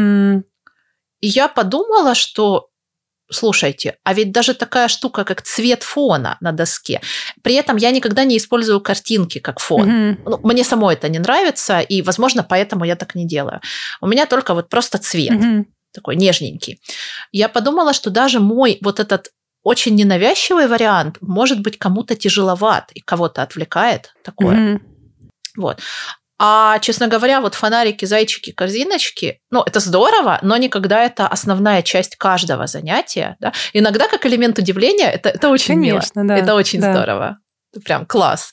И 1.20 1.26
я 1.26 1.48
подумала, 1.48 2.14
что 2.14 2.68
Слушайте, 3.30 3.96
а 4.04 4.12
ведь 4.12 4.32
даже 4.32 4.54
такая 4.54 4.88
штука, 4.88 5.24
как 5.24 5.42
цвет 5.42 5.82
фона 5.82 6.36
на 6.40 6.52
доске. 6.52 7.00
При 7.42 7.54
этом 7.54 7.76
я 7.76 7.90
никогда 7.90 8.24
не 8.24 8.36
использую 8.36 8.80
картинки 8.80 9.38
как 9.38 9.60
фон. 9.60 9.88
Mm-hmm. 9.88 10.18
Ну, 10.26 10.40
мне 10.42 10.62
самой 10.62 10.94
это 10.94 11.08
не 11.08 11.18
нравится, 11.18 11.80
и, 11.80 12.02
возможно, 12.02 12.42
поэтому 12.42 12.84
я 12.84 12.96
так 12.96 13.14
не 13.14 13.26
делаю. 13.26 13.60
У 14.00 14.06
меня 14.06 14.26
только 14.26 14.54
вот 14.54 14.68
просто 14.68 14.98
цвет. 14.98 15.32
Mm-hmm. 15.32 15.64
Такой 15.92 16.16
нежненький. 16.16 16.80
Я 17.32 17.48
подумала, 17.48 17.92
что 17.94 18.10
даже 18.10 18.40
мой 18.40 18.78
вот 18.82 19.00
этот 19.00 19.30
очень 19.62 19.94
ненавязчивый 19.94 20.66
вариант 20.66 21.16
может 21.20 21.60
быть 21.60 21.78
кому-то 21.78 22.14
тяжеловат 22.16 22.90
и 22.92 23.00
кого-то 23.00 23.42
отвлекает 23.42 24.12
такое. 24.22 24.56
Mm-hmm. 24.56 24.80
Вот. 25.56 25.80
А, 26.38 26.78
честно 26.80 27.06
говоря, 27.06 27.40
вот 27.40 27.54
фонарики, 27.54 28.04
зайчики, 28.04 28.50
корзиночки, 28.50 29.40
ну, 29.50 29.62
это 29.62 29.78
здорово, 29.78 30.38
но 30.42 30.56
никогда 30.56 31.04
это 31.04 31.28
основная 31.28 31.82
часть 31.82 32.16
каждого 32.16 32.66
занятия. 32.66 33.36
Да? 33.40 33.52
Иногда 33.72 34.08
как 34.08 34.26
элемент 34.26 34.58
удивления 34.58 35.10
это, 35.10 35.28
это 35.28 35.48
очень 35.48 35.74
Конечно, 35.74 36.20
мило. 36.20 36.36
Да, 36.36 36.42
это 36.42 36.54
очень 36.54 36.80
да. 36.80 36.92
здорово. 36.92 37.38
Прям 37.84 38.04
класс. 38.04 38.52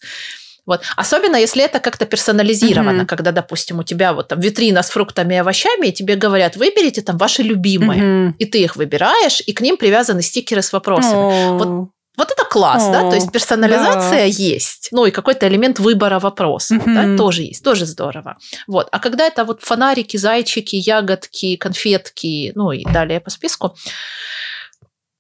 Вот. 0.66 0.82
Особенно, 0.96 1.38
если 1.38 1.64
это 1.64 1.80
как-то 1.80 2.06
персонализировано, 2.06 3.02
mm-hmm. 3.02 3.08
когда, 3.08 3.32
допустим, 3.32 3.80
у 3.80 3.84
тебя 3.84 4.14
вот 4.14 4.28
там 4.28 4.40
витрина 4.40 4.84
с 4.84 4.92
фруктами 4.92 5.34
и 5.34 5.38
овощами, 5.38 5.88
и 5.88 5.92
тебе 5.92 6.16
говорят, 6.16 6.56
выберите 6.56 7.02
там 7.02 7.18
ваши 7.18 7.42
любимые. 7.42 8.02
Mm-hmm. 8.02 8.34
И 8.38 8.46
ты 8.46 8.62
их 8.62 8.76
выбираешь, 8.76 9.42
и 9.46 9.54
к 9.54 9.62
ним 9.62 9.78
привязаны 9.78 10.22
стикеры 10.22 10.62
с 10.62 10.72
вопросами. 10.72 11.16
Oh. 11.16 11.58
Вот 11.58 11.90
вот 12.18 12.30
это 12.30 12.44
класс, 12.44 12.84
О, 12.84 12.92
да, 12.92 13.10
то 13.10 13.16
есть 13.16 13.32
персонализация 13.32 14.10
да. 14.10 14.24
есть, 14.24 14.90
ну 14.92 15.06
и 15.06 15.12
какой-то 15.12 15.48
элемент 15.48 15.80
выбора 15.80 16.20
вопроса, 16.20 16.76
угу. 16.76 16.84
да, 16.86 17.16
тоже 17.18 17.44
есть, 17.44 17.64
тоже 17.64 17.86
здорово. 17.86 18.38
Вот, 18.68 18.90
а 18.92 19.00
когда 19.00 19.26
это 19.26 19.46
вот 19.46 19.62
фонарики, 19.62 20.18
зайчики, 20.18 20.76
ягодки, 20.76 21.56
конфетки, 21.56 22.52
ну 22.56 22.72
и 22.72 22.84
далее 22.84 23.22
по 23.22 23.30
списку, 23.30 23.76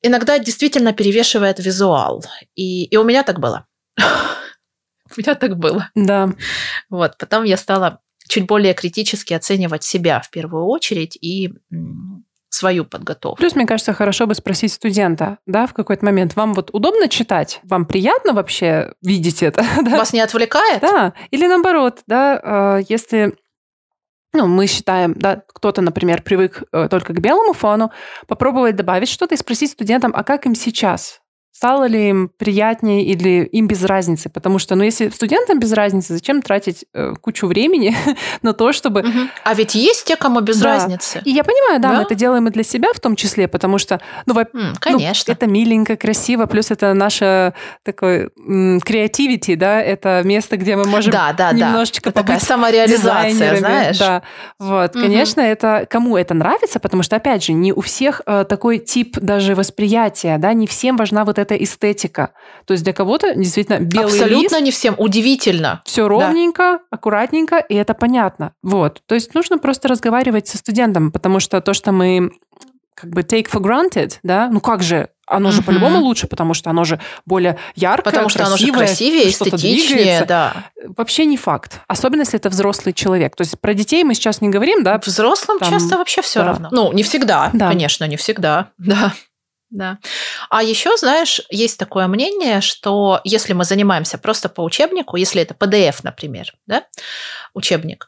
иногда 0.02 0.38
действительно 0.38 0.94
перевешивает 0.94 1.60
визуал, 1.60 2.26
и, 2.56 2.86
и 2.86 2.98
у 2.98 3.04
меня 3.04 3.24
так 3.24 3.40
было. 3.40 3.66
У 3.98 5.20
меня 5.20 5.36
так 5.36 5.58
было. 5.58 5.90
Да. 5.94 6.30
Вот, 6.90 7.18
потом 7.18 7.44
я 7.44 7.58
стала 7.58 8.00
чуть 8.30 8.48
более 8.48 8.74
критически 8.74 9.34
оценивать 9.34 9.84
себя 9.84 10.22
в 10.22 10.30
первую 10.30 10.68
очередь 10.68 11.18
и 11.20 11.54
свою 12.54 12.86
подготовку. 12.86 13.38
Плюс, 13.38 13.56
мне 13.56 13.66
кажется, 13.66 13.94
хорошо 13.94 14.28
бы 14.28 14.36
спросить 14.36 14.74
студента, 14.74 15.40
да, 15.46 15.66
в 15.68 15.74
какой-то 15.74 16.06
момент, 16.06 16.36
вам 16.36 16.54
вот 16.54 16.70
удобно 16.74 17.08
читать? 17.08 17.62
Вам 17.64 17.86
приятно 17.86 18.34
вообще 18.34 18.94
видеть 19.02 19.42
это? 19.42 19.64
Вас 19.90 20.14
не 20.14 20.20
отвлекает? 20.20 20.82
Да. 20.82 21.14
Или 21.32 21.48
наоборот, 21.48 22.02
да, 22.08 22.40
а, 22.44 22.80
если 22.88 23.36
ну, 24.34 24.48
мы 24.48 24.68
считаем, 24.68 25.14
да, 25.14 25.44
кто-то, 25.48 25.82
например, 25.82 26.22
привык 26.22 26.64
э, 26.72 26.88
только 26.90 27.14
к 27.14 27.20
белому 27.20 27.52
фону, 27.52 27.92
попробовать 28.28 28.78
добавить 28.78 29.10
что-то 29.10 29.36
и 29.36 29.38
спросить 29.38 29.72
студентам, 29.72 30.14
а 30.16 30.24
как 30.24 30.46
им 30.46 30.56
сейчас? 30.56 31.21
Стало 31.52 31.86
ли 31.86 32.10
им 32.10 32.32
приятнее 32.38 33.04
или 33.04 33.44
им 33.46 33.68
без 33.68 33.84
разницы? 33.84 34.30
Потому 34.30 34.58
что, 34.58 34.76
ну, 34.76 34.84
если 34.84 35.10
студентам 35.10 35.60
без 35.60 35.74
разницы, 35.74 36.14
зачем 36.14 36.42
тратить 36.42 36.86
э, 36.94 37.14
кучу 37.22 37.48
времени 37.48 37.96
на 38.42 38.54
то, 38.54 38.72
чтобы... 38.72 39.02
Угу. 39.02 39.20
А 39.44 39.54
ведь 39.54 39.76
есть 39.76 40.06
те, 40.06 40.16
кому 40.16 40.40
без 40.40 40.60
да. 40.60 40.76
разницы. 40.76 41.22
И 41.26 41.32
я 41.32 41.44
понимаю, 41.44 41.80
да, 41.80 41.92
да, 41.92 41.98
мы 41.98 42.04
это 42.04 42.16
делаем 42.16 42.48
и 42.48 42.52
для 42.52 42.64
себя 42.64 42.90
в 42.94 43.00
том 43.00 43.16
числе, 43.16 43.48
потому 43.48 43.78
что, 43.78 44.02
ну, 44.26 44.34
во... 44.34 44.44
mm, 44.44 44.76
конечно. 44.80 45.32
Ну, 45.32 45.34
это 45.34 45.48
миленько, 45.48 45.98
красиво, 45.98 46.46
плюс 46.46 46.72
это 46.72 46.94
наше 46.94 47.54
такое 47.84 48.30
креативити, 48.36 49.56
да, 49.56 49.82
это 49.82 50.22
место, 50.24 50.58
где 50.58 50.76
мы 50.76 50.86
можем 50.86 51.12
да, 51.12 51.34
да, 51.34 51.52
немножечко 51.52 52.12
да. 52.12 52.22
такая 52.22 52.40
самореализация, 52.40 53.58
знаешь. 53.58 54.00
Да, 54.00 54.24
вот, 54.58 54.96
угу. 54.96 55.04
конечно, 55.04 55.42
это 55.42 55.86
кому 55.90 56.18
это 56.18 56.34
нравится, 56.34 56.80
потому 56.80 57.04
что, 57.04 57.18
опять 57.18 57.44
же, 57.44 57.54
не 57.54 57.74
у 57.74 57.82
всех 57.82 58.22
э, 58.26 58.46
такой 58.48 58.80
тип 58.80 59.20
даже 59.20 59.54
восприятия, 59.54 60.38
да, 60.38 60.54
не 60.54 60.66
всем 60.66 60.98
важна 60.98 61.26
вот 61.26 61.38
эта 61.38 61.41
эстетика. 61.44 62.34
То 62.66 62.74
есть 62.74 62.84
для 62.84 62.94
кого-то 62.94 63.34
действительно 63.36 63.80
белый 63.80 64.14
Абсолютно 64.14 64.56
лист, 64.56 64.62
не 64.62 64.72
всем. 64.72 64.96
Удивительно. 64.98 65.82
Все 65.86 66.08
ровненько, 66.08 66.64
да. 66.64 66.80
аккуратненько, 66.90 67.58
и 67.58 67.76
это 67.76 67.94
понятно. 67.94 68.54
Вот. 68.64 69.02
То 69.06 69.16
есть 69.16 69.34
нужно 69.34 69.58
просто 69.58 69.88
разговаривать 69.88 70.48
со 70.48 70.58
студентом, 70.58 71.12
потому 71.12 71.40
что 71.40 71.62
то, 71.62 71.74
что 71.74 71.92
мы 71.92 72.32
как 73.02 73.10
бы 73.10 73.22
take 73.22 73.48
for 73.50 73.62
granted, 73.62 74.20
да, 74.22 74.50
ну 74.52 74.60
как 74.60 74.84
же, 74.84 75.10
оно 75.26 75.50
же 75.52 75.62
uh-huh. 75.62 75.66
по-любому 75.66 76.00
лучше, 76.00 76.28
потому 76.28 76.54
что 76.54 76.70
оно 76.70 76.84
же 76.84 77.00
более 77.26 77.58
яркое, 77.74 78.04
Потому 78.04 78.30
что 78.30 78.40
красивое, 78.40 78.70
оно 78.70 78.80
же 78.80 78.88
красивее, 78.88 79.30
эстетичнее, 79.30 80.26
да. 80.26 80.66
Вообще 80.98 81.26
не 81.26 81.38
факт. 81.38 81.82
Особенно, 81.88 82.22
если 82.22 82.38
это 82.38 82.50
взрослый 82.50 82.94
человек. 82.94 83.36
То 83.36 83.42
есть 83.42 83.60
про 83.60 83.74
детей 83.74 84.04
мы 84.04 84.14
сейчас 84.14 84.42
не 84.42 84.50
говорим, 84.50 84.84
да? 84.84 85.00
Взрослым 85.04 85.58
там, 85.58 85.72
часто 85.72 85.98
вообще 85.98 86.22
все 86.22 86.42
да. 86.42 86.46
равно. 86.48 86.70
Ну, 86.72 86.92
не 86.92 87.04
всегда, 87.04 87.50
да. 87.54 87.70
конечно, 87.70 88.06
не 88.06 88.18
всегда, 88.18 88.72
да. 88.78 89.14
Да. 89.72 90.00
А 90.50 90.62
еще, 90.62 90.98
знаешь, 90.98 91.42
есть 91.50 91.80
такое 91.80 92.08
мнение, 92.08 92.60
что 92.60 93.22
если 93.24 93.54
мы 93.54 93.64
занимаемся 93.64 94.18
просто 94.18 94.50
по 94.50 94.62
учебнику, 94.62 95.16
если 95.16 95.42
это 95.42 95.54
PDF, 95.54 96.02
например, 96.04 96.54
да, 96.68 96.84
учебник, 97.54 98.08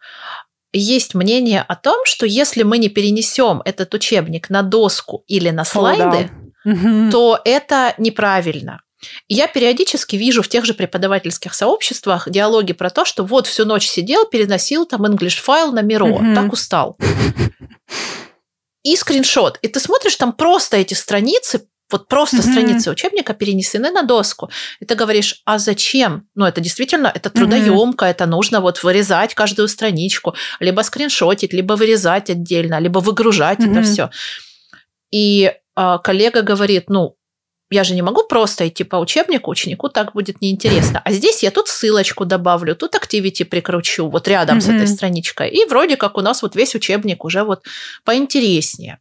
есть 0.74 1.16
мнение 1.16 1.62
о 1.62 1.76
том, 1.76 2.06
что 2.06 2.26
если 2.26 2.64
мы 2.64 2.78
не 2.80 2.90
перенесем 2.90 3.62
этот 3.64 3.94
учебник 3.94 4.50
на 4.50 4.62
доску 4.62 5.24
или 5.28 5.52
на 5.52 5.64
слайды, 5.64 6.30
О, 6.66 6.70
да. 6.74 7.12
то 7.12 7.40
это 7.46 7.94
неправильно. 7.98 8.82
И 9.28 9.36
я 9.36 9.48
периодически 9.48 10.16
вижу 10.16 10.42
в 10.42 10.48
тех 10.48 10.66
же 10.66 10.74
преподавательских 10.74 11.54
сообществах 11.54 12.30
диалоги 12.30 12.74
про 12.74 12.90
то, 12.90 13.06
что 13.06 13.24
вот 13.24 13.48
всю 13.48 13.66
ночь 13.66 13.88
сидел, 13.88 14.26
переносил 14.26 14.86
там 14.86 15.06
English 15.06 15.42
файл 15.42 15.72
на 15.72 15.82
Миро, 15.82 16.06
угу. 16.06 16.36
так 16.36 16.52
устал 16.52 16.98
и 18.84 18.96
скриншот. 18.96 19.60
И 19.62 19.68
ты 19.68 19.80
смотришь, 19.80 20.16
там 20.16 20.34
просто 20.34 20.78
эти 20.78 20.94
страницы, 20.94 21.68
вот 21.92 22.08
просто 22.08 22.38
mm-hmm. 22.38 22.52
страницы 22.52 22.92
учебника 22.92 23.34
перенесены 23.34 23.92
на 23.92 24.04
доску. 24.04 24.50
И 24.80 24.86
ты 24.86 24.96
говоришь, 24.96 25.42
а 25.46 25.60
зачем? 25.60 26.28
Ну, 26.36 26.46
это 26.46 26.60
действительно, 26.62 27.12
это 27.14 27.30
трудоемко, 27.30 28.06
mm-hmm. 28.06 28.10
это 28.10 28.26
нужно 28.26 28.62
вот 28.62 28.84
вырезать 28.84 29.36
каждую 29.36 29.68
страничку, 29.68 30.36
либо 30.60 30.82
скриншотить, 30.82 31.54
либо 31.54 31.74
вырезать 31.74 32.30
отдельно, 32.30 32.80
либо 32.80 33.00
выгружать 33.00 33.60
mm-hmm. 33.60 33.72
это 33.72 33.84
все. 33.84 34.10
И 35.12 35.54
э, 35.76 35.98
коллега 36.04 36.42
говорит, 36.42 36.90
ну, 36.90 37.16
я 37.74 37.84
же 37.84 37.96
не 37.96 38.02
могу 38.02 38.24
просто 38.24 38.68
идти 38.68 38.84
по 38.84 38.98
учебнику, 38.98 39.52
ученику 39.52 39.90
так 39.90 40.14
будет 40.14 40.42
неинтересно. 40.42 41.02
А 41.04 41.12
здесь 41.12 41.44
я 41.44 41.52
тут 41.52 41.68
ссылочку 41.68 42.26
добавлю, 42.26 42.76
тут 42.76 42.96
activity 42.96 43.46
прикручу, 43.46 44.08
вот 44.10 44.28
рядом 44.28 44.58
mm-hmm. 44.58 44.62
с 44.62 44.70
этой 44.70 44.88
страничкой. 44.88 45.50
И 45.50 45.66
вроде 45.66 45.98
как 45.98 46.18
у 46.18 46.22
нас 46.22 46.42
вот 46.42 46.56
весь 46.56 46.76
учебник 46.76 47.26
уже 47.26 47.44
вот 47.44 47.66
поинтереснее. 48.06 49.00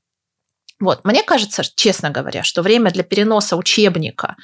Вот, 0.81 1.05
мне 1.05 1.23
кажется, 1.23 1.63
честно 1.77 2.11
говоря, 2.11 2.43
что 2.43 2.63
время 2.63 2.91
для 2.91 3.05
переноса 3.05 3.57
учебника 3.57 4.37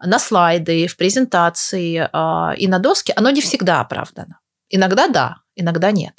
на 0.00 0.18
слайды, 0.18 0.86
в 0.86 0.96
презентации 0.96 2.08
э, 2.12 2.56
и 2.56 2.68
на 2.68 2.78
доски, 2.78 3.12
оно 3.16 3.30
не 3.30 3.40
всегда 3.40 3.80
оправдано. 3.80 4.40
Иногда 4.68 5.08
да, 5.08 5.36
иногда 5.54 5.92
нет. 5.92 6.14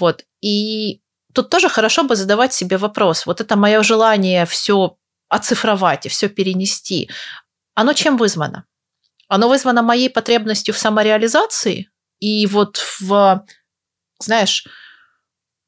Вот. 0.00 0.24
И 0.40 1.02
тут 1.34 1.50
тоже 1.50 1.68
хорошо 1.68 2.04
бы 2.04 2.16
задавать 2.16 2.54
себе 2.54 2.78
вопрос. 2.78 3.26
Вот 3.26 3.40
это 3.40 3.56
мое 3.56 3.82
желание 3.82 4.46
все 4.46 4.96
оцифровать 5.28 6.06
и 6.06 6.08
все 6.08 6.28
перенести, 6.28 7.10
оно 7.74 7.92
чем 7.92 8.16
вызвано? 8.16 8.64
Оно 9.28 9.48
вызвано 9.48 9.82
моей 9.82 10.08
потребностью 10.08 10.74
в 10.74 10.78
самореализации 10.78 11.90
и 12.20 12.46
вот 12.46 12.78
в, 13.00 13.44
знаешь, 14.20 14.66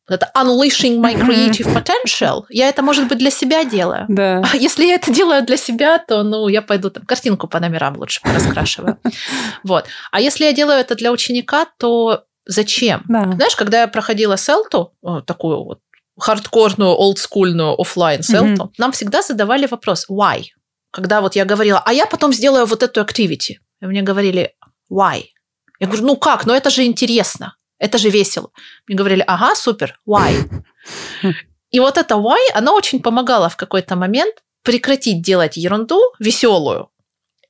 это 0.08 0.30
unleashing 0.34 0.98
my 1.00 1.14
creative 1.14 1.72
potential, 1.74 2.44
я 2.48 2.68
это, 2.68 2.82
может 2.82 3.08
быть, 3.08 3.18
для 3.18 3.30
себя 3.30 3.64
делаю. 3.64 4.06
Да. 4.08 4.42
А 4.52 4.56
если 4.56 4.86
я 4.86 4.94
это 4.94 5.12
делаю 5.12 5.44
для 5.44 5.56
себя, 5.56 5.98
то, 5.98 6.22
ну, 6.22 6.48
я 6.48 6.62
пойду 6.62 6.90
там 6.90 7.04
картинку 7.04 7.46
по 7.46 7.60
номерам 7.60 7.96
лучше 7.96 8.20
раскрашиваю. 8.24 8.98
Вот. 9.64 9.86
А 10.10 10.20
если 10.20 10.44
я 10.44 10.52
делаю 10.52 10.78
это 10.78 10.94
для 10.94 11.12
ученика, 11.12 11.66
то 11.78 12.24
зачем? 12.46 13.02
Да. 13.08 13.32
Знаешь, 13.32 13.56
когда 13.56 13.82
я 13.82 13.88
проходила 13.88 14.36
селту, 14.36 14.94
такую 15.26 15.64
вот 15.64 15.80
хардкорную, 16.18 16.90
олдскульную 16.90 17.80
офлайн 17.80 18.22
селту, 18.22 18.64
mm-hmm. 18.64 18.74
нам 18.78 18.92
всегда 18.92 19.22
задавали 19.22 19.66
вопрос 19.66 20.06
why. 20.10 20.44
Когда 20.90 21.20
вот 21.20 21.36
я 21.36 21.44
говорила, 21.44 21.82
а 21.84 21.92
я 21.92 22.06
потом 22.06 22.32
сделаю 22.32 22.66
вот 22.66 22.82
эту 22.82 23.00
activity. 23.00 23.56
И 23.80 23.86
мне 23.86 24.02
говорили 24.02 24.54
why. 24.90 25.24
Я 25.80 25.86
говорю, 25.86 26.06
ну 26.06 26.16
как, 26.16 26.46
ну 26.46 26.54
это 26.54 26.70
же 26.70 26.84
интересно, 26.84 27.56
это 27.78 27.98
же 27.98 28.10
весело. 28.10 28.50
Мне 28.86 28.96
говорили, 28.96 29.24
ага, 29.26 29.54
супер, 29.54 30.00
why. 30.06 30.34
И 31.70 31.80
вот 31.80 31.98
это 31.98 32.14
why, 32.14 32.38
оно 32.54 32.74
очень 32.74 33.00
помогало 33.00 33.48
в 33.48 33.56
какой-то 33.56 33.94
момент 33.94 34.42
прекратить 34.62 35.22
делать 35.22 35.56
ерунду 35.56 36.00
веселую 36.18 36.90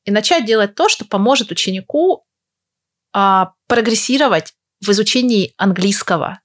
и 0.05 0.11
начать 0.11 0.45
делать 0.45 0.75
то, 0.75 0.89
что 0.89 1.05
поможет 1.05 1.51
ученику 1.51 2.25
а, 3.13 3.53
прогрессировать 3.67 4.55
в 4.81 4.91
изучении 4.91 5.55
английского. 5.57 6.41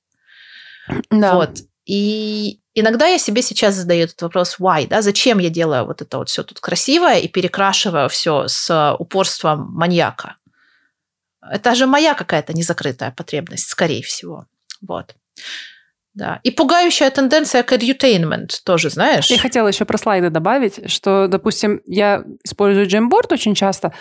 Да. 1.10 1.36
Вот. 1.36 1.60
И 1.86 2.62
иногда 2.74 3.08
я 3.08 3.18
себе 3.18 3.42
сейчас 3.42 3.76
задаю 3.76 4.06
этот 4.06 4.22
вопрос, 4.22 4.58
why, 4.60 4.88
да, 4.88 5.02
зачем 5.02 5.40
я 5.40 5.50
делаю 5.50 5.86
вот 5.86 6.02
это 6.02 6.18
вот 6.18 6.30
все 6.30 6.44
тут 6.44 6.60
красивое 6.60 7.20
и 7.20 7.28
перекрашиваю 7.28 8.10
все 8.10 8.48
с 8.48 8.96
упорством 9.00 9.68
маньяка. 9.74 10.36
Это 11.42 11.76
же 11.76 11.88
моя 11.88 12.14
какая-то 12.14 12.54
незакрытая 12.54 13.12
потребность, 13.12 13.68
скорее 13.68 14.02
всего. 14.02 14.46
Вот. 14.82 15.16
Да. 16.14 16.40
И 16.44 16.52
пугающая 16.52 17.10
тенденция 17.10 17.64
к 17.64 17.74
edutainment 17.74 18.50
тоже, 18.64 18.90
знаешь? 18.90 19.32
Я 19.32 19.40
хотела 19.40 19.68
еще 19.68 19.84
про 19.84 19.98
слайды 19.98 20.30
добавить, 20.30 20.90
что, 20.90 21.28
допустим, 21.28 21.82
я 21.86 22.24
использую 22.44 22.88
Jamboard 22.88 23.32
очень 23.34 23.56
часто, 23.56 23.94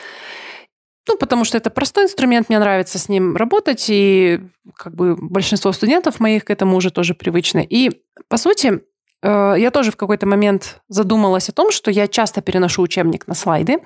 ну, 1.09 1.17
потому 1.17 1.45
что 1.45 1.59
это 1.59 1.71
простой 1.71 2.05
инструмент, 2.05 2.49
мне 2.49 2.59
нравится 2.59 2.99
с 2.99 3.09
ним 3.09 3.37
работать, 3.37 3.87
и 3.89 4.41
как 4.77 4.95
бы 4.95 5.17
большинство 5.17 5.73
студентов 5.73 6.21
моих 6.21 6.45
к 6.45 6.51
этому 6.51 6.77
уже 6.77 6.91
тоже 6.91 7.15
привычны. 7.15 7.67
И, 7.69 7.91
по 8.29 8.37
сути, 8.37 8.81
э, 9.23 9.55
я 9.59 9.71
тоже 9.71 9.91
в 9.91 9.97
какой-то 9.97 10.27
момент 10.27 10.81
задумалась 10.89 11.49
о 11.49 11.53
том, 11.53 11.73
что 11.73 11.91
я 11.91 12.07
часто 12.07 12.41
переношу 12.41 12.83
учебник 12.83 13.27
на 13.27 13.35
слайды, 13.35 13.79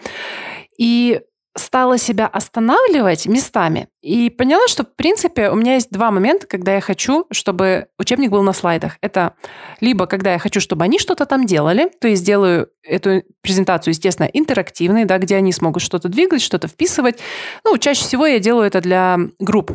и 0.79 1.23
стала 1.57 1.99
себя 1.99 2.27
останавливать 2.27 3.27
местами 3.27 3.89
и 4.03 4.31
поняла, 4.31 4.69
что, 4.69 4.85
в 4.85 4.95
принципе, 4.95 5.51
у 5.51 5.55
меня 5.55 5.75
есть 5.75 5.91
два 5.91 6.11
момента, 6.11 6.47
когда 6.47 6.75
я 6.75 6.81
хочу, 6.81 7.27
чтобы 7.31 7.87
учебник 7.99 8.31
был 8.31 8.43
на 8.43 8.53
слайдах. 8.53 8.99
Это 9.01 9.35
либо 9.81 10.07
когда 10.07 10.33
я 10.33 10.39
хочу, 10.39 10.61
чтобы 10.61 10.85
они 10.85 10.99
что-то 10.99 11.27
там 11.27 11.47
делали, 11.47 11.91
то 12.01 12.09
есть 12.09 12.25
делаю 12.25 12.69
эту 12.83 13.23
презентацию, 13.43 13.93
естественно, 13.93 14.27
интерактивной, 14.33 15.05
да, 15.05 15.19
где 15.19 15.37
они 15.37 15.53
смогут 15.53 15.83
что-то 15.83 16.09
двигать, 16.09 16.43
что-то 16.43 16.69
вписывать. 16.69 17.19
Ну, 17.65 17.77
чаще 17.79 18.05
всего 18.05 18.27
я 18.27 18.39
делаю 18.39 18.67
это 18.67 18.81
для 18.81 19.19
групп. 19.39 19.73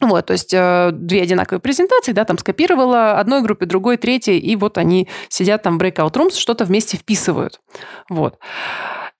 Вот, 0.00 0.26
то 0.26 0.32
есть 0.32 0.54
э, 0.54 0.90
две 0.92 1.22
одинаковые 1.22 1.60
презентации, 1.60 2.12
да, 2.12 2.24
там 2.24 2.38
скопировала 2.38 3.18
одной 3.18 3.42
группе, 3.42 3.66
другой, 3.66 3.96
третьей, 3.96 4.38
и 4.38 4.54
вот 4.54 4.78
они 4.78 5.08
сидят 5.28 5.64
там 5.64 5.76
в 5.76 5.82
breakout 5.82 6.12
rooms, 6.12 6.36
что-то 6.38 6.64
вместе 6.64 6.96
вписывают. 6.96 7.60
Вот. 8.08 8.38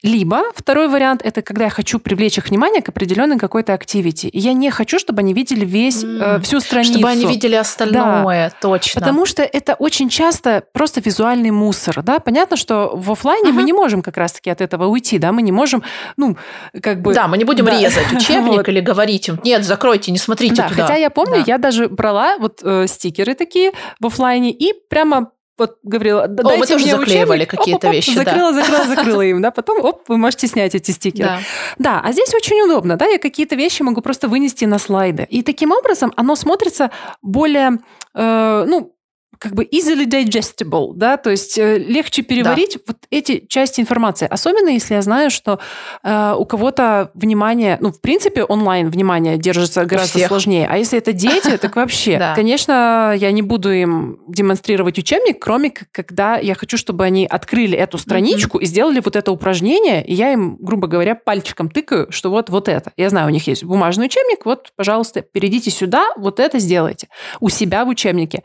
Либо 0.04 0.44
второй 0.54 0.86
вариант– 0.86 1.22
это 1.24 1.42
когда 1.42 1.64
я 1.64 1.70
хочу 1.70 1.98
привлечь 1.98 2.38
их 2.38 2.48
внимание 2.50 2.82
к 2.82 2.88
определенной 2.88 3.36
какой-то 3.36 3.74
активити. 3.74 4.26
И 4.26 4.38
я 4.38 4.52
не 4.52 4.70
хочу, 4.70 5.00
чтобы 5.00 5.20
они 5.20 5.34
видели 5.34 5.64
весь, 5.64 6.04
mm. 6.04 6.36
э, 6.36 6.40
всю 6.40 6.60
страницу. 6.60 6.92
Чтобы 6.92 7.08
они 7.08 7.26
видели 7.26 7.56
остальное, 7.56 8.50
да. 8.50 8.56
точно. 8.60 9.00
Потому 9.00 9.26
что 9.26 9.42
это 9.42 9.74
очень 9.74 10.08
часто 10.08 10.62
просто 10.72 11.00
визуальный 11.00 11.50
мусор. 11.50 12.00
Да? 12.04 12.20
Понятно, 12.20 12.56
что 12.56 12.92
в 12.94 13.10
офлайне 13.10 13.50
uh-huh. 13.50 13.54
мы 13.54 13.64
не 13.64 13.72
можем 13.72 14.02
как 14.02 14.16
раз-таки 14.16 14.50
от 14.50 14.60
этого 14.60 14.86
уйти. 14.86 15.18
Да? 15.18 15.32
Мы 15.32 15.42
не 15.42 15.50
можем, 15.50 15.82
ну, 16.16 16.36
как 16.80 17.02
бы... 17.02 17.12
Да, 17.12 17.26
мы 17.26 17.36
не 17.36 17.44
будем 17.44 17.64
да. 17.64 17.76
резать 17.76 18.12
учебник 18.12 18.52
вот. 18.58 18.68
или 18.68 18.78
говорить 18.78 19.26
им, 19.28 19.40
нет, 19.42 19.64
закройте, 19.64 20.12
не 20.12 20.18
смотрите 20.18 20.54
да, 20.54 20.68
туда. 20.68 20.82
Хотя 20.82 20.94
я 20.94 21.10
помню, 21.10 21.38
да. 21.38 21.44
я 21.46 21.58
даже 21.58 21.88
брала 21.88 22.38
вот 22.38 22.60
э, 22.62 22.86
стикеры 22.86 23.34
такие 23.34 23.72
в 23.98 24.06
офлайне 24.06 24.52
и 24.52 24.72
прямо 24.88 25.32
вот 25.58 25.78
говорила, 25.82 26.24
О, 26.24 26.56
мы 26.56 26.66
тоже 26.66 26.86
заклеивали 26.86 27.44
какие-то 27.44 27.90
вещи. 27.90 28.10
Закрыла, 28.10 28.52
да. 28.52 28.62
закрыла, 28.62 28.84
закрыла 28.84 29.22
им, 29.22 29.42
да, 29.42 29.50
потом, 29.50 29.84
оп, 29.84 30.08
вы 30.08 30.16
можете 30.16 30.46
снять 30.46 30.74
эти 30.74 30.90
стикеры. 30.90 31.18
Да. 31.28 31.40
да, 31.78 32.00
а 32.04 32.12
здесь 32.12 32.32
очень 32.34 32.60
удобно, 32.62 32.96
да, 32.96 33.06
я 33.06 33.18
какие-то 33.18 33.54
вещи 33.54 33.82
могу 33.82 34.00
просто 34.00 34.28
вынести 34.28 34.64
на 34.64 34.78
слайды. 34.78 35.26
И 35.28 35.42
таким 35.42 35.72
образом 35.72 36.12
оно 36.16 36.36
смотрится 36.36 36.90
более, 37.22 37.78
э, 38.14 38.64
ну, 38.66 38.94
как 39.38 39.54
бы 39.54 39.64
easily 39.64 40.06
digestible, 40.06 40.92
да, 40.94 41.16
то 41.16 41.30
есть 41.30 41.58
э, 41.58 41.78
легче 41.78 42.22
переварить. 42.22 42.74
Да. 42.74 42.80
Вот 42.88 42.96
эти 43.10 43.46
части 43.46 43.80
информации. 43.80 44.26
Особенно, 44.28 44.70
если 44.70 44.94
я 44.94 45.02
знаю, 45.02 45.30
что 45.30 45.60
э, 46.02 46.34
у 46.36 46.44
кого-то 46.44 47.10
внимание, 47.14 47.78
ну, 47.80 47.92
в 47.92 48.00
принципе, 48.00 48.44
онлайн 48.44 48.90
внимание 48.90 49.38
держится 49.38 49.84
гораздо 49.84 50.18
сложнее. 50.26 50.66
А 50.70 50.76
если 50.76 50.98
это 50.98 51.12
дети, 51.12 51.56
так 51.56 51.76
вообще. 51.76 52.32
Конечно, 52.34 53.14
я 53.16 53.30
не 53.30 53.42
буду 53.42 53.72
им 53.72 54.18
демонстрировать 54.26 54.98
учебник, 54.98 55.40
кроме 55.40 55.70
как 55.70 56.08
когда 56.08 56.38
я 56.38 56.54
хочу, 56.54 56.78
чтобы 56.78 57.04
они 57.04 57.26
открыли 57.26 57.76
эту 57.76 57.98
страничку 57.98 58.58
и 58.58 58.66
сделали 58.66 59.00
вот 59.04 59.14
это 59.14 59.30
упражнение, 59.30 60.04
и 60.04 60.14
я 60.14 60.32
им, 60.32 60.56
грубо 60.58 60.86
говоря, 60.86 61.14
пальчиком 61.14 61.68
тыкаю, 61.68 62.10
что 62.10 62.30
вот, 62.30 62.48
вот 62.48 62.68
это. 62.68 62.92
Я 62.96 63.10
знаю, 63.10 63.26
у 63.26 63.30
них 63.30 63.46
есть 63.46 63.62
бумажный 63.62 64.06
учебник, 64.06 64.46
вот, 64.46 64.72
пожалуйста, 64.74 65.20
перейдите 65.20 65.70
сюда, 65.70 66.08
вот 66.16 66.40
это 66.40 66.58
сделайте. 66.58 67.08
У 67.40 67.50
себя 67.50 67.84
в 67.84 67.88
учебнике. 67.88 68.42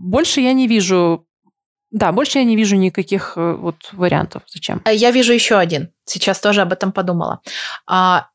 Больше 0.00 0.40
я 0.40 0.52
не 0.52 0.66
вижу 0.66 1.26
да, 1.90 2.12
больше 2.12 2.38
я 2.38 2.44
не 2.44 2.56
вижу 2.56 2.76
никаких 2.76 3.32
э, 3.36 3.54
вот 3.54 3.88
вариантов. 3.92 4.42
Зачем? 4.46 4.80
Э, 4.84 4.94
я 4.94 5.10
вижу 5.10 5.32
еще 5.32 5.56
один. 5.56 5.92
Сейчас 6.04 6.38
тоже 6.38 6.60
об 6.60 6.72
этом 6.72 6.92
подумала. 6.92 7.40
А, 7.86 8.28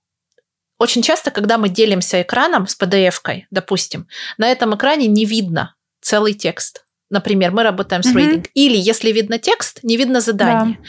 очень 0.77 1.01
часто, 1.01 1.31
когда 1.31 1.57
мы 1.57 1.69
делимся 1.69 2.21
экраном 2.21 2.67
с 2.67 2.77
PDF-кой, 2.77 3.47
допустим, 3.51 4.07
на 4.37 4.47
этом 4.47 4.75
экране 4.75 5.07
не 5.07 5.25
видно 5.25 5.75
целый 6.01 6.33
текст. 6.33 6.85
Например, 7.09 7.51
мы 7.51 7.63
работаем 7.63 8.03
с 8.03 8.13
mm-hmm. 8.13 8.33
reading. 8.33 8.47
Или 8.55 8.75
если 8.75 9.11
видно 9.11 9.39
текст, 9.39 9.79
не 9.83 9.95
видно 9.95 10.19
задание. 10.19 10.77
Да. 10.77 10.87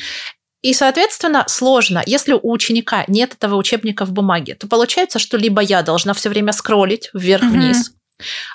И, 0.62 0.74
соответственно, 0.74 1.44
сложно. 1.46 2.02
Если 2.04 2.32
у 2.32 2.50
ученика 2.50 3.04
нет 3.06 3.34
этого 3.34 3.54
учебника 3.54 4.04
в 4.04 4.12
бумаге, 4.12 4.56
то 4.56 4.66
получается, 4.66 5.20
что 5.20 5.36
либо 5.36 5.60
я 5.60 5.82
должна 5.82 6.14
все 6.14 6.28
время 6.28 6.52
скроллить 6.52 7.10
вверх-вниз, 7.14 7.92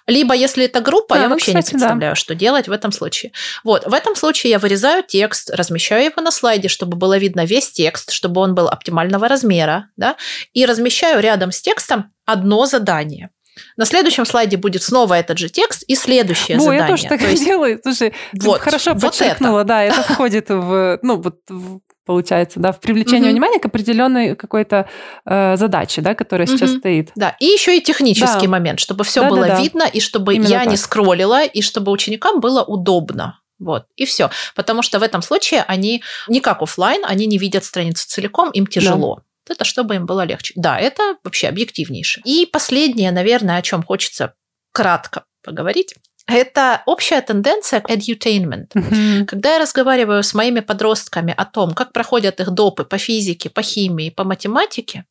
либо, 0.08 0.34
если 0.34 0.66
это 0.66 0.82
группа, 0.82 1.16
да, 1.16 1.22
я 1.22 1.28
ну, 1.28 1.36
вообще 1.36 1.52
кстати, 1.52 1.68
не 1.68 1.72
представляю, 1.72 2.12
да. 2.14 2.16
что 2.16 2.36
делать 2.36 2.68
в 2.68 2.72
этом 2.72 2.92
случае. 2.92 3.32
Вот, 3.64 3.86
в 3.86 3.94
этом 3.94 4.16
случае 4.16 4.52
я 4.52 4.60
вырезаю 4.60 5.04
текст, 5.04 5.50
размещаю 5.52 6.06
его 6.06 6.22
на 6.22 6.32
слайде, 6.32 6.68
чтобы 6.68 6.98
было 6.98 7.18
видно 7.18 7.46
весь 7.46 7.72
текст, 7.72 8.12
чтобы 8.12 8.42
он 8.42 8.56
был 8.56 8.68
оптимального 8.68 9.28
размера, 9.28 9.90
да, 9.98 10.16
и 10.54 10.66
размещаю 10.66 11.22
рядом 11.22 11.52
с 11.52 11.62
текстом 11.62 12.12
одно 12.26 12.66
задание. 12.66 13.30
На 13.78 13.86
следующем 13.86 14.26
слайде 14.26 14.58
будет 14.58 14.82
снова 14.82 15.16
этот 15.16 15.38
же 15.38 15.50
текст 15.50 15.84
и 15.88 15.96
следующее 15.96 16.58
Во, 16.58 16.64
задание. 16.64 16.84
я 16.84 16.88
тоже 16.88 17.04
так 17.08 17.20
То 17.20 17.28
есть... 17.28 17.44
делаю. 17.44 17.80
Слушай, 17.84 18.14
вот, 18.34 18.62
хорошо 18.62 18.94
вот 18.94 19.02
подчеркнула, 19.02 19.60
это. 19.60 19.68
да, 19.68 19.84
это 19.84 20.04
входит 20.14 20.50
в, 20.50 21.00
ну, 21.02 21.22
вот 21.22 21.40
в 21.50 21.82
получается, 22.06 22.60
да, 22.60 22.72
в 22.72 22.80
привлечении 22.80 23.28
угу. 23.28 23.32
внимания 23.32 23.60
к 23.60 23.66
определенной 23.66 24.36
какой-то 24.36 24.90
э, 25.26 25.58
задаче, 25.58 26.02
да, 26.02 26.16
которая 26.16 26.48
угу. 26.48 26.58
сейчас 26.58 26.72
стоит. 26.72 27.12
Да, 27.16 27.36
и 27.40 27.46
еще 27.46 27.78
и 27.78 27.82
технический 27.82 28.48
да. 28.48 28.50
момент, 28.50 28.80
чтобы 28.80 29.04
все 29.04 29.22
да, 29.22 29.30
было 29.30 29.42
да, 29.42 29.56
да. 29.56 29.62
видно, 29.62 29.84
и 29.84 30.00
чтобы 30.00 30.36
Именно 30.36 30.48
я 30.48 30.60
так. 30.60 30.72
не 30.72 30.78
скроллила, 30.78 31.44
и 31.44 31.62
чтобы 31.62 31.92
ученикам 31.92 32.40
было 32.40 32.64
удобно. 32.64 33.40
Вот, 33.60 33.86
и 33.96 34.06
все. 34.06 34.32
Потому 34.56 34.82
что 34.82 35.00
в 35.00 35.04
этом 35.04 35.22
случае 35.22 35.64
они 35.68 36.02
не 36.28 36.42
как 36.42 36.64
офлайн, 36.64 37.04
они 37.06 37.28
не 37.28 37.38
видят 37.38 37.64
страницу 37.64 38.08
целиком, 38.08 38.50
им 38.52 38.66
тяжело. 38.66 39.18
Да. 39.48 39.54
Это 39.54 39.66
чтобы 39.66 39.96
им 39.96 40.06
было 40.06 40.26
легче. 40.26 40.54
Да, 40.56 40.80
это 40.80 41.18
вообще 41.24 41.48
объективнейшее. 41.48 42.24
И 42.26 42.46
последнее, 42.46 43.12
наверное, 43.12 43.58
о 43.58 43.62
чем 43.62 43.84
хочется 43.84 44.34
кратко 44.72 45.26
поговорить, 45.44 45.96
это 46.28 46.84
общая 46.86 47.22
тенденция 47.22 47.82
к 47.82 47.90
edutainment. 47.90 48.68
Mm-hmm. 48.74 49.26
Когда 49.26 49.54
я 49.54 49.60
разговариваю 49.60 50.24
с 50.24 50.34
моими 50.34 50.60
подростками 50.60 51.34
о 51.36 51.46
том, 51.46 51.74
как 51.74 51.94
проходят 51.94 52.40
их 52.40 52.52
допы 52.52 52.86
по 52.86 52.98
физике, 52.98 53.50
по 53.50 53.62
химии, 53.62 54.10
по 54.10 54.24
математике, 54.24 55.06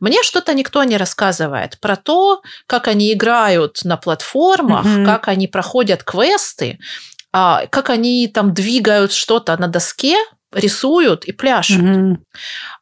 мне 0.00 0.22
что-то 0.22 0.54
никто 0.54 0.82
не 0.84 0.96
рассказывает 0.96 1.78
про 1.80 1.96
то, 1.96 2.42
как 2.66 2.88
они 2.88 3.12
играют 3.12 3.80
на 3.84 3.96
платформах, 3.96 4.86
mm-hmm. 4.86 5.04
как 5.04 5.28
они 5.28 5.46
проходят 5.46 6.02
квесты, 6.02 6.78
а, 7.32 7.66
как 7.66 7.90
они 7.90 8.28
там 8.28 8.54
двигают 8.54 9.12
что-то 9.12 9.56
на 9.56 9.68
доске, 9.68 10.16
рисуют 10.52 11.24
и 11.24 11.32
пляшут. 11.32 11.80
Mm-hmm. 11.80 12.16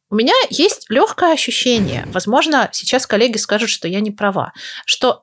У 0.09 0.15
меня 0.15 0.35
есть 0.51 0.87
легкое 0.89 1.33
ощущение, 1.33 2.05
возможно, 2.07 2.69
сейчас 2.73 3.07
коллеги 3.07 3.39
скажут, 3.39 3.71
что 3.71 3.89
я 3.89 4.01
не 4.01 4.13
права, 4.13 4.53
что 4.85 5.23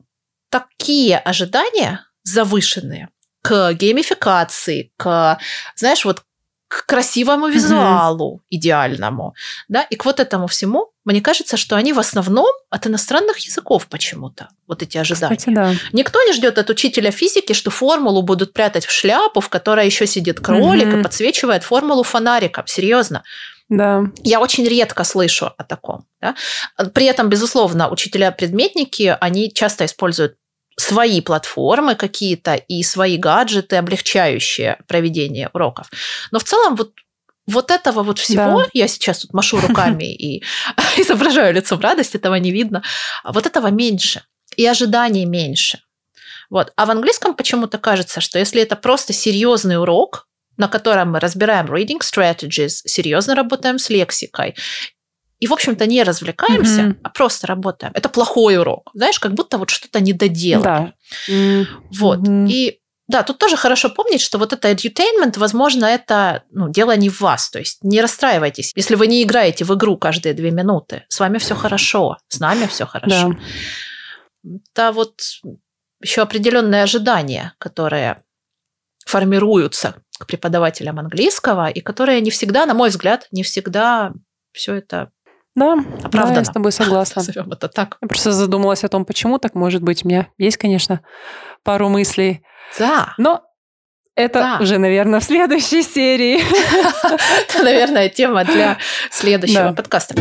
такие 0.50 1.18
ожидания 1.18 2.06
завышенные 2.24 3.10
к 3.42 3.74
геймификации, 3.74 4.92
к, 4.98 5.38
знаешь, 5.76 6.06
вот 6.06 6.24
к 6.70 6.88
красивому 6.88 7.50
визуалу 7.50 8.38
mm-hmm. 8.38 8.48
идеальному, 8.50 9.36
да, 9.68 9.84
и 9.84 9.96
к 9.96 10.06
вот 10.06 10.20
этому 10.20 10.48
всему, 10.48 10.92
мне 11.06 11.22
кажется, 11.22 11.56
что 11.56 11.76
они 11.76 11.94
в 11.94 12.00
основном 12.00 12.52
от 12.72 12.88
иностранных 12.88 13.38
языков 13.40 13.88
почему-то, 13.88 14.48
вот 14.68 14.82
эти 14.82 14.98
ожидания. 14.98 15.36
Кстати, 15.36 15.54
да. 15.54 15.74
Никто 15.92 16.24
не 16.24 16.34
ждет 16.34 16.58
от 16.58 16.70
учителя 16.72 17.12
физики, 17.12 17.54
что 17.54 17.70
формулу 17.70 18.24
будут 18.24 18.54
прятать 18.54 18.86
в 18.88 18.92
шляпу, 18.92 19.40
в 19.40 19.50
которой 19.50 19.86
еще 19.86 20.08
сидит 20.08 20.40
кролик 20.40 20.88
mm-hmm. 20.88 21.00
и 21.02 21.04
подсвечивает 21.04 21.64
формулу 21.64 22.02
фонариком. 22.02 22.66
Серьезно. 22.66 23.24
Да. 23.70 24.04
Я 24.24 24.40
очень 24.40 24.68
редко 24.68 25.04
слышу 25.04 25.52
о 25.58 25.64
таком. 25.64 26.06
Да? 26.22 26.36
При 26.94 27.06
этом, 27.06 27.30
безусловно, 27.30 27.90
учителя-предметники, 27.90 29.16
они 29.20 29.54
часто 29.54 29.86
используют 29.86 30.38
свои 30.78 31.22
платформы 31.22 31.96
какие-то 31.96 32.56
и 32.56 32.84
свои 32.84 33.18
гаджеты, 33.18 33.76
облегчающие 33.76 34.78
проведение 34.88 35.50
уроков. 35.54 35.90
Но 36.32 36.40
в 36.40 36.44
целом 36.44 36.76
вот 36.76 36.92
вот 37.46 37.72
этого 37.72 38.04
вот 38.04 38.20
всего, 38.20 38.64
да. 38.64 38.70
я 38.74 38.88
сейчас 38.88 39.20
тут 39.20 39.34
машу 39.34 39.60
руками 39.60 40.14
и 40.14 40.44
изображаю 40.98 41.54
лицом 41.54 41.80
радость, 41.80 42.16
этого 42.16 42.36
не 42.36 42.52
видно, 42.52 42.84
а 43.24 43.34
вот 43.34 43.46
этого 43.46 43.68
меньше, 43.68 44.24
и 44.56 44.66
ожиданий 44.66 45.26
меньше. 45.26 45.80
Вот. 46.50 46.72
А 46.76 46.86
в 46.86 46.92
английском 46.92 47.34
почему-то 47.34 47.78
кажется, 47.80 48.22
что 48.22 48.40
если 48.40 48.62
это 48.62 48.76
просто 48.76 49.12
серьезный 49.12 49.78
урок, 49.78 50.28
на 50.58 50.68
котором 50.68 51.12
мы 51.12 51.20
разбираем 51.20 51.66
reading 51.66 52.00
strategies, 52.00 52.82
серьезно 52.86 53.36
работаем 53.36 53.80
с 53.80 53.90
лексикой, 53.90 54.56
и, 55.40 55.48
в 55.48 55.54
общем-то, 55.54 55.86
не 55.86 56.04
развлекаемся, 56.04 56.82
mm-hmm. 56.82 57.00
а 57.04 57.10
просто 57.10 57.48
работаем. 57.48 57.92
Это 57.96 58.10
плохой 58.10 58.58
урок. 58.58 58.92
Знаешь, 58.94 59.20
как 59.20 59.34
будто 59.34 59.58
вот 59.58 59.70
что-то 59.70 60.00
не 60.00 60.14
доделали. 60.14 60.64
Да. 60.64 60.94
Mm-hmm. 61.30 61.66
Вот. 61.92 62.20
И 62.50 62.80
да, 63.08 63.24
тут 63.24 63.38
тоже 63.38 63.58
хорошо 63.58 63.90
помнить, 63.90 64.22
что 64.22 64.38
вот 64.38 64.54
это 64.54 64.72
edutainment, 64.72 65.38
возможно, 65.38 65.86
это 65.86 66.44
ну, 66.52 66.70
дело 66.70 66.96
не 66.96 67.10
в 67.10 67.20
вас. 67.20 67.50
То 67.50 67.60
есть 67.60 67.84
не 67.84 68.02
расстраивайтесь. 68.02 68.72
Если 68.76 68.96
вы 68.96 69.08
не 69.08 69.22
играете 69.22 69.66
в 69.66 69.74
игру 69.74 69.98
каждые 69.98 70.34
две 70.34 70.52
минуты, 70.52 71.04
с 71.10 71.20
вами 71.20 71.38
все 71.38 71.56
хорошо, 71.56 72.18
с 72.30 72.40
нами 72.40 72.66
все 72.68 72.86
хорошо. 72.86 73.34
Да. 74.44 74.60
Это 74.72 74.92
вот 74.94 75.20
еще 76.02 76.22
определенные 76.22 76.84
ожидания, 76.84 77.54
которые 77.58 78.24
формируются 79.06 79.96
к 80.18 80.26
преподавателям 80.26 81.00
английского, 81.00 81.70
и 81.70 81.82
которые 81.82 82.22
не 82.22 82.32
всегда, 82.32 82.66
на 82.66 82.74
мой 82.74 82.90
взгляд, 82.90 83.28
не 83.32 83.44
всегда 83.44 84.14
все 84.54 84.76
это 84.76 85.10
да, 85.56 85.74
оправдано. 86.04 86.36
Да, 86.36 86.42
я 86.42 86.46
с 86.46 86.50
тобой 86.50 86.72
согласна. 86.72 87.22
Назовем 87.26 87.52
это 87.52 87.68
так. 87.68 87.98
Я 88.02 88.08
просто 88.08 88.32
задумалась 88.32 88.84
о 88.84 88.90
том, 88.90 89.06
почему 89.06 89.38
так 89.38 89.56
может 89.56 89.82
быть. 89.82 90.04
У 90.04 90.08
меня 90.08 90.28
есть, 90.38 90.58
конечно, 90.58 91.02
пару 91.64 91.90
мыслей. 91.90 92.44
Да. 92.80 93.14
Но 93.18 93.44
это 94.16 94.40
да. 94.40 94.58
уже, 94.62 94.78
наверное, 94.78 95.20
в 95.20 95.24
следующей 95.24 95.82
серии. 95.82 96.40
Это, 97.50 97.64
наверное, 97.64 98.10
тема 98.10 98.46
для 98.46 98.78
следующего 99.10 99.74
подкаста. 99.74 100.14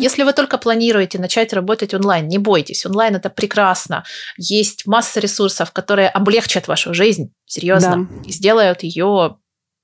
Если 0.00 0.22
вы 0.22 0.32
только 0.32 0.58
планируете 0.58 1.18
начать 1.18 1.52
работать 1.52 1.94
онлайн, 1.94 2.28
не 2.28 2.38
бойтесь. 2.38 2.86
Онлайн 2.86 3.16
это 3.16 3.30
прекрасно. 3.30 4.04
Есть 4.36 4.86
масса 4.86 5.20
ресурсов, 5.20 5.72
которые 5.72 6.08
облегчат 6.08 6.68
вашу 6.68 6.94
жизнь, 6.94 7.32
серьезно, 7.46 8.06
да. 8.10 8.28
и 8.28 8.32
сделают 8.32 8.82
ее 8.82 9.38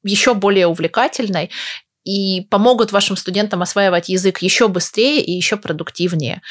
еще 0.04 0.34
более 0.34 0.66
увлекательной 0.66 1.50
и 2.04 2.42
помогут 2.50 2.92
вашим 2.92 3.16
студентам 3.16 3.62
осваивать 3.62 4.08
язык 4.08 4.38
еще 4.38 4.68
быстрее 4.68 5.20
и 5.20 5.32
еще 5.32 5.56
продуктивнее. 5.56 6.42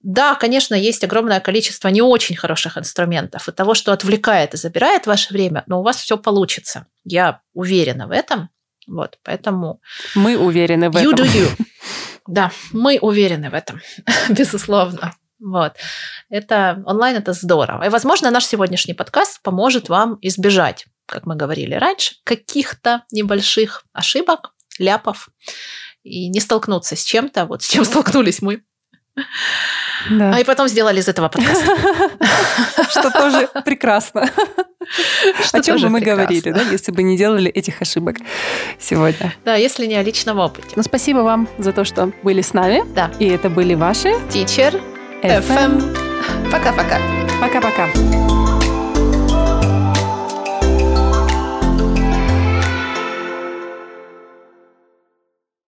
Да, 0.00 0.34
конечно, 0.34 0.74
есть 0.74 1.02
огромное 1.02 1.40
количество 1.40 1.88
не 1.88 2.02
очень 2.02 2.36
хороших 2.36 2.76
инструментов 2.76 3.48
и 3.48 3.52
того, 3.52 3.74
что 3.74 3.92
отвлекает 3.92 4.54
и 4.54 4.58
забирает 4.58 5.06
ваше 5.06 5.32
время, 5.32 5.64
но 5.66 5.80
у 5.80 5.82
вас 5.82 5.96
все 5.96 6.18
получится. 6.18 6.86
Я 7.04 7.40
уверена 7.54 8.06
в 8.06 8.10
этом. 8.10 8.50
Вот, 8.86 9.18
поэтому... 9.24 9.80
Мы 10.14 10.36
уверены 10.36 10.90
в 10.90 10.96
you 10.96 11.12
этом. 11.12 11.24
You 11.24 11.28
do 11.28 11.48
you. 11.48 11.66
Да, 12.26 12.52
мы 12.72 12.98
уверены 13.02 13.50
в 13.50 13.54
этом, 13.54 13.82
безусловно. 14.30 15.14
Вот. 15.38 15.74
Это 16.30 16.82
онлайн 16.86 17.16
это 17.16 17.34
здорово. 17.34 17.84
И, 17.84 17.90
возможно, 17.90 18.30
наш 18.30 18.46
сегодняшний 18.46 18.94
подкаст 18.94 19.42
поможет 19.42 19.90
вам 19.90 20.18
избежать 20.22 20.86
как 21.06 21.26
мы 21.26 21.36
говорили 21.36 21.74
раньше, 21.74 22.16
каких-то 22.24 23.04
небольших 23.10 23.84
ошибок, 23.92 24.54
ляпов, 24.78 25.28
и 26.02 26.28
не 26.28 26.40
столкнуться 26.40 26.96
с 26.96 27.02
чем-то, 27.02 27.46
вот 27.46 27.62
с 27.62 27.68
чем 27.68 27.84
столкнулись 27.84 28.42
мы. 28.42 28.62
Да. 30.10 30.34
А 30.34 30.40
и 30.40 30.44
потом 30.44 30.68
сделали 30.68 31.00
из 31.00 31.08
этого 31.08 31.28
подкаст. 31.28 31.62
Что 32.90 33.10
тоже 33.10 33.48
прекрасно. 33.64 34.28
О 35.52 35.62
чем 35.62 35.80
бы 35.80 35.88
мы 35.88 36.00
говорили, 36.00 36.50
да, 36.50 36.62
если 36.62 36.92
бы 36.92 37.02
не 37.02 37.16
делали 37.16 37.50
этих 37.50 37.80
ошибок 37.80 38.16
сегодня. 38.78 39.32
Да, 39.44 39.54
если 39.54 39.86
не 39.86 39.94
о 39.94 40.02
личном 40.02 40.40
опыте. 40.40 40.68
Ну, 40.76 40.82
спасибо 40.82 41.18
вам 41.18 41.48
за 41.58 41.72
то, 41.72 41.84
что 41.84 42.12
были 42.22 42.42
с 42.42 42.52
нами. 42.52 42.82
Да. 42.94 43.10
И 43.18 43.26
это 43.26 43.48
были 43.48 43.74
ваши 43.74 44.08
Teacher 44.30 44.82
FM. 45.22 46.50
Пока-пока. 46.50 47.00
Пока-пока. 47.40 48.43